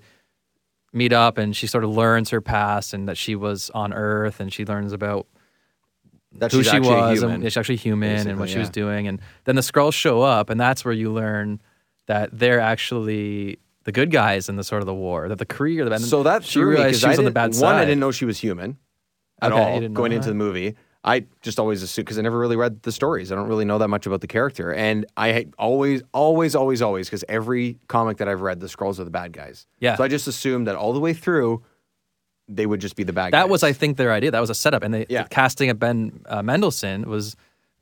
meet 0.91 1.13
up, 1.13 1.37
and 1.37 1.55
she 1.55 1.65
sort 1.67 1.83
of 1.83 1.89
learns 1.91 2.29
her 2.29 2.41
past 2.41 2.93
and 2.93 3.07
that 3.07 3.17
she 3.17 3.35
was 3.35 3.69
on 3.73 3.93
Earth, 3.93 4.39
and 4.39 4.51
she 4.53 4.65
learns 4.65 4.93
about 4.93 5.27
that 6.33 6.51
who 6.51 6.63
she 6.63 6.79
was, 6.79 7.19
human. 7.19 7.35
and 7.35 7.43
she's 7.43 7.57
actually 7.57 7.75
human, 7.77 8.09
and 8.09 8.17
basically, 8.17 8.39
what 8.39 8.49
she 8.49 8.59
was 8.59 8.69
doing, 8.69 9.07
and 9.07 9.21
then 9.45 9.55
the 9.55 9.61
Skrulls 9.61 9.93
show 9.93 10.21
up, 10.21 10.49
and 10.49 10.59
that's 10.59 10.83
where 10.83 10.93
you 10.93 11.11
learn 11.11 11.61
that 12.07 12.29
they're 12.37 12.59
actually 12.59 13.59
the 13.85 13.91
good 13.91 14.11
guys 14.11 14.49
in 14.49 14.55
the 14.55 14.63
sort 14.63 14.81
of 14.81 14.85
the 14.87 14.93
war, 14.93 15.27
that 15.29 15.37
the 15.37 15.45
Kree 15.45 15.79
are 15.79 15.83
the 15.85 15.89
bad. 15.91 16.01
So 16.01 16.23
that 16.23 16.43
she 16.43 16.59
me 16.63 16.75
she 16.75 16.83
was 16.83 17.03
I 17.05 17.15
on 17.17 17.25
the 17.25 17.31
bad 17.31 17.45
one, 17.51 17.53
side. 17.53 17.75
I 17.81 17.85
didn't 17.85 17.99
know 17.99 18.11
she 18.11 18.25
was 18.25 18.39
human 18.39 18.77
at 19.43 19.51
Okay, 19.51 19.85
all 19.85 19.89
going 19.89 20.11
into 20.11 20.29
the 20.29 20.35
movie. 20.35 20.75
I 21.05 21.25
just 21.41 21.59
always 21.59 21.83
assume 21.83 22.03
because 22.05 22.17
I 22.17 22.21
never 22.21 22.39
really 22.39 22.55
read 22.55 22.81
the 22.83 22.91
stories. 22.93 23.29
I 23.31 23.35
don't 23.35 23.49
really 23.49 23.65
know 23.65 23.77
that 23.77 23.89
much 23.89 24.05
about 24.07 24.21
the 24.21 24.27
character, 24.27 24.73
and 24.73 25.05
I 25.17 25.47
always, 25.59 26.01
always, 26.13 26.55
always, 26.55 26.81
always 26.81 27.07
because 27.09 27.25
every 27.27 27.77
comic 27.89 28.17
that 28.17 28.29
I've 28.29 28.39
read, 28.41 28.61
the 28.61 28.67
Skrulls 28.67 28.99
are 28.99 29.03
the 29.03 29.09
bad 29.11 29.33
guys. 29.33 29.67
Yeah. 29.79 29.95
So 29.97 30.03
I 30.05 30.07
just 30.07 30.27
assumed 30.27 30.67
that 30.67 30.75
all 30.77 30.93
the 30.93 31.01
way 31.01 31.13
through, 31.13 31.61
they 32.47 32.65
would 32.65 32.79
just 32.79 32.95
be 32.95 33.03
the 33.03 33.11
bad. 33.11 33.31
Guys. 33.31 33.39
That 33.39 33.43
guys. 33.43 33.51
was, 33.51 33.63
I 33.63 33.73
think, 33.73 33.97
their 33.97 34.13
idea. 34.13 34.31
That 34.31 34.39
was 34.39 34.49
a 34.49 34.55
setup, 34.55 34.81
and 34.81 34.93
they, 34.93 35.05
Yeah. 35.09 35.23
the 35.23 35.29
casting 35.29 35.69
of 35.69 35.77
Ben 35.77 36.21
uh, 36.25 36.41
Mendelsohn 36.41 37.03
was 37.09 37.35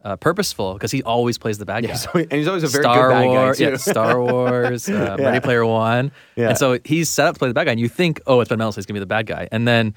uh, 0.04 0.15
purposeful 0.15 0.74
because 0.74 0.91
he 0.91 1.04
always 1.04 1.38
plays 1.38 1.60
the 1.60 1.65
bad 1.65 1.84
guy. 1.84 1.89
Yeah, 1.89 1.95
so- 1.97 2.10
and 2.15 2.32
he's 2.32 2.47
always 2.47 2.63
a 2.63 2.69
very 2.69 2.84
Star 2.84 3.10
good 3.10 3.13
bad 3.13 3.26
Wars, 3.28 3.60
guy 3.60 3.65
too. 3.65 3.71
yeah, 3.71 3.78
Star 3.78 4.19
Wars, 4.24 4.89
uh, 4.89 4.93
Yeah. 5.19 5.26
Ready 5.26 5.39
Player 5.41 5.63
One, 5.63 6.12
Yeah. 6.36 6.50
and 6.50 6.58
so 6.58 6.80
he's 6.86 7.08
set 7.08 7.28
up 7.28 7.36
to 7.36 7.39
play 7.39 7.50
the 7.50 7.54
bad 7.54 7.65
guy, 7.65 7.71
and 7.71 7.80
you 7.80 7.88
think, 7.88 8.19
oh, 8.26 8.39
it's 8.39 8.50
Ben 8.50 8.58
Mendelsohn, 8.58 8.80
he's 8.82 8.88
gonna 8.88 8.95
be 8.95 9.02
the 9.02 9.06
bad 9.06 9.28
guy, 9.28 9.47
and 9.52 9.67
then 9.67 9.93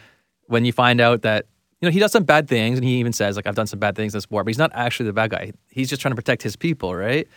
when 0.47 0.67
you 0.67 0.73
find 0.75 1.01
out 1.01 1.23
that 1.23 1.47
you 1.85 1.91
know 1.91 1.93
he 1.93 1.99
does 2.01 2.13
some 2.13 2.25
bad 2.25 2.49
things, 2.49 2.79
and 2.79 2.85
he 2.87 2.95
even 2.97 3.13
says 3.13 3.37
like 3.37 3.47
I've 3.47 3.55
done 3.55 3.67
some 3.67 3.79
bad 3.79 3.95
things 3.97 4.15
in 4.15 4.17
this 4.19 4.31
war, 4.31 4.43
but 4.43 4.49
he's 4.49 4.59
not 4.59 4.71
actually 4.75 5.07
the 5.07 5.13
bad 5.13 5.31
guy. 5.31 5.53
He's 5.71 5.89
just 5.91 6.01
trying 6.03 6.13
to 6.13 6.17
protect 6.17 6.43
his 6.43 6.57
people, 6.57 6.95
right? 6.95 7.29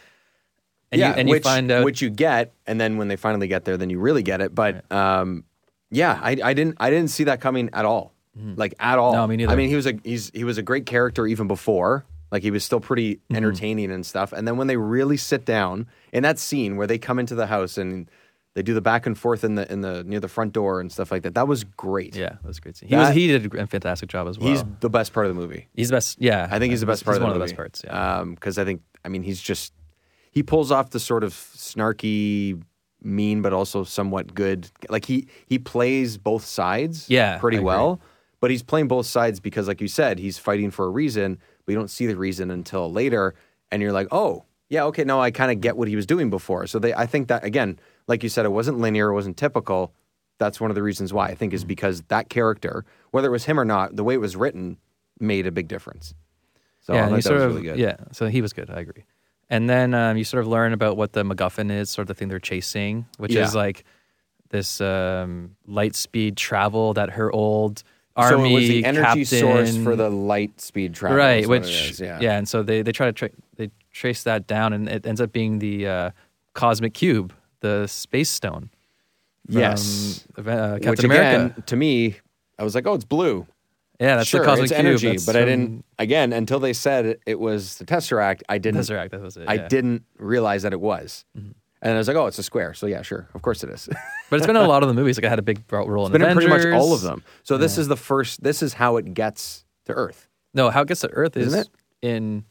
And 0.92 1.00
yeah, 1.00 1.10
you, 1.10 1.14
and 1.16 1.30
which, 1.30 1.40
you 1.40 1.44
find 1.44 1.70
out 1.72 1.84
which 1.84 2.02
you 2.02 2.10
get, 2.10 2.54
and 2.66 2.80
then 2.80 2.98
when 2.98 3.10
they 3.10 3.18
finally 3.18 3.48
get 3.48 3.66
there, 3.66 3.76
then 3.78 3.90
you 3.90 4.00
really 4.00 4.24
get 4.24 4.40
it. 4.42 4.56
But 4.56 4.90
um, 4.92 5.44
yeah, 5.92 6.18
I, 6.22 6.38
I 6.44 6.54
didn't 6.54 6.78
I 6.80 6.90
didn't 6.90 7.10
see 7.10 7.26
that 7.26 7.42
coming 7.42 7.70
at 7.74 7.84
all, 7.86 8.14
like 8.56 8.74
at 8.80 8.98
all. 8.98 9.12
Mm-hmm. 9.12 9.22
No, 9.22 9.28
me 9.28 9.38
neither. 9.38 9.52
I 9.52 9.56
mean, 9.56 9.70
he 9.70 9.76
was 9.76 9.86
a 9.86 9.94
he's 10.04 10.32
he 10.34 10.44
was 10.46 10.58
a 10.58 10.64
great 10.64 10.86
character 10.86 11.28
even 11.28 11.48
before. 11.48 12.06
Like 12.32 12.44
he 12.44 12.52
was 12.52 12.64
still 12.64 12.80
pretty 12.80 13.16
Mm-hmm. 13.16 13.36
entertaining 13.36 13.92
and 13.92 14.06
stuff. 14.06 14.32
And 14.34 14.48
then 14.48 14.58
when 14.58 14.68
they 14.68 14.78
really 14.78 15.18
sit 15.18 15.44
down 15.46 15.88
in 16.14 16.24
that 16.24 16.40
scene 16.40 16.76
where 16.78 16.88
they 16.88 16.98
come 16.98 17.20
into 17.20 17.36
the 17.36 17.48
house 17.48 17.78
and 17.78 18.10
they 18.58 18.64
do 18.64 18.74
the 18.74 18.82
back 18.82 19.06
and 19.06 19.16
forth 19.16 19.44
in 19.44 19.54
the 19.54 19.72
in 19.72 19.82
the 19.82 20.04
near 20.04 20.20
the 20.20 20.28
front 20.28 20.52
door 20.52 20.80
and 20.82 20.92
stuff 20.92 21.12
like 21.12 21.22
that, 21.22 21.36
that 21.36 21.48
was 21.48 21.64
great. 21.64 22.16
yeah, 22.16 22.30
that 22.42 22.44
was 22.44 22.58
a 22.58 22.62
great. 22.62 22.76
Scene. 22.76 22.90
He 22.90 22.96
was 22.96 23.14
he 23.14 23.28
did 23.28 23.54
a 23.54 23.68
fantastic 23.68 24.10
job 24.10 24.28
as 24.28 24.40
well. 24.40 24.50
He's 24.50 24.64
the 24.80 24.90
best 24.90 25.14
part 25.14 25.28
of 25.28 25.36
the 25.36 25.40
movie. 25.40 25.68
he's 25.76 25.90
the 25.90 25.96
best. 25.98 26.18
Yeah, 26.20 26.48
I 26.50 26.58
think 26.58 26.72
he's 26.72 26.80
the 26.80 26.88
best 26.88 27.06
part 27.06 27.14
he's 27.14 27.18
of 27.18 27.22
the 27.22 27.26
one 27.26 27.32
of 27.32 27.36
the 27.36 27.40
movie. 27.40 27.52
best 27.52 27.56
parts. 27.56 27.82
Yeah. 27.86 28.18
Um, 28.20 28.34
because 28.34 28.58
I 28.58 28.66
think 28.66 28.82
I 29.06 29.10
mean 29.10 29.22
he's 29.22 29.40
just 29.42 29.74
he 30.32 30.42
pulls 30.42 30.72
off 30.72 30.90
the 30.90 31.00
sort 31.00 31.24
of 31.24 31.34
snarky, 31.34 32.62
mean, 33.02 33.42
but 33.42 33.54
also 33.54 33.84
somewhat 33.84 34.34
good. 34.34 34.70
Like 34.90 35.06
he 35.06 35.28
he 35.46 35.60
plays 35.60 36.18
both 36.18 36.44
sides, 36.46 37.10
Yeah, 37.10 37.38
pretty 37.38 37.58
I 37.58 37.60
agree. 37.60 37.66
well. 37.68 38.02
But 38.40 38.52
he's 38.52 38.62
playing 38.64 38.88
both 38.88 39.08
sides 39.08 39.40
because, 39.40 39.68
like 39.68 39.82
you 39.82 39.88
said, 39.88 40.20
he's 40.20 40.38
fighting 40.38 40.70
for 40.72 40.86
a 40.86 40.90
reason. 40.90 41.40
But 41.66 41.72
you 41.74 41.78
don't 41.78 41.90
see 41.90 42.06
the 42.06 42.16
reason 42.16 42.52
until 42.52 42.92
later, 42.92 43.34
and 43.72 43.82
you're 43.82 43.92
like, 43.94 44.08
oh. 44.12 44.46
Yeah, 44.70 44.84
okay. 44.88 45.06
No, 45.06 45.22
I 45.22 45.32
kind 45.32 45.50
of 45.50 45.62
get 45.62 45.78
what 45.78 45.88
he 45.88 45.96
was 45.96 46.06
doing 46.06 46.30
before. 46.30 46.68
So 46.68 46.78
they, 46.78 46.94
I 46.94 47.06
think 47.06 47.30
that 47.30 47.46
again, 47.46 47.80
like 48.08 48.24
you 48.24 48.30
said, 48.30 48.46
it 48.46 48.50
wasn't 48.52 48.80
linear, 48.80 49.10
it 49.10 49.14
wasn't 49.14 49.38
typical. 49.38 49.94
That's 50.40 50.62
one 50.62 50.70
of 50.72 50.76
the 50.76 50.84
reasons 50.84 51.14
why 51.14 51.28
I 51.28 51.36
think 51.36 51.54
is 51.54 51.64
because 51.66 52.02
that 52.10 52.30
character, 52.30 52.86
whether 53.12 53.28
it 53.28 53.32
was 53.32 53.46
him 53.46 53.60
or 53.60 53.66
not, 53.66 53.96
the 53.96 54.04
way 54.04 54.14
it 54.14 54.22
was 54.22 54.36
written 54.36 54.78
made 55.20 55.48
a 55.48 55.52
big 55.52 55.68
difference. 55.68 56.14
So 56.82 56.94
I 56.94 56.98
yeah, 56.98 57.08
thought 57.10 57.16
that 57.16 57.22
sort 57.24 57.36
was 57.36 57.44
of 57.44 57.50
really 57.52 57.64
good. 57.64 57.80
yeah. 57.80 57.96
So 58.12 58.28
he 58.28 58.42
was 58.42 58.54
good. 58.54 58.70
I 58.70 58.80
agree. 58.80 59.04
And 59.50 59.70
then 59.70 59.94
um, 59.94 60.18
you 60.18 60.24
sort 60.24 60.42
of 60.42 60.48
learn 60.48 60.74
about 60.74 60.96
what 60.98 61.14
the 61.14 61.24
MacGuffin 61.24 61.72
is, 61.72 61.90
sort 61.90 62.04
of 62.04 62.08
the 62.10 62.14
thing 62.14 62.28
they're 62.28 62.40
chasing, 62.40 63.06
which 63.18 63.34
Yeah. 63.34 63.46
is 63.46 63.56
like 63.56 63.84
this 64.50 64.80
um, 64.80 65.56
light 65.66 65.96
speed 65.96 66.38
travel 66.38 66.94
that 66.94 67.12
her 67.12 67.32
old 67.32 67.80
so 67.80 67.84
army 68.16 68.52
it 68.52 68.56
was 68.56 68.68
the 68.68 68.86
energy 68.86 69.24
source 69.26 69.68
captain- 69.70 69.84
for 69.84 69.96
the 69.96 70.10
light 70.10 70.60
speed 70.62 70.94
travel, 70.94 71.18
right, 71.18 71.42
is 71.44 71.48
what 71.48 71.56
it 71.58 71.62
which 71.62 71.92
is, 71.92 72.00
yeah. 72.00 72.20
and 72.38 72.48
so 72.48 72.64
they 72.64 72.82
they 72.82 72.92
try 72.92 73.06
to 73.08 73.12
tra- 73.14 73.30
they 73.58 73.70
trace 73.92 74.24
that 74.24 74.48
down, 74.48 74.72
and 74.74 74.88
it 74.90 75.06
ends 75.06 75.20
up 75.22 75.32
being 75.32 75.60
the 75.60 75.88
uh, 75.88 76.12
cosmic 76.54 76.94
cube, 76.94 77.32
the 77.62 77.88
space 77.88 78.30
stone. 78.30 78.70
from, 79.46 79.60
yes. 79.60 80.26
uh, 80.38 80.42
Captain 80.44 80.90
Which 80.92 81.04
America. 81.04 81.46
again, 81.46 81.64
to 81.68 81.76
me, 81.76 82.16
I 82.60 82.64
was 82.64 82.76
like, 82.76 82.86
oh, 82.88 82.94
it's 82.94 83.06
blue. 83.06 83.48
yeah, 84.00 84.18
that's 84.18 84.30
sure, 84.30 84.42
the 84.42 84.46
cosmic 84.46 84.66
it's 84.66 84.74
cube. 84.74 84.86
energy, 84.86 85.10
that's 85.10 85.26
but 85.26 85.36
I 85.36 85.46
didn't. 85.46 85.86
Again, 86.00 86.34
until 86.34 86.60
they 86.60 86.74
said 86.74 87.06
it, 87.06 87.22
it 87.26 87.40
was 87.40 87.78
the 87.78 87.86
Tesseract, 87.86 88.42
I 88.50 88.58
didn't. 88.58 88.82
Tesseract. 88.82 89.12
That 89.12 89.22
was 89.22 89.38
it. 89.38 89.46
I 89.48 89.54
yeah. 89.54 89.60
Mm-hmm. 89.60 89.68
didn't 89.70 90.04
realize 90.18 90.64
that 90.64 90.74
it 90.74 90.82
was. 90.82 91.26
And 91.80 91.94
I 91.94 91.98
was 91.98 92.08
like, 92.08 92.18
oh, 92.18 92.26
it's 92.26 92.40
a 92.40 92.44
square. 92.44 92.74
So 92.74 92.88
yeah, 92.88 93.04
sure, 93.04 93.30
of 93.36 93.42
course 93.44 93.64
it 93.64 93.70
is. 93.70 93.88
But 94.30 94.38
it's 94.38 94.48
been 94.48 94.56
in 94.56 94.62
a 94.64 94.68
lot 94.68 94.82
of 94.84 94.90
the 94.90 94.94
movies. 95.00 95.18
Like 95.18 95.26
I 95.26 95.30
had 95.30 95.40
a 95.40 95.44
big 95.44 95.64
role 95.72 96.06
in 96.06 96.12
Been 96.12 96.22
in 96.22 96.34
pretty 96.34 96.50
much 96.50 96.66
all 96.66 96.94
of 96.94 97.02
them. 97.02 97.24
So 97.44 97.58
this 97.58 97.78
is 97.78 97.88
the 97.88 97.96
first. 97.96 98.44
This 98.44 98.62
is 98.62 98.74
how 98.74 98.98
it 98.98 99.14
gets 99.14 99.64
to 99.86 99.94
Earth. 99.94 100.28
No, 100.54 100.70
how 100.70 100.82
it 100.82 100.88
gets 100.88 101.02
to 101.02 101.10
Earth 101.12 101.38
is 101.38 101.48
Isn't 101.48 101.60
it? 101.62 101.70
in 102.02 102.46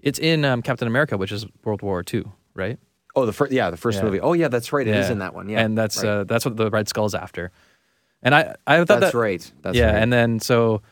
it's 0.00 0.18
in 0.18 0.44
um, 0.44 0.60
Captain 0.60 0.86
America, 0.86 1.16
which 1.16 1.32
is 1.32 1.46
World 1.64 1.80
War 1.82 2.04
II, 2.12 2.24
right? 2.54 2.78
Oh, 3.16 3.26
the 3.26 3.32
first. 3.32 3.52
Yeah, 3.52 3.70
the 3.70 3.76
first 3.76 3.98
Yeah. 3.98 4.04
movie. 4.04 4.20
Oh 4.20 4.32
yeah, 4.32 4.48
that's 4.48 4.72
right. 4.72 4.86
It 4.86 4.94
is 4.96 5.10
in 5.10 5.18
that 5.20 5.34
one. 5.34 5.48
Yeah, 5.48 5.60
and 5.60 5.76
that's 5.78 5.98
right. 6.02 6.08
uh, 6.08 6.24
that's 6.24 6.44
what 6.44 6.56
the 6.56 6.70
Red 6.70 6.88
Skull's 6.88 7.14
after. 7.14 7.50
And 8.22 8.34
I 8.34 8.56
I 8.66 8.78
thought 8.78 9.00
that's 9.00 9.12
that 9.12 9.18
right. 9.18 9.52
That's 9.62 9.76
yeah, 9.76 9.86
right. 9.92 10.02
and 10.02 10.12
then 10.12 10.40
so 10.40 10.82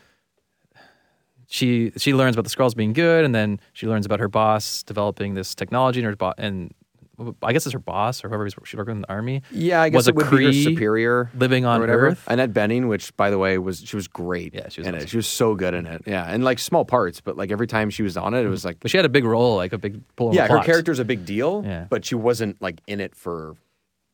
she 1.48 1.92
she 1.96 2.14
learns 2.14 2.36
about 2.36 2.44
the 2.44 2.50
Skrulls 2.50 2.76
being 2.76 2.92
good, 2.92 3.24
and 3.24 3.34
then 3.34 3.60
she 3.72 3.86
learns 3.86 4.06
about 4.06 4.20
her 4.20 4.28
boss 4.28 4.82
developing 4.82 5.34
this 5.34 5.54
technology, 5.54 6.00
and 6.00 6.06
her 6.06 6.16
bo- 6.16 6.34
and 6.38 6.72
I 7.42 7.52
guess 7.52 7.66
it's 7.66 7.72
her 7.74 7.78
boss 7.78 8.24
or 8.24 8.28
whoever 8.28 8.48
she 8.50 8.76
worked 8.76 8.88
with 8.88 8.96
in 8.96 9.02
the 9.02 9.10
army. 9.10 9.42
Yeah, 9.50 9.82
I 9.82 9.90
guess 9.90 9.96
was 9.96 10.08
it 10.08 10.12
a 10.12 10.14
would 10.14 10.30
be 10.30 10.44
her 10.46 10.52
superior 10.52 11.30
living 11.34 11.64
or 11.64 11.68
on 11.68 11.80
whatever. 11.80 12.08
Earth. 12.08 12.24
Annette 12.26 12.52
Bening, 12.52 12.88
which 12.88 13.16
by 13.16 13.30
the 13.30 13.38
way 13.38 13.58
was 13.58 13.80
she 13.84 13.96
was 13.96 14.08
great. 14.08 14.54
Yeah, 14.54 14.68
she 14.70 14.80
was 14.80 14.88
in 14.88 14.94
it. 14.94 15.08
She 15.08 15.16
was 15.16 15.26
so 15.26 15.54
good 15.54 15.74
in 15.74 15.86
it. 15.86 16.02
Yeah, 16.06 16.24
and 16.24 16.42
like 16.42 16.58
small 16.58 16.84
parts, 16.84 17.20
but 17.20 17.36
like 17.36 17.50
every 17.52 17.66
time 17.66 17.90
she 17.90 18.02
was 18.02 18.16
on 18.16 18.34
it, 18.34 18.42
it 18.44 18.48
was 18.48 18.64
like 18.64 18.80
But 18.80 18.90
she 18.90 18.96
had 18.96 19.04
a 19.06 19.10
big 19.10 19.24
role, 19.24 19.56
like 19.56 19.72
a 19.72 19.78
big 19.78 20.00
pull. 20.16 20.34
yeah, 20.34 20.42
her 20.42 20.48
plot. 20.48 20.64
character's 20.66 20.98
a 20.98 21.04
big 21.04 21.24
deal. 21.26 21.62
Yeah. 21.64 21.86
but 21.88 22.04
she 22.04 22.14
wasn't 22.14 22.60
like 22.62 22.80
in 22.86 23.00
it 23.00 23.14
for 23.14 23.56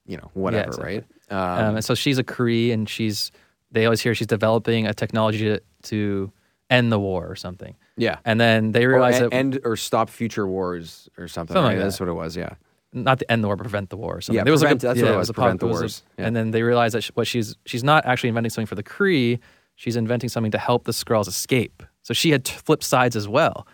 you 0.06 0.16
know 0.16 0.30
whatever, 0.34 0.68
exactly. 0.68 0.94
right? 0.94 1.04
Um, 1.30 1.76
and 1.76 1.84
so 1.84 1.94
she's 1.94 2.18
a 2.18 2.24
Kree, 2.24 2.72
and 2.72 2.88
she's 2.88 3.30
they 3.70 3.84
always 3.84 4.00
hear 4.00 4.14
she's 4.14 4.26
developing 4.26 4.86
a 4.86 4.94
technology 4.94 5.40
to, 5.44 5.60
to 5.82 6.32
end 6.70 6.90
the 6.90 6.98
war 6.98 7.26
or 7.30 7.36
something. 7.36 7.76
yeah, 7.96 8.16
And 8.24 8.40
then 8.40 8.72
they 8.72 8.84
or 8.86 8.90
realize 8.92 9.16
end, 9.20 9.24
that 9.30 9.34
end 9.36 9.60
or 9.64 9.76
stop 9.76 10.08
future 10.08 10.46
wars 10.46 11.08
or 11.18 11.28
something. 11.28 11.54
Something 11.54 11.62
right? 11.64 11.68
like 11.74 11.76
that. 11.78 11.84
That's 11.84 12.00
what 12.00 12.08
it 12.08 12.14
was. 12.14 12.34
Yeah, 12.36 12.54
not 12.92 13.18
to 13.18 13.30
end 13.30 13.42
the 13.44 13.48
war, 13.48 13.56
but 13.56 13.64
prevent 13.64 13.90
the 13.90 13.96
war. 13.96 14.16
Or 14.16 14.20
something. 14.20 14.36
Yeah, 14.38 14.44
There 14.44 14.52
was 14.52 14.62
prevent- 14.62 14.82
like 14.82 14.84
a, 14.84 14.94
that's 14.94 15.02
what 15.02 15.08
yeah, 15.10 15.14
it 15.14 15.18
was, 15.18 15.30
a 15.30 15.34
prevent 15.34 15.60
the 15.60 15.66
it 15.66 15.68
was 15.70 15.78
a- 15.78 15.82
wars. 15.82 16.02
Yeah. 16.18 16.26
And 16.26 16.36
then 16.36 16.50
they 16.52 16.62
realize 16.62 16.92
that 16.92 17.02
she, 17.02 17.10
what 17.14 17.26
she's 17.26 17.56
she's 17.66 17.84
not 17.84 18.06
actually 18.06 18.28
inventing 18.30 18.50
something 18.50 18.66
for 18.66 18.74
the 18.74 18.82
Kree. 18.82 19.38
She's 19.76 19.96
inventing 19.96 20.28
something 20.30 20.50
to 20.52 20.58
help 20.58 20.84
the 20.84 20.92
Skrulls 20.92 21.28
escape. 21.28 21.82
So 22.02 22.14
she 22.14 22.30
had 22.30 22.48
flipped 22.48 22.84
sides 22.84 23.14
as 23.16 23.28
well. 23.28 23.66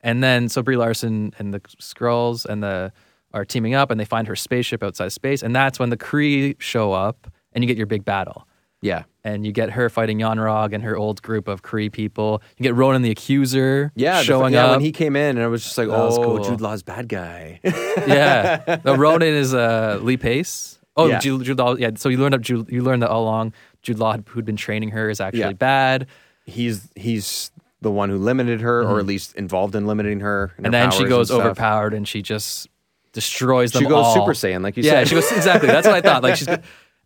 And 0.00 0.22
then 0.22 0.48
so 0.48 0.62
Brie 0.62 0.76
Larson 0.76 1.32
and 1.38 1.54
the 1.54 1.60
Skrulls 1.60 2.44
and 2.46 2.62
the 2.62 2.92
are 3.34 3.44
teaming 3.44 3.74
up, 3.74 3.90
and 3.90 3.98
they 4.00 4.04
find 4.04 4.26
her 4.28 4.36
spaceship 4.36 4.82
outside 4.82 5.10
space, 5.12 5.42
and 5.42 5.56
that's 5.56 5.78
when 5.78 5.88
the 5.88 5.96
Kree 5.96 6.54
show 6.60 6.92
up, 6.92 7.32
and 7.52 7.64
you 7.64 7.68
get 7.68 7.78
your 7.78 7.86
big 7.86 8.04
battle. 8.04 8.46
yeah, 8.82 9.04
And 9.24 9.46
you 9.46 9.52
get 9.52 9.70
her 9.70 9.88
fighting 9.88 10.18
Yon-Rogg 10.18 10.72
and 10.72 10.82
her 10.82 10.96
old 10.96 11.22
group 11.22 11.46
of 11.46 11.62
Kree 11.62 11.92
people. 11.92 12.42
You 12.58 12.64
get 12.64 12.74
Ronan 12.74 13.02
the 13.02 13.10
Accuser 13.12 13.92
yeah. 13.94 14.18
the- 14.18 14.24
showing 14.24 14.52
yeah, 14.54 14.64
up. 14.64 14.70
when 14.72 14.80
he 14.80 14.90
came 14.90 15.14
in, 15.14 15.36
and 15.36 15.42
I 15.44 15.46
was 15.46 15.62
just 15.62 15.78
like, 15.78 15.86
That 15.86 15.94
oh, 15.94 16.16
cool. 16.22 16.44
Jude 16.44 16.60
Law's 16.60 16.82
bad 16.82 17.08
guy. 17.08 17.60
yeah. 17.64 18.80
No, 18.84 18.96
Ronan 18.96 19.32
is 19.32 19.54
uh, 19.54 20.00
Lee 20.02 20.16
Pace. 20.16 20.80
Oh, 20.96 21.06
Yeah. 21.06 21.20
Jude, 21.20 21.44
Jude 21.44 21.58
Law. 21.58 21.76
Yeah. 21.76 21.90
So 21.96 22.08
you 22.08 22.18
learned 22.18 22.34
up. 22.34 22.40
Jude, 22.40 22.68
you 22.68 22.82
learned 22.82 23.02
that 23.02 23.10
all 23.10 23.22
along. 23.22 23.52
Jude 23.82 23.98
Law, 24.00 24.16
who'd 24.26 24.44
been 24.44 24.56
training 24.56 24.90
her, 24.90 25.08
is 25.08 25.20
actually 25.20 25.40
Yeah. 25.40 25.52
bad. 25.52 26.06
he's 26.44 26.88
he's 26.96 27.52
the 27.80 27.90
one 27.90 28.08
who 28.10 28.16
limited 28.18 28.60
her, 28.60 28.82
or 28.82 28.98
at 28.98 29.06
least 29.06 29.34
involved 29.36 29.74
in 29.74 29.86
limiting 29.86 30.20
her. 30.20 30.48
Mm-hmm. 30.54 30.64
And 30.64 30.74
her 30.74 30.80
then 30.80 30.90
she 30.90 31.04
goes 31.04 31.30
and 31.30 31.40
overpowered, 31.40 31.94
and 31.94 32.06
she 32.06 32.22
just 32.22 32.68
destroys 33.12 33.72
them 33.72 33.82
She 33.82 33.88
goes 33.88 34.04
all. 34.06 34.14
Super 34.14 34.32
Saiyan, 34.34 34.62
like 34.62 34.76
you 34.76 34.82
yeah, 34.82 34.92
said. 34.92 35.08
she 35.08 35.14
goes 35.16 35.30
exactly. 35.32 35.68
That's 35.68 35.86
what 35.86 35.96
I 35.96 36.00
thought. 36.00 36.22
Like 36.22 36.36
she's. 36.36 36.48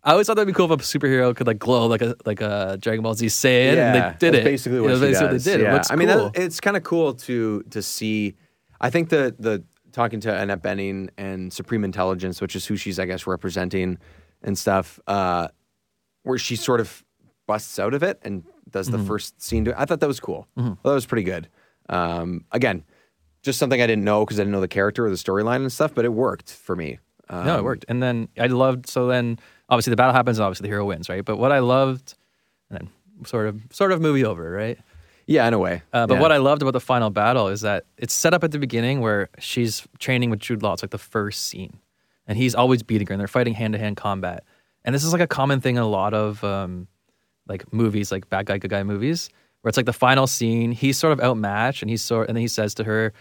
I 0.07 0.11
always 0.11 0.25
thought 0.27 0.35
that'd 0.35 0.47
be 0.47 0.53
cool 0.53 0.71
if 0.71 0.79
a 0.79 0.83
superhero 0.83 1.35
could 1.35 1.47
like 1.47 1.59
glow 1.59 1.85
like 1.87 2.01
a 2.01 2.15
like 2.25 2.39
a 2.41 2.77
Dragon 2.79 3.03
Ball 3.03 3.13
Z 3.13 3.25
Saiyan. 3.25 3.77
and 3.77 3.95
they 3.95 3.99
did 4.19 4.33
that's 4.33 4.37
it. 4.39 4.43
Basically, 4.43 4.79
what 4.79 4.89
Yeah, 4.89 4.95
she 4.95 4.99
that's 5.01 5.19
does. 5.19 5.21
what 5.21 5.43
they 5.43 5.51
did. 5.57 5.61
Yeah. 5.61 5.83
I 5.89 5.95
mean, 5.95 6.07
cool. 6.07 6.29
that, 6.29 6.41
it's 6.41 6.59
kind 6.61 6.77
of 6.77 6.83
cool 6.83 7.13
to 7.13 7.61
to 7.69 7.81
see. 7.81 8.35
I 8.79 8.89
think 8.89 9.09
the 9.09 9.35
the 9.37 9.63
talking 9.91 10.19
to 10.21 10.33
Annette 10.33 10.61
Bening 10.63 11.09
and 11.17 11.51
Supreme 11.51 11.83
Intelligence, 11.83 12.39
which 12.41 12.55
is 12.55 12.65
who 12.65 12.75
she's 12.77 12.99
I 12.99 13.05
guess 13.05 13.27
representing 13.27 13.97
and 14.43 14.57
stuff, 14.57 14.99
uh, 15.07 15.49
where 16.23 16.37
she 16.37 16.55
sort 16.55 16.79
of 16.79 17.03
busts 17.47 17.77
out 17.79 17.93
of 17.93 18.01
it 18.03 18.19
and 18.23 18.43
does 18.69 18.87
Mm-hmm. 18.89 18.97
the 19.01 19.03
first 19.07 19.41
scene. 19.41 19.65
To, 19.65 19.79
I 19.79 19.85
thought 19.85 19.99
that 19.99 20.07
was 20.07 20.19
cool. 20.19 20.47
Well, 20.55 20.77
that 20.83 20.93
was 20.93 21.05
pretty 21.05 21.23
good. 21.23 21.49
Um, 21.89 22.45
again, 22.51 22.83
just 23.43 23.59
something 23.59 23.81
I 23.81 23.87
didn't 23.87 24.03
know 24.03 24.23
because 24.25 24.39
I 24.39 24.43
didn't 24.43 24.51
know 24.53 24.61
the 24.61 24.67
character 24.67 25.05
or 25.05 25.09
the 25.09 25.15
storyline 25.15 25.57
and 25.57 25.71
stuff, 25.71 25.93
but 25.93 26.05
it 26.05 26.13
worked 26.13 26.51
for 26.51 26.75
me. 26.75 26.99
Um, 27.29 27.45
no, 27.45 27.57
it 27.57 27.63
worked. 27.63 27.85
And 27.89 28.01
then 28.03 28.29
I 28.39 28.47
loved. 28.47 28.87
So 28.87 29.07
then, 29.07 29.39
obviously, 29.69 29.91
the 29.91 29.97
battle 29.97 30.13
happens, 30.13 30.37
and 30.39 30.45
obviously 30.45 30.65
the 30.67 30.73
hero 30.73 30.85
wins, 30.85 31.09
right? 31.09 31.23
But 31.23 31.37
what 31.37 31.51
I 31.51 31.59
loved, 31.59 32.15
and 32.69 32.79
then 32.79 33.25
sort 33.25 33.47
of, 33.47 33.61
sort 33.71 33.91
of 33.91 34.01
movie 34.01 34.23
over, 34.25 34.49
right? 34.51 34.77
Yeah, 35.25 35.47
in 35.47 35.53
a 35.53 35.59
way. 35.59 35.81
Uh, 35.91 36.07
but 36.07 36.15
Yeah. 36.15 36.21
what 36.21 36.31
I 36.31 36.37
loved 36.37 36.61
about 36.61 36.71
the 36.71 36.79
final 36.79 37.09
battle 37.09 37.47
is 37.49 37.61
that 37.61 37.85
it's 37.97 38.13
set 38.13 38.33
up 38.33 38.43
at 38.43 38.51
the 38.51 38.59
beginning 38.59 39.01
where 39.01 39.29
she's 39.39 39.85
training 39.99 40.29
with 40.29 40.39
Jude 40.39 40.63
Law. 40.63 40.73
It's 40.73 40.83
like 40.83 40.91
the 40.91 40.97
first 40.97 41.47
scene, 41.47 41.79
and 42.27 42.37
he's 42.37 42.55
always 42.55 42.81
beating 42.83 43.07
her, 43.07 43.13
and 43.13 43.19
they're 43.19 43.27
fighting 43.27 43.53
hand 43.53 43.73
to 43.73 43.79
hand 43.79 43.97
combat. 43.97 44.43
And 44.85 44.95
this 44.95 45.03
is 45.03 45.11
like 45.11 45.21
a 45.21 45.27
common 45.27 45.59
thing 45.59 45.75
in 45.75 45.81
a 45.81 45.87
lot 45.87 46.13
of 46.13 46.41
um, 46.45 46.87
like 47.47 47.71
movies, 47.73 48.11
like 48.11 48.29
bad 48.29 48.45
guy, 48.45 48.57
good 48.57 48.69
guy 48.71 48.83
movies, 48.83 49.29
where 49.61 49.69
it's 49.69 49.75
like 49.77 49.85
the 49.85 49.91
final 49.93 50.27
scene. 50.27 50.71
He's 50.71 50.97
sort 50.97 51.11
of 51.11 51.19
outmatched, 51.19 51.81
and 51.81 51.89
he's 51.89 52.01
sort, 52.01 52.29
and 52.29 52.37
then 52.37 52.41
he 52.41 52.47
says 52.47 52.73
to 52.75 52.85
her, 52.85 53.11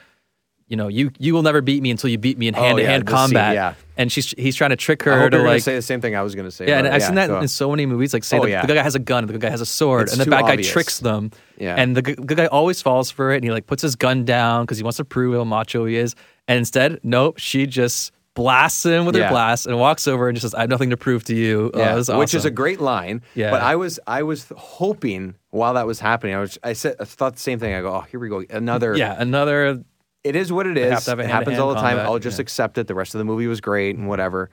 "You 0.69 0.77
know, 0.77 0.89
you 0.89 1.11
you 1.19 1.33
will 1.35 1.43
never 1.43 1.61
beat 1.61 1.83
me 1.83 1.91
until 1.91 2.11
you 2.11 2.19
beat 2.19 2.39
me 2.39 2.49
in 2.49 2.55
Oh, 2.57 2.61
hand 2.63 2.77
to 2.79 2.83
yeah, 2.83 2.91
hand 2.91 3.07
the 3.07 3.11
scene, 3.11 3.17
combat." 3.17 3.55
yeah. 3.55 3.75
And 3.97 4.11
she's 4.13 4.35
he's 4.37 4.55
trying 4.57 4.71
to 4.71 4.77
trick 4.77 5.07
I 5.07 5.11
her 5.17 5.31
to 5.31 5.39
like 5.43 5.63
say 5.63 5.75
the 5.75 5.83
same 5.83 6.01
thing 6.01 6.15
I 6.17 6.23
was 6.23 6.35
going 6.35 6.45
to 6.47 6.51
say. 6.51 6.67
yeah, 6.69 6.79
and 6.79 6.87
I've 6.89 7.03
it. 7.03 7.07
seen 7.07 7.15
that 7.15 7.31
in 7.31 7.49
so 7.49 7.71
many 7.71 7.87
movies. 7.87 8.13
Like, 8.13 8.25
say 8.25 8.39
Oh, 8.39 8.43
the, 8.43 8.51
yeah. 8.51 8.61
the 8.63 8.67
good 8.67 8.75
guy 8.77 8.83
has 8.83 8.95
a 8.95 8.99
gun, 8.99 9.27
the 9.27 9.33
good 9.33 9.41
guy 9.43 9.51
has 9.51 9.61
a 9.63 9.67
sword, 9.67 10.03
It's 10.05 10.13
and 10.13 10.21
the 10.21 10.31
bad 10.31 10.43
guy 10.47 10.57
tricks 10.57 10.99
them. 10.99 11.31
Yeah. 11.57 11.77
And 11.79 11.97
the 11.97 12.03
good 12.03 12.37
guy 12.37 12.47
always 12.47 12.83
falls 12.83 13.11
for 13.11 13.33
it, 13.33 13.37
and 13.37 13.45
he 13.45 13.51
like 13.51 13.67
puts 13.67 13.83
his 13.83 13.97
gun 13.97 14.25
down 14.25 14.65
because 14.65 14.77
he 14.79 14.83
wants 14.85 14.99
to 14.99 15.05
prove 15.05 15.35
how 15.35 15.45
macho 15.45 15.87
he 15.87 15.97
is. 15.97 16.15
And 16.49 16.59
instead, 16.59 17.01
nope, 17.03 17.39
she 17.39 17.67
just 17.67 18.13
blasts 18.35 18.85
him 18.85 19.07
with 19.07 19.17
Yeah. 19.17 19.25
her 19.25 19.31
blast 19.31 19.67
and 19.67 19.79
walks 19.79 20.07
over 20.07 20.29
and 20.29 20.37
just 20.37 20.43
says, 20.43 20.55
"I 20.55 20.61
have 20.61 20.69
nothing 20.69 20.91
to 20.91 20.97
prove 20.99 21.25
to 21.25 21.35
you." 21.35 21.71
Oh, 21.73 21.79
Yeah, 21.79 21.93
it 21.95 21.97
was 21.97 22.11
which 22.11 22.35
is 22.35 22.45
a 22.45 22.51
great 22.51 22.83
line. 22.83 23.23
Yeah. 23.35 23.51
But 23.51 23.63
I 23.63 23.77
was 23.77 23.99
I 24.07 24.25
was 24.25 24.45
hoping 24.55 25.37
while 25.51 25.73
that 25.73 25.87
was 25.87 26.01
happening, 26.01 26.35
I 26.35 26.41
was 26.41 26.59
I 26.63 26.75
said 26.75 26.97
I 27.01 27.05
thought 27.07 27.35
the 27.37 27.41
same 27.41 27.59
thing. 27.59 27.73
I 27.73 27.81
go, 27.81 27.95
oh, 27.95 28.01
here 28.11 28.21
we 28.21 28.29
go, 28.29 28.45
another. 28.51 28.95
yeah, 28.95 29.15
another 29.19 29.83
it 30.27 30.37
is 30.37 30.53
what 30.53 30.67
it 30.67 30.77
is. 30.77 30.91
have 30.93 31.07
have 31.07 31.21
it 31.21 31.27
happens 31.31 31.59
all 31.59 31.69
the 31.71 31.75
time. 31.77 31.97
combat, 31.97 32.07
I'll 32.07 32.19
just 32.19 32.39
yeah. 32.39 32.43
accept 32.43 32.79
it. 32.79 32.87
The 32.87 32.95
rest 32.95 33.15
of 33.15 33.19
the 33.19 33.25
movie 33.25 33.47
was 33.47 33.61
great 33.61 33.97
and 33.97 34.09
whatever. 34.09 34.51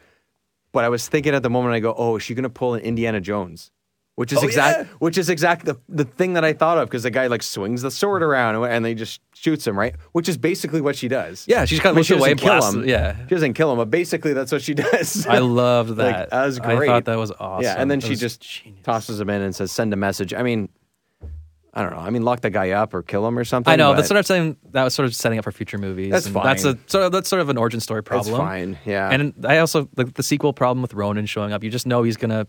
But 0.71 0.83
I 0.85 0.89
was 0.89 1.07
thinking 1.07 1.35
at 1.35 1.43
the 1.43 1.49
moment, 1.49 1.73
I 1.75 1.79
go, 1.79 1.93
oh, 1.97 2.15
is 2.17 2.23
she 2.23 2.33
going 2.33 2.43
to 2.43 2.49
pull 2.49 2.73
an 2.73 2.81
Indiana 2.81 3.19
Jones? 3.21 3.71
Which 4.15 4.31
is 4.31 4.39
Oh, 4.43 4.45
exact, 4.45 4.79
yeah. 4.79 4.85
which 4.99 5.17
is 5.17 5.27
exact 5.27 5.65
the, 5.65 5.75
the 5.89 6.05
thing 6.05 6.33
that 6.33 6.45
I 6.45 6.53
thought 6.53 6.77
of 6.77 6.87
because 6.87 7.01
the 7.01 7.09
guy 7.09 7.25
like 7.27 7.41
swings 7.41 7.81
the 7.81 7.89
sword 7.89 8.21
around 8.21 8.55
and, 8.55 8.63
and 8.65 8.85
they 8.85 8.93
just 8.93 9.21
shoots 9.33 9.65
him 9.65 9.77
right, 9.77 9.95
which 10.11 10.29
is 10.29 10.37
basically 10.37 10.81
what 10.81 10.95
she 10.95 11.07
does. 11.07 11.45
Yeah, 11.47 11.65
she 11.65 11.77
just 11.77 11.81
kinda 11.81 11.93
I 11.93 11.95
mean, 11.95 12.03
she 12.03 12.13
away 12.13 12.35
doesn't 12.35 12.47
kill 12.73 12.81
him. 12.83 12.87
yeah. 12.89 13.17
she 13.27 13.33
doesn't 13.33 13.53
kill 13.55 13.71
him, 13.71 13.77
but 13.79 13.89
basically 13.89 14.33
that's 14.33 14.51
what 14.51 14.61
she 14.61 14.73
does. 14.85 15.25
I 15.25 15.39
loved 15.39 15.97
Like, 15.97 15.97
that. 16.15 16.29
that 16.29 16.45
was 16.45 16.59
I 16.59 16.75
great. 16.75 16.87
thought 16.89 17.05
that 17.05 17.17
was 17.17 17.31
awesome. 17.39 17.63
Yeah, 17.63 17.73
and 17.79 17.89
then 17.89 17.99
That 18.01 18.07
she 18.07 18.15
just 18.15 18.41
genius. 18.41 18.83
tosses 18.83 19.19
him 19.19 19.31
in 19.31 19.41
and 19.41 19.55
says, 19.55 19.71
"Send 19.71 19.91
a 19.93 19.97
message." 19.97 20.31
I 20.31 20.43
mean, 20.43 20.69
I 21.75 21.81
don't 21.81 21.91
know. 21.91 21.97
I 21.97 22.09
mean, 22.11 22.21
lock 22.21 22.41
the 22.41 22.49
guy 22.51 22.69
up 22.71 22.93
or 22.93 23.01
kill 23.01 23.27
him 23.27 23.37
or 23.37 23.43
something. 23.43 23.71
I 23.71 23.75
know 23.75 23.95
that's 23.95 24.07
sort 24.07 24.19
of 24.19 24.27
saying 24.27 24.57
that 24.71 24.83
was 24.83 24.93
sort 24.93 25.07
of 25.07 25.15
setting 25.15 25.39
up 25.39 25.43
for 25.43 25.51
future 25.51 25.77
movies. 25.79 26.11
That's 26.11 26.27
and 26.27 26.35
That's 26.35 26.63
a 26.65 26.75
fine. 26.75 26.87
sort 26.87 27.03
of 27.05 27.11
that's 27.11 27.27
sort 27.29 27.41
of 27.41 27.49
an 27.49 27.57
origin 27.57 27.79
story 27.79 28.03
problem. 28.03 28.37
fine. 28.37 28.77
Yeah, 28.85 29.09
And 29.09 29.33
I 29.45 29.57
also 29.57 29.89
like 29.97 30.13
the 30.13 30.21
sequel 30.23 30.53
problem 30.53 30.81
with 30.83 30.93
Ronan 30.93 31.25
showing 31.25 31.51
up. 31.51 31.63
You 31.63 31.71
just 31.71 31.87
know 31.87 32.03
he's 32.03 32.17
gonna 32.17 32.45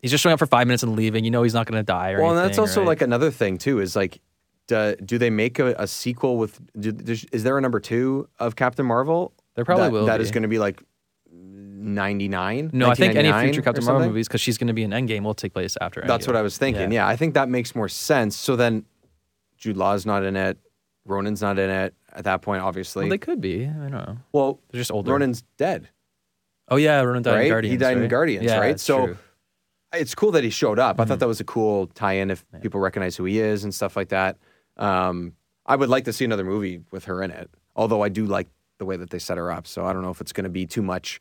he's 0.00 0.10
just 0.10 0.22
showing 0.22 0.32
up 0.32 0.38
for 0.38 0.46
five 0.46 0.66
minutes 0.66 0.82
and 0.82 0.96
leaving. 0.96 1.24
You 1.24 1.30
know 1.30 1.42
he's 1.42 1.52
not 1.54 1.66
gonna 1.66 1.82
die 1.82 2.12
or 2.12 2.22
well, 2.22 2.30
and 2.30 2.38
that's 2.38 2.58
also 2.58 2.80
right? 2.80 2.86
like 2.88 3.02
another 3.02 3.30
thing 3.30 3.58
too. 3.58 3.80
Is 3.80 3.94
like, 3.94 4.20
do, 4.66 4.96
do 5.04 5.18
they 5.18 5.28
make 5.30 5.58
a, 5.58 5.74
a 5.78 5.86
sequel 5.86 6.38
with? 6.38 6.58
Do, 6.80 6.94
is 7.32 7.42
there 7.42 7.58
a 7.58 7.60
number 7.60 7.80
two 7.80 8.28
of 8.38 8.56
Captain 8.56 8.86
Marvel? 8.86 9.34
There 9.56 9.64
probably 9.66 9.84
that, 9.88 9.92
will 9.92 10.06
That 10.06 10.16
be. 10.18 10.22
is 10.24 10.30
going 10.30 10.42
to 10.42 10.48
be 10.48 10.58
like 10.58 10.82
ninety 11.84 12.28
nine. 12.28 12.70
no. 12.72 12.88
I 12.90 12.94
think 12.94 13.14
any 13.16 13.32
future 13.44 13.62
Captain 13.62 13.84
Marvel 13.84 14.06
movies 14.08 14.26
because 14.28 14.40
she's 14.40 14.58
gonna 14.58 14.72
be 14.74 14.82
in 14.82 14.90
Endgame 14.90 15.22
will 15.22 15.34
take 15.34 15.52
place 15.52 15.76
after. 15.80 16.02
That's 16.06 16.24
Endgame. 16.24 16.28
what 16.28 16.36
I 16.36 16.42
was 16.42 16.58
thinking. 16.58 16.92
Yeah. 16.92 17.06
I 17.06 17.16
think 17.16 17.34
that 17.34 17.48
makes 17.48 17.74
more 17.74 17.88
sense. 17.88 18.36
So 18.36 18.56
then, 18.56 18.84
Jude 19.58 19.76
Law's 19.76 20.04
not 20.06 20.24
in 20.24 20.36
it. 20.36 20.58
Ronan's 21.06 21.42
not 21.42 21.58
in 21.58 21.68
it 21.70 21.94
at 22.12 22.24
that 22.24 22.40
point. 22.42 22.62
Obviously, 22.62 23.04
Well, 23.04 23.10
they 23.10 23.18
could 23.18 23.40
be. 23.40 23.66
I 23.66 23.72
don't 23.72 23.90
know. 23.92 24.16
well, 24.32 24.58
They're 24.70 24.80
just 24.80 24.90
older. 24.90 25.12
Ronan's 25.12 25.42
dead. 25.58 25.88
Oh 26.68 26.76
yeah, 26.76 27.00
Ronan 27.02 27.22
died 27.22 27.32
Right? 27.32 27.38
in 27.40 27.44
He 27.44 27.50
Guardians. 27.50 27.80
died 27.80 27.96
in 27.96 28.00
right? 28.02 28.10
Guardians, 28.10 28.44
Yeah, 28.46 28.58
right? 28.58 28.80
So- 28.80 29.06
true. 29.06 29.16
it's 29.92 30.14
cool 30.14 30.32
that 30.32 30.42
he 30.44 30.50
showed 30.50 30.78
up. 30.78 30.94
Mm-hmm. 30.94 31.02
I 31.02 31.04
thought 31.04 31.18
that 31.20 31.28
was 31.28 31.40
a 31.40 31.44
cool 31.44 31.88
tie-in 31.88 32.30
if 32.30 32.42
people 32.62 32.80
recognize 32.80 33.16
who 33.16 33.24
he 33.26 33.38
is 33.38 33.64
and 33.64 33.74
stuff 33.74 33.96
like 33.96 34.08
that. 34.08 34.38
Um, 34.78 35.34
I 35.66 35.76
would 35.76 35.88
like 35.90 36.04
to 36.06 36.12
see 36.12 36.24
another 36.24 36.42
movie 36.44 36.80
with 36.90 37.04
her 37.04 37.22
in 37.22 37.30
it. 37.30 37.50
Although 37.76 38.02
I 38.02 38.08
do 38.08 38.24
like 38.24 38.48
the 38.78 38.84
way 38.86 38.96
that 38.96 39.10
they 39.10 39.18
set 39.18 39.36
her 39.36 39.52
up, 39.52 39.66
so 39.66 39.84
I 39.84 39.92
don't 39.92 40.02
know 40.02 40.10
if 40.10 40.20
it's 40.22 40.32
going 40.32 40.44
to 40.44 40.50
be 40.50 40.64
too 40.66 40.82
much. 40.82 41.20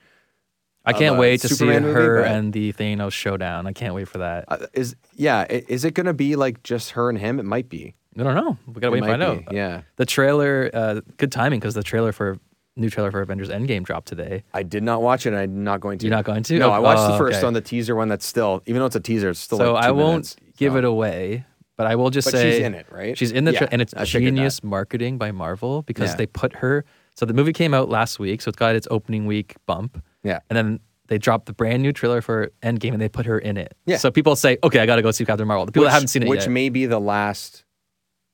I 0.85 0.93
can't 0.93 1.17
wait 1.17 1.41
to 1.41 1.47
Superman 1.49 1.81
see 1.83 1.87
movie, 1.87 1.93
her 1.99 2.21
but- 2.23 2.31
and 2.31 2.53
the 2.53 2.73
Thanos 2.73 3.11
showdown. 3.13 3.67
I 3.67 3.73
can't 3.73 3.93
wait 3.95 4.07
for 4.07 4.17
that. 4.19 4.45
Uh, 4.47 4.57
is 4.73 4.95
yeah? 5.15 5.45
i- 5.49 5.63
Is 5.67 5.85
it 5.85 5.93
going 5.93 6.07
to 6.07 6.13
be 6.13 6.35
like 6.35 6.63
just 6.63 6.91
her 6.91 7.09
and 7.09 7.17
him? 7.17 7.39
It 7.39 7.43
might 7.45 7.69
be. 7.69 7.95
I 8.19 8.23
don't 8.23 8.35
know. 8.35 8.57
We 8.67 8.73
gotta 8.75 8.87
It 8.87 8.89
wait 9.01 9.09
and 9.09 9.19
might 9.19 9.25
find 9.27 9.47
out. 9.47 9.53
Yeah, 9.53 9.81
The 9.95 10.05
trailer, 10.05 10.69
uh, 10.73 11.01
good 11.17 11.31
timing 11.31 11.59
because 11.59 11.73
the 11.73 11.81
trailer 11.83 12.11
for 12.11 12.37
new 12.75 12.89
trailer 12.89 13.11
for 13.11 13.21
Avengers 13.21 13.49
Endgame 13.49 13.83
dropped 13.83 14.07
today. 14.07 14.43
I 14.53 14.61
did 14.63 14.83
not 14.83 15.01
watch 15.01 15.25
it. 15.25 15.29
and 15.29 15.37
I'm 15.37 15.63
not 15.63 15.79
going 15.79 15.97
to. 15.99 16.05
You're 16.05 16.15
not 16.15 16.25
going 16.25 16.43
to? 16.43 16.59
No, 16.59 16.69
I 16.71 16.79
watched 16.79 17.01
the 17.07 17.15
oh, 17.15 17.17
first 17.17 17.37
okay. 17.39 17.47
on 17.47 17.53
the 17.53 17.61
teaser 17.61 17.95
one. 17.95 18.09
That's 18.09 18.25
still, 18.25 18.61
even 18.67 18.79
though 18.81 18.85
it's 18.87 18.95
a 18.95 18.99
teaser, 18.99 19.29
it's 19.29 19.39
still. 19.39 19.57
so 19.57 19.73
like 19.73 19.85
I 19.85 19.87
two 19.87 19.93
won't 19.95 20.11
minutes, 20.11 20.35
give 20.57 20.73
so. 20.73 20.77
it 20.79 20.85
away, 20.85 21.45
but 21.77 21.87
I 21.87 21.95
will 21.95 22.09
just 22.11 22.27
But 22.27 22.33
say 22.33 22.51
she's 22.51 22.59
in 22.65 22.73
it, 22.75 22.85
right? 22.91 23.17
She's 23.17 23.31
in 23.31 23.45
the 23.45 23.53
tra- 23.53 23.61
Yeah, 23.67 23.69
and 23.71 23.81
it's 23.81 23.93
I 23.95 24.05
figured 24.05 24.35
genius 24.35 24.63
marketing 24.63 25.17
by 25.17 25.31
Marvel 25.31 25.81
because 25.83 26.11
Yeah. 26.11 26.17
they 26.17 26.25
put 26.27 26.55
her. 26.57 26.85
So 27.15 27.25
the 27.25 27.33
movie 27.33 27.53
came 27.53 27.73
out 27.73 27.89
last 27.89 28.19
week, 28.19 28.41
so 28.41 28.49
it's 28.49 28.57
got 28.57 28.75
its 28.75 28.87
opening 28.91 29.25
week 29.25 29.55
bump. 29.65 30.03
Yeah. 30.23 30.39
and 30.49 30.57
then 30.57 30.79
they 31.07 31.17
dropped 31.17 31.45
the 31.47 31.53
brand 31.53 31.83
new 31.83 31.91
trailer 31.91 32.21
for 32.21 32.51
Endgame 32.63 32.93
and 32.93 33.01
they 33.01 33.09
put 33.09 33.25
her 33.25 33.37
in 33.37 33.57
it. 33.57 33.75
Yeah. 33.85 33.97
So 33.97 34.09
people 34.09 34.35
say, 34.35 34.57
okay, 34.63 34.79
I 34.79 34.85
got 34.85 34.95
to 34.95 35.01
go 35.01 35.11
see 35.11 35.25
Captain 35.25 35.45
Marvel. 35.47 35.65
The 35.65 35.71
people 35.73 35.83
which, 35.83 35.89
that 35.89 35.93
haven't 35.93 36.07
seen 36.07 36.23
it 36.23 36.29
which 36.29 36.41
yet. 36.41 36.49
may 36.51 36.69
be 36.69 36.85
the 36.85 36.99
last 36.99 37.65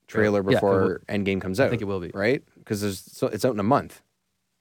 trailer 0.06 0.42
Yeah, 0.42 0.54
before 0.54 1.02
Endgame 1.08 1.40
comes 1.40 1.58
out. 1.60 1.66
I 1.66 1.70
think 1.70 1.82
it 1.82 1.86
will 1.86 2.00
be. 2.00 2.10
right 2.14 2.42
because 2.58 2.80
there's 2.80 3.00
so 3.00 3.26
it's 3.26 3.44
out 3.44 3.54
in 3.54 3.60
a 3.60 3.64
month, 3.64 4.02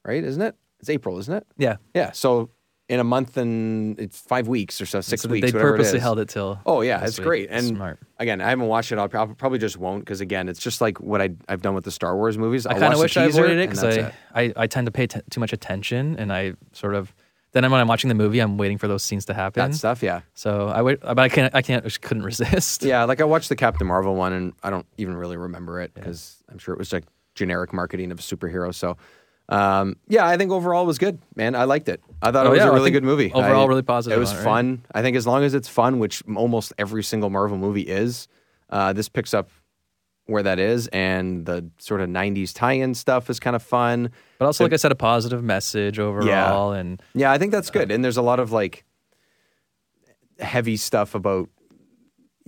right? 0.03 0.23
Isn't 0.23 0.41
it? 0.41 0.55
It's 0.79 0.89
April, 0.89 1.17
isn't 1.19 1.33
it? 1.33 1.45
yeah. 1.57 1.77
Yeah. 1.93 2.11
So 2.11 2.49
in 2.89 2.99
a 2.99 3.03
month 3.03 3.37
and 3.37 3.99
it's 3.99 4.19
five 4.19 4.47
weeks 4.47 4.81
or 4.81 4.85
so, 4.87 4.99
six 4.99 5.21
So 5.21 5.29
weeks. 5.29 5.45
They 5.45 5.55
whatever 5.55 5.69
it 5.75 5.77
purposely 5.77 5.99
held 5.99 6.19
it 6.19 6.27
till. 6.27 6.59
Oh 6.65 6.81
yeah, 6.81 7.03
it's 7.05 7.19
week. 7.19 7.25
great. 7.27 7.49
And 7.51 7.67
Smart. 7.67 7.99
again, 8.17 8.41
I 8.41 8.49
haven't 8.49 8.65
watched 8.67 8.91
it. 8.91 8.97
I'll, 8.97 9.09
I'll 9.13 9.27
probably 9.27 9.59
just 9.59 9.77
won't 9.77 10.03
because 10.03 10.21
again, 10.21 10.49
it's 10.49 10.59
just 10.59 10.81
like 10.81 10.99
what 10.99 11.21
I 11.21 11.29
I've 11.47 11.61
done 11.61 11.75
with 11.75 11.85
the 11.85 11.91
Star 11.91 12.15
Wars 12.15 12.37
movies. 12.37 12.65
I 12.65 12.73
I'll 12.73 12.79
kind 12.79 12.93
of 12.93 12.99
wish 12.99 13.15
I 13.15 13.25
avoided 13.25 13.59
it 13.59 13.69
because 13.69 13.83
I. 13.83 14.13
I, 14.33 14.53
I 14.55 14.67
tend 14.67 14.85
to 14.87 14.91
pay 14.91 15.07
t- 15.07 15.21
too 15.29 15.39
much 15.39 15.53
attention 15.53 16.15
and 16.17 16.31
I 16.33 16.53
sort 16.73 16.95
of 16.95 17.13
then 17.51 17.63
when 17.63 17.81
I'm 17.81 17.87
watching 17.87 18.09
the 18.09 18.15
movie 18.15 18.39
I'm 18.39 18.57
waiting 18.57 18.77
for 18.77 18.87
those 18.87 19.03
scenes 19.03 19.25
to 19.25 19.33
happen. 19.33 19.71
that 19.71 19.75
stuff. 19.75 20.03
Yeah. 20.03 20.21
So 20.35 20.67
I 20.67 20.81
would, 20.81 20.99
but 20.99 21.17
I 21.19 21.29
can't 21.29 21.53
I 21.55 21.61
can't 21.61 21.83
just 21.83 22.01
couldn't 22.01 22.23
resist. 22.31 22.83
Yeah, 22.83 23.03
like 23.05 23.21
I 23.21 23.23
watched 23.23 23.49
the 23.49 23.55
Captain 23.55 23.87
Marvel 23.87 24.15
one, 24.15 24.33
and 24.33 24.53
I 24.63 24.69
don't 24.69 24.85
even 24.97 25.15
really 25.17 25.37
remember 25.37 25.81
it 25.81 25.93
because 25.93 26.43
I'm 26.49 26.57
sure 26.59 26.73
it 26.73 26.77
was 26.77 26.93
like 26.93 27.05
generic 27.35 27.73
marketing 27.73 28.11
of 28.11 28.19
a 28.19 28.21
superhero. 28.21 28.73
So, 28.73 28.97
um, 29.49 29.95
yeah, 30.07 30.25
I 30.27 30.37
think 30.37 30.51
overall 30.51 30.83
it 30.83 30.87
was 30.87 30.97
good, 30.97 31.19
man. 31.35 31.55
I 31.55 31.63
liked 31.65 31.89
it. 31.89 32.01
I 32.21 32.31
thought 32.31 32.45
Oh, 32.45 32.49
it 32.49 32.53
was 32.53 32.59
yeah, 32.59 32.69
a 32.69 32.73
really 32.73 32.91
good 32.91 33.03
movie. 33.03 33.31
overall 33.33 33.63
I- 33.63 33.67
really 33.67 33.81
positive 33.81 34.15
It 34.15 34.19
was 34.19 34.31
it, 34.31 34.35
right? 34.35 34.43
fun. 34.43 34.81
I 34.93 35.01
think 35.01 35.17
as 35.17 35.25
long 35.27 35.43
as 35.43 35.53
it's 35.53 35.67
fun, 35.67 35.99
which 35.99 36.23
almost 36.35 36.71
every 36.77 37.03
single 37.03 37.29
Marvel 37.29 37.57
movie 37.57 37.81
is, 37.81 38.27
uh, 38.69 38.93
this 38.93 39.09
picks 39.09 39.33
up 39.33 39.49
where 40.27 40.43
that 40.43 40.59
is, 40.59 40.87
and 40.89 41.45
the 41.47 41.67
sort 41.79 42.01
of 42.01 42.09
'90s 42.09 42.53
tie-in 42.53 42.93
stuff 42.93 43.31
is 43.31 43.39
kind 43.39 43.55
of 43.55 43.63
fun. 43.63 44.11
But 44.37 44.45
also, 44.45 44.63
like 44.63 44.73
I 44.73 44.75
said, 44.75 44.91
a 44.91 44.95
positive 44.95 45.43
message 45.43 45.97
overall, 45.97 46.71
and 46.71 47.01
Yeah, 47.15 47.31
I 47.31 47.39
think 47.39 47.51
that's 47.51 47.71
good. 47.71 47.89
And 47.91 48.03
there's 48.03 48.17
a 48.17 48.21
lot 48.21 48.39
of 48.39 48.51
like 48.51 48.83
heavy 50.39 50.77
stuff 50.77 51.15
about 51.15 51.49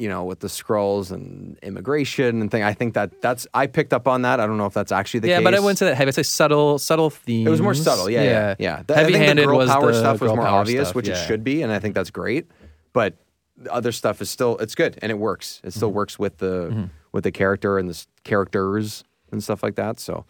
you 0.01 0.09
know 0.09 0.23
with 0.25 0.39
the 0.39 0.47
Skrulls 0.47 1.11
and 1.11 1.57
immigration 1.61 2.41
and 2.41 2.49
thing. 2.51 2.63
I 2.63 2.73
think 2.73 2.93
that 2.95 3.21
that's 3.21 3.45
I 3.53 3.67
picked 3.67 3.93
up 3.93 4.07
on 4.07 4.23
that. 4.23 4.39
I 4.39 4.47
don't 4.47 4.57
know 4.57 4.65
if 4.65 4.73
that's 4.73 4.91
actually 4.91 5.21
the 5.21 5.27
yeah. 5.29 5.37
case. 5.37 5.43
But 5.45 5.53
I 5.55 5.59
wouldn't 5.59 5.77
say 5.79 5.85
that 5.87 5.95
heavy. 5.95 6.09
I'd 6.09 6.15
say 6.15 6.23
subtle, 6.23 6.79
subtle 6.79 7.09
themes. 7.09 7.47
It 7.47 7.51
was 7.51 7.61
more 7.61 7.73
subtle. 7.75 8.09
Yeah, 8.09 8.23
yeah, 8.23 8.55
yeah. 8.59 8.83
The- 8.85 8.93
I 8.95 9.03
think 9.03 9.13
the 9.13 9.17
Heavy-handed 9.19 9.45
girl 9.45 9.57
was 9.57 9.69
power 9.69 9.91
the 9.91 9.99
stuff 9.99 10.19
was 10.21 10.29
girl 10.29 10.35
more 10.37 10.45
power 10.45 10.59
obvious, 10.61 10.87
stuff, 10.89 10.95
which 10.95 11.07
it 11.07 11.15
should 11.27 11.43
be, 11.43 11.61
and 11.61 11.71
I 11.71 11.79
think 11.79 11.95
that's 11.95 12.09
great. 12.11 12.47
But 12.93 13.15
the 13.57 13.71
other 13.71 13.91
stuff 13.91 14.21
is 14.21 14.29
still 14.29 14.57
it's 14.57 14.75
good 14.75 14.97
and 15.01 15.11
it 15.11 15.19
works. 15.19 15.59
It 15.63 15.67
Mm-hmm. 15.67 15.77
still 15.77 15.91
works 15.91 16.17
with 16.19 16.37
the 16.39 16.89
with 17.11 17.23
the 17.23 17.31
character 17.31 17.77
and 17.77 17.87
the 17.89 18.05
characters 18.23 19.03
and 19.31 19.43
stuff 19.43 19.61
like 19.63 19.75
that. 19.75 19.99
So. 19.99 20.25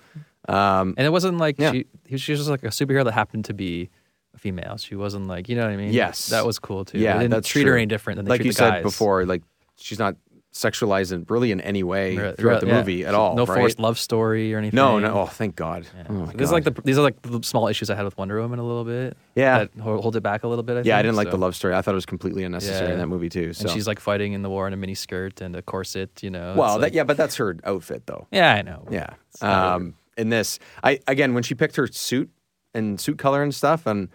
Um, 0.49 0.95
And 0.97 1.05
it 1.05 1.11
wasn't 1.11 1.37
like 1.37 1.55
Yeah. 1.59 1.71
she, 1.71 1.85
was- 2.11 2.21
she 2.21 2.31
was 2.33 2.39
just 2.41 2.49
like 2.49 2.63
a 2.63 2.67
superhero 2.67 3.05
that 3.05 3.11
happened 3.13 3.45
to 3.45 3.53
be 3.53 3.89
a 4.33 4.37
female. 4.39 4.77
She 4.77 4.95
wasn't 4.95 5.27
like 5.27 5.47
you 5.49 5.55
know 5.55 5.63
what 5.63 5.71
I 5.71 5.77
mean. 5.77 5.93
Yes. 5.93 6.27
that 6.29 6.45
was 6.45 6.57
cool 6.59 6.83
too. 6.85 6.97
Yeah, 6.97 7.17
they 7.17 7.27
didn't 7.27 7.45
treat 7.45 7.67
her 7.67 7.75
any 7.77 7.85
different 7.85 8.17
than 8.17 8.25
they 8.25 8.31
like 8.31 8.39
treat 8.41 8.47
you 8.47 8.51
the 8.53 8.57
said 8.57 8.69
guys. 8.71 8.83
before, 8.83 9.25
like 9.25 9.43
she's 9.81 9.99
not 9.99 10.15
sexualized 10.53 11.13
in 11.13 11.25
really 11.29 11.49
in 11.53 11.61
any 11.61 11.81
way 11.81 12.13
Throughout- 12.15 12.37
throughout 12.37 12.59
the 12.61 12.67
yeah. 12.67 12.77
movie 12.77 13.05
at 13.05 13.15
all. 13.15 13.35
No 13.35 13.45
right? 13.45 13.57
forced 13.57 13.79
love 13.79 13.97
story 13.97 14.53
or 14.53 14.57
anything. 14.57 14.75
No, 14.75 14.99
no. 14.99 15.21
Oh, 15.21 15.25
thank 15.25 15.55
God. 15.55 15.87
Yeah. 15.95 16.03
Oh 16.09 16.25
This 16.25 16.41
is 16.41 16.49
God. 16.49 16.53
like 16.55 16.63
the 16.65 16.81
these 16.83 16.97
are 16.97 17.01
like 17.01 17.21
the 17.21 17.41
small 17.41 17.69
issues 17.69 17.89
I 17.89 17.95
had 17.95 18.03
with 18.03 18.17
Wonder 18.17 18.37
Woman 18.41 18.59
a 18.59 18.63
little 18.65 18.83
bit. 18.83 19.15
Yeah. 19.33 19.59
that 19.59 19.69
ho- 19.81 20.01
hold 20.01 20.17
it 20.17 20.21
back 20.23 20.43
a 20.43 20.49
little 20.49 20.63
bit. 20.63 20.75
I 20.75 20.81
yeah, 20.81 20.97
I 20.97 21.01
didn't 21.03 21.15
like 21.15 21.27
so. 21.27 21.31
the 21.31 21.37
love 21.37 21.55
story. 21.55 21.73
I 21.73 21.81
thought 21.81 21.93
it 21.93 21.95
was 21.95 22.05
completely 22.05 22.43
unnecessary 22.43 22.87
Yeah. 22.87 22.93
in 22.95 22.99
that 22.99 23.07
movie 23.07 23.29
too. 23.29 23.53
So 23.53 23.61
And 23.63 23.71
she's 23.71 23.87
like 23.87 24.01
fighting 24.01 24.33
in 24.33 24.41
the 24.41 24.49
war 24.49 24.67
in 24.67 24.73
a 24.73 24.77
mini 24.77 24.93
skirt 24.93 25.39
and 25.39 25.55
a 25.55 25.61
corset. 25.61 26.21
You 26.21 26.31
know. 26.31 26.53
well, 26.57 26.73
that, 26.79 26.87
like- 26.87 26.93
yeah, 26.93 27.05
but 27.05 27.15
that's 27.15 27.35
her 27.37 27.55
outfit 27.63 28.05
though. 28.07 28.27
yeah, 28.31 28.53
I 28.53 28.61
know. 28.61 28.85
Yeah. 28.91 29.11
Um, 29.41 29.93
in 30.17 30.27
this, 30.27 30.59
I 30.83 30.99
again 31.07 31.33
when 31.33 31.43
she 31.43 31.55
picked 31.55 31.77
her 31.77 31.87
suit 31.87 32.29
and 32.73 32.99
suit 32.99 33.17
color 33.17 33.41
and 33.41 33.55
stuff, 33.55 33.85
and 33.85 34.09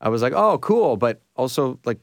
I 0.00 0.08
was 0.08 0.22
like, 0.22 0.34
oh, 0.34 0.58
cool. 0.58 0.96
But 0.96 1.20
also 1.34 1.80
like, 1.84 1.98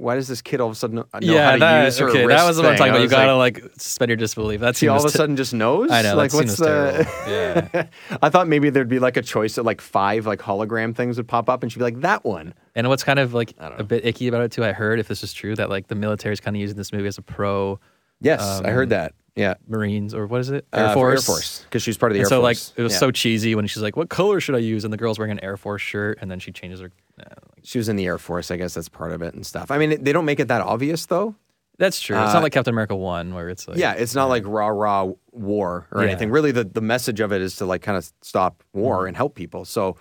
why 0.00 0.14
does 0.14 0.28
this 0.28 0.40
kid 0.42 0.60
all 0.60 0.68
of 0.68 0.72
a 0.72 0.76
sudden 0.76 0.96
know 0.96 1.06
yeah, 1.20 1.44
how 1.44 1.52
to 1.52 1.58
that, 1.58 1.84
use 1.84 1.98
her 1.98 2.08
okay, 2.08 2.24
wrist 2.24 2.38
that 2.38 2.46
was 2.46 2.56
what 2.56 2.66
I'm 2.66 2.72
thing? 2.72 2.78
talking 2.78 2.90
about. 2.92 3.02
You 3.02 3.08
gotta 3.08 3.36
like, 3.36 3.62
like, 3.62 3.72
suspend 3.76 4.08
your 4.08 4.16
disbelief. 4.16 4.60
That's 4.60 4.78
she 4.78 4.88
all 4.88 4.98
of 4.98 5.04
a 5.04 5.10
sudden 5.10 5.36
just 5.36 5.54
knows. 5.54 5.90
I 5.90 6.02
know. 6.02 6.16
Like 6.16 6.32
what's 6.32 6.56
the? 6.56 7.06
Yeah. 7.28 7.86
I 8.22 8.30
thought 8.30 8.48
maybe 8.48 8.70
there'd 8.70 8.88
be 8.88 8.98
like 8.98 9.16
a 9.16 9.22
choice 9.22 9.58
of 9.58 9.66
like 9.66 9.80
five 9.80 10.26
like 10.26 10.40
hologram 10.40 10.94
things 10.94 11.16
would 11.16 11.28
pop 11.28 11.48
up, 11.48 11.62
and 11.62 11.70
she'd 11.70 11.78
be 11.78 11.84
like 11.84 12.00
that 12.00 12.24
one. 12.24 12.54
And 12.74 12.88
what's 12.88 13.04
kind 13.04 13.18
of 13.18 13.34
like 13.34 13.54
a 13.58 13.84
bit 13.84 14.04
icky 14.04 14.28
about 14.28 14.42
it 14.42 14.52
too, 14.52 14.64
I 14.64 14.72
heard 14.72 14.98
if 14.98 15.08
this 15.08 15.22
is 15.22 15.32
true 15.32 15.54
that 15.56 15.68
like 15.68 15.88
the 15.88 15.94
military 15.94 16.32
is 16.32 16.40
kind 16.40 16.56
of 16.56 16.60
using 16.60 16.76
this 16.76 16.92
movie 16.92 17.08
as 17.08 17.18
a 17.18 17.22
pro 17.22 17.78
Yes, 18.20 18.42
I 18.42 18.70
heard 18.70 18.84
um, 18.84 18.88
that. 18.90 19.14
Yeah. 19.36 19.54
Marines 19.68 20.14
or 20.14 20.26
what 20.26 20.40
is 20.40 20.50
it? 20.50 20.66
Uh, 20.72 20.76
Air 20.78 20.88
for 20.88 20.94
Force. 20.94 21.28
Air 21.28 21.34
Force. 21.34 21.60
Because 21.64 21.82
she 21.82 21.90
was 21.90 21.98
part 21.98 22.12
of 22.12 22.14
the 22.14 22.20
And 22.20 22.26
Air 22.26 22.28
so 22.38 22.40
like 22.42 22.58
it 22.76 22.82
was 22.82 22.92
Yeah. 22.92 22.98
so 22.98 23.10
cheesy 23.10 23.54
when 23.54 23.66
she's 23.66 23.82
like, 23.82 23.96
"What 23.96 24.08
color 24.10 24.40
should 24.40 24.54
I 24.54 24.58
use?" 24.58 24.84
And 24.84 24.92
the 24.92 24.96
girl's 24.98 25.18
wearing 25.18 25.32
an 25.32 25.42
Air 25.44 25.56
Force 25.56 25.82
shirt, 25.82 26.18
and 26.20 26.30
then 26.30 26.38
she 26.40 26.52
changes 26.52 26.80
her. 26.80 26.90
uh, 27.20 27.24
like- 27.28 27.64
She 27.64 27.78
was 27.78 27.88
in 27.88 27.96
the 27.96 28.06
Air 28.06 28.18
Force. 28.18 28.50
I 28.50 28.56
guess 28.56 28.74
that's 28.74 28.88
part 28.88 29.12
of 29.12 29.22
it 29.22 29.34
and 29.34 29.46
stuff. 29.46 29.70
I 29.70 29.78
mean, 29.78 30.02
they 30.02 30.12
don't 30.12 30.24
make 30.24 30.40
it 30.40 30.48
that 30.48 30.62
obvious 30.62 31.06
though. 31.06 31.34
That's 31.78 31.98
true. 32.00 32.14
it's 32.16 32.30
Uh, 32.30 32.34
not 32.34 32.42
like 32.42 32.52
Captain 32.52 32.74
America 32.74 32.94
one 32.94 33.32
where 33.32 33.48
it's 33.48 33.66
like 33.66 33.78
Yeah, 33.78 33.92
it's 33.92 34.14
not 34.14 34.26
like 34.26 34.42
rah 34.46 34.66
rah 34.68 35.12
war 35.32 35.86
or 35.92 36.02
Yeah. 36.02 36.08
anything. 36.10 36.30
Really, 36.30 36.52
the, 36.52 36.64
the 36.64 36.82
message 36.82 37.20
of 37.20 37.32
it 37.32 37.40
is 37.40 37.56
to 37.56 37.64
like 37.66 37.80
kind 37.82 37.96
of 37.96 38.10
stop 38.20 38.62
war 38.74 39.06
and 39.06 39.16
help 39.16 39.34
people. 39.34 39.64
So, 39.64 39.96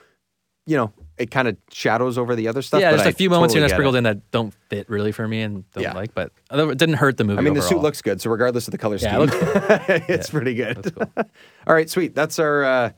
you 0.66 0.76
know, 0.76 0.92
it 1.20 1.30
kind 1.30 1.47
of 1.47 1.57
shadows 1.72 2.17
over 2.17 2.36
the 2.36 2.47
other 2.47 2.61
stuff. 2.61 2.82
yeah, 2.82 2.91
I 2.91 3.05
a 3.09 3.11
few 3.11 3.30
moments 3.30 3.53
here 3.53 3.61
totally 3.61 3.63
and 3.63 3.70
get 3.70 3.76
sprinkled 3.76 3.95
in 3.97 4.03
that 4.05 4.32
don't 4.32 4.53
fit 4.70 4.89
really 4.89 5.11
for 5.11 5.28
me 5.28 5.41
and 5.41 5.70
don't 5.74 5.84
Yeah. 5.84 5.93
like, 5.93 6.15
but 6.15 6.32
it 6.51 6.78
didn't 6.78 6.95
hurt 6.95 7.17
the 7.17 7.24
movie. 7.26 7.39
I 7.39 7.41
mean, 7.41 7.53
the 7.53 7.61
suit 7.61 7.82
looks 7.82 8.01
good. 8.01 8.22
So 8.22 8.30
regardless 8.30 8.67
of 8.67 8.72
the 8.72 8.78
color 8.78 8.95
Yeah, 8.95 9.26
scheme, 9.26 9.39
it 9.41 10.03
it's 10.09 10.30
pretty 10.30 10.53
good. 10.55 10.78
That's 10.78 10.91
cool. 10.91 11.11
All 11.67 11.74
right, 11.76 11.89
sweet. 11.89 12.15
That's 12.15 12.39
our 12.39 12.63
uh, 12.63 12.91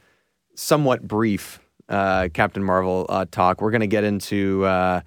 somewhat 0.55 1.07
brief 1.07 1.59
uh, 1.89 2.30
Captain 2.34 2.63
Marvel 2.63 3.05
uh, 3.09 3.26
talk. 3.30 3.59
We're 3.61 3.72
going 3.72 3.82
to 3.82 3.88
get 3.88 4.03
into 4.03 4.63
uh, 4.65 5.01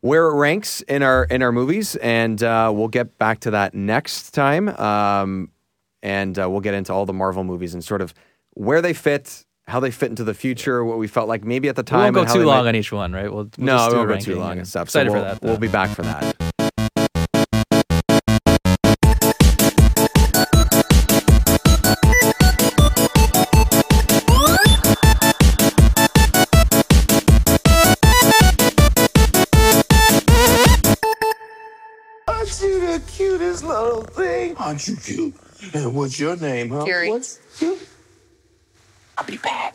where 0.00 0.26
it 0.26 0.34
ranks 0.34 0.80
in 0.82 1.02
our 1.02 1.24
in 1.24 1.42
our 1.42 1.52
movies, 1.52 1.96
and 1.96 2.42
uh, 2.42 2.72
we'll 2.74 2.88
get 2.88 3.16
back 3.16 3.40
to 3.40 3.52
that 3.52 3.74
next 3.74 4.32
time. 4.32 4.68
Um, 4.68 5.50
and 6.02 6.38
uh, 6.38 6.48
we'll 6.50 6.60
get 6.62 6.74
into 6.74 6.92
all 6.92 7.06
the 7.06 7.12
Marvel 7.12 7.44
movies 7.44 7.74
and 7.74 7.84
sort 7.84 8.00
of 8.02 8.12
where 8.54 8.80
they 8.82 8.92
fit, 8.94 9.44
how 9.70 9.80
they 9.80 9.90
fit 9.90 10.10
into 10.10 10.24
the 10.24 10.34
future, 10.34 10.84
what 10.84 10.98
we 10.98 11.06
felt 11.06 11.28
like 11.28 11.44
maybe 11.44 11.68
at 11.68 11.76
the 11.76 11.82
time. 11.82 12.00
We 12.00 12.04
time. 12.06 12.14
won't 12.14 12.14
go 12.14 12.20
and 12.22 12.28
how 12.28 12.34
too 12.34 12.44
long 12.46 12.64
might- 12.64 12.68
on 12.70 12.76
each 12.76 12.92
one, 12.92 13.12
right? 13.12 13.32
We'll, 13.32 13.48
we'll 13.56 13.66
no, 13.66 13.76
just 13.76 13.88
it 13.88 13.90
do 13.90 13.96
a 13.96 13.98
won't 14.06 14.08
go 14.10 14.24
too 14.24 14.38
long 14.38 14.50
and 14.50 14.58
and 14.60 14.68
stuff. 14.68 14.90
So 14.90 15.00
Excited 15.00 15.12
we'll, 15.12 15.22
for 15.34 15.40
that. 15.40 15.42
we'll 15.42 15.58
be 15.58 15.68
back 15.68 15.90
for 15.90 16.02
that. 16.02 16.36
Aren't 32.26 32.60
you 32.62 32.80
the 32.80 33.02
cutest 33.06 33.64
little 33.64 34.02
thing? 34.02 34.56
Aren't 34.56 34.86
you 34.88 34.96
cute? 34.96 35.34
And 35.74 35.94
what's 35.94 36.18
your 36.18 36.36
name, 36.36 36.70
huh? 36.70 36.84
Fury. 36.84 37.10
What's 37.10 37.38
you? 37.60 37.78
I'll 39.20 39.26
be 39.26 39.36
back. 39.36 39.74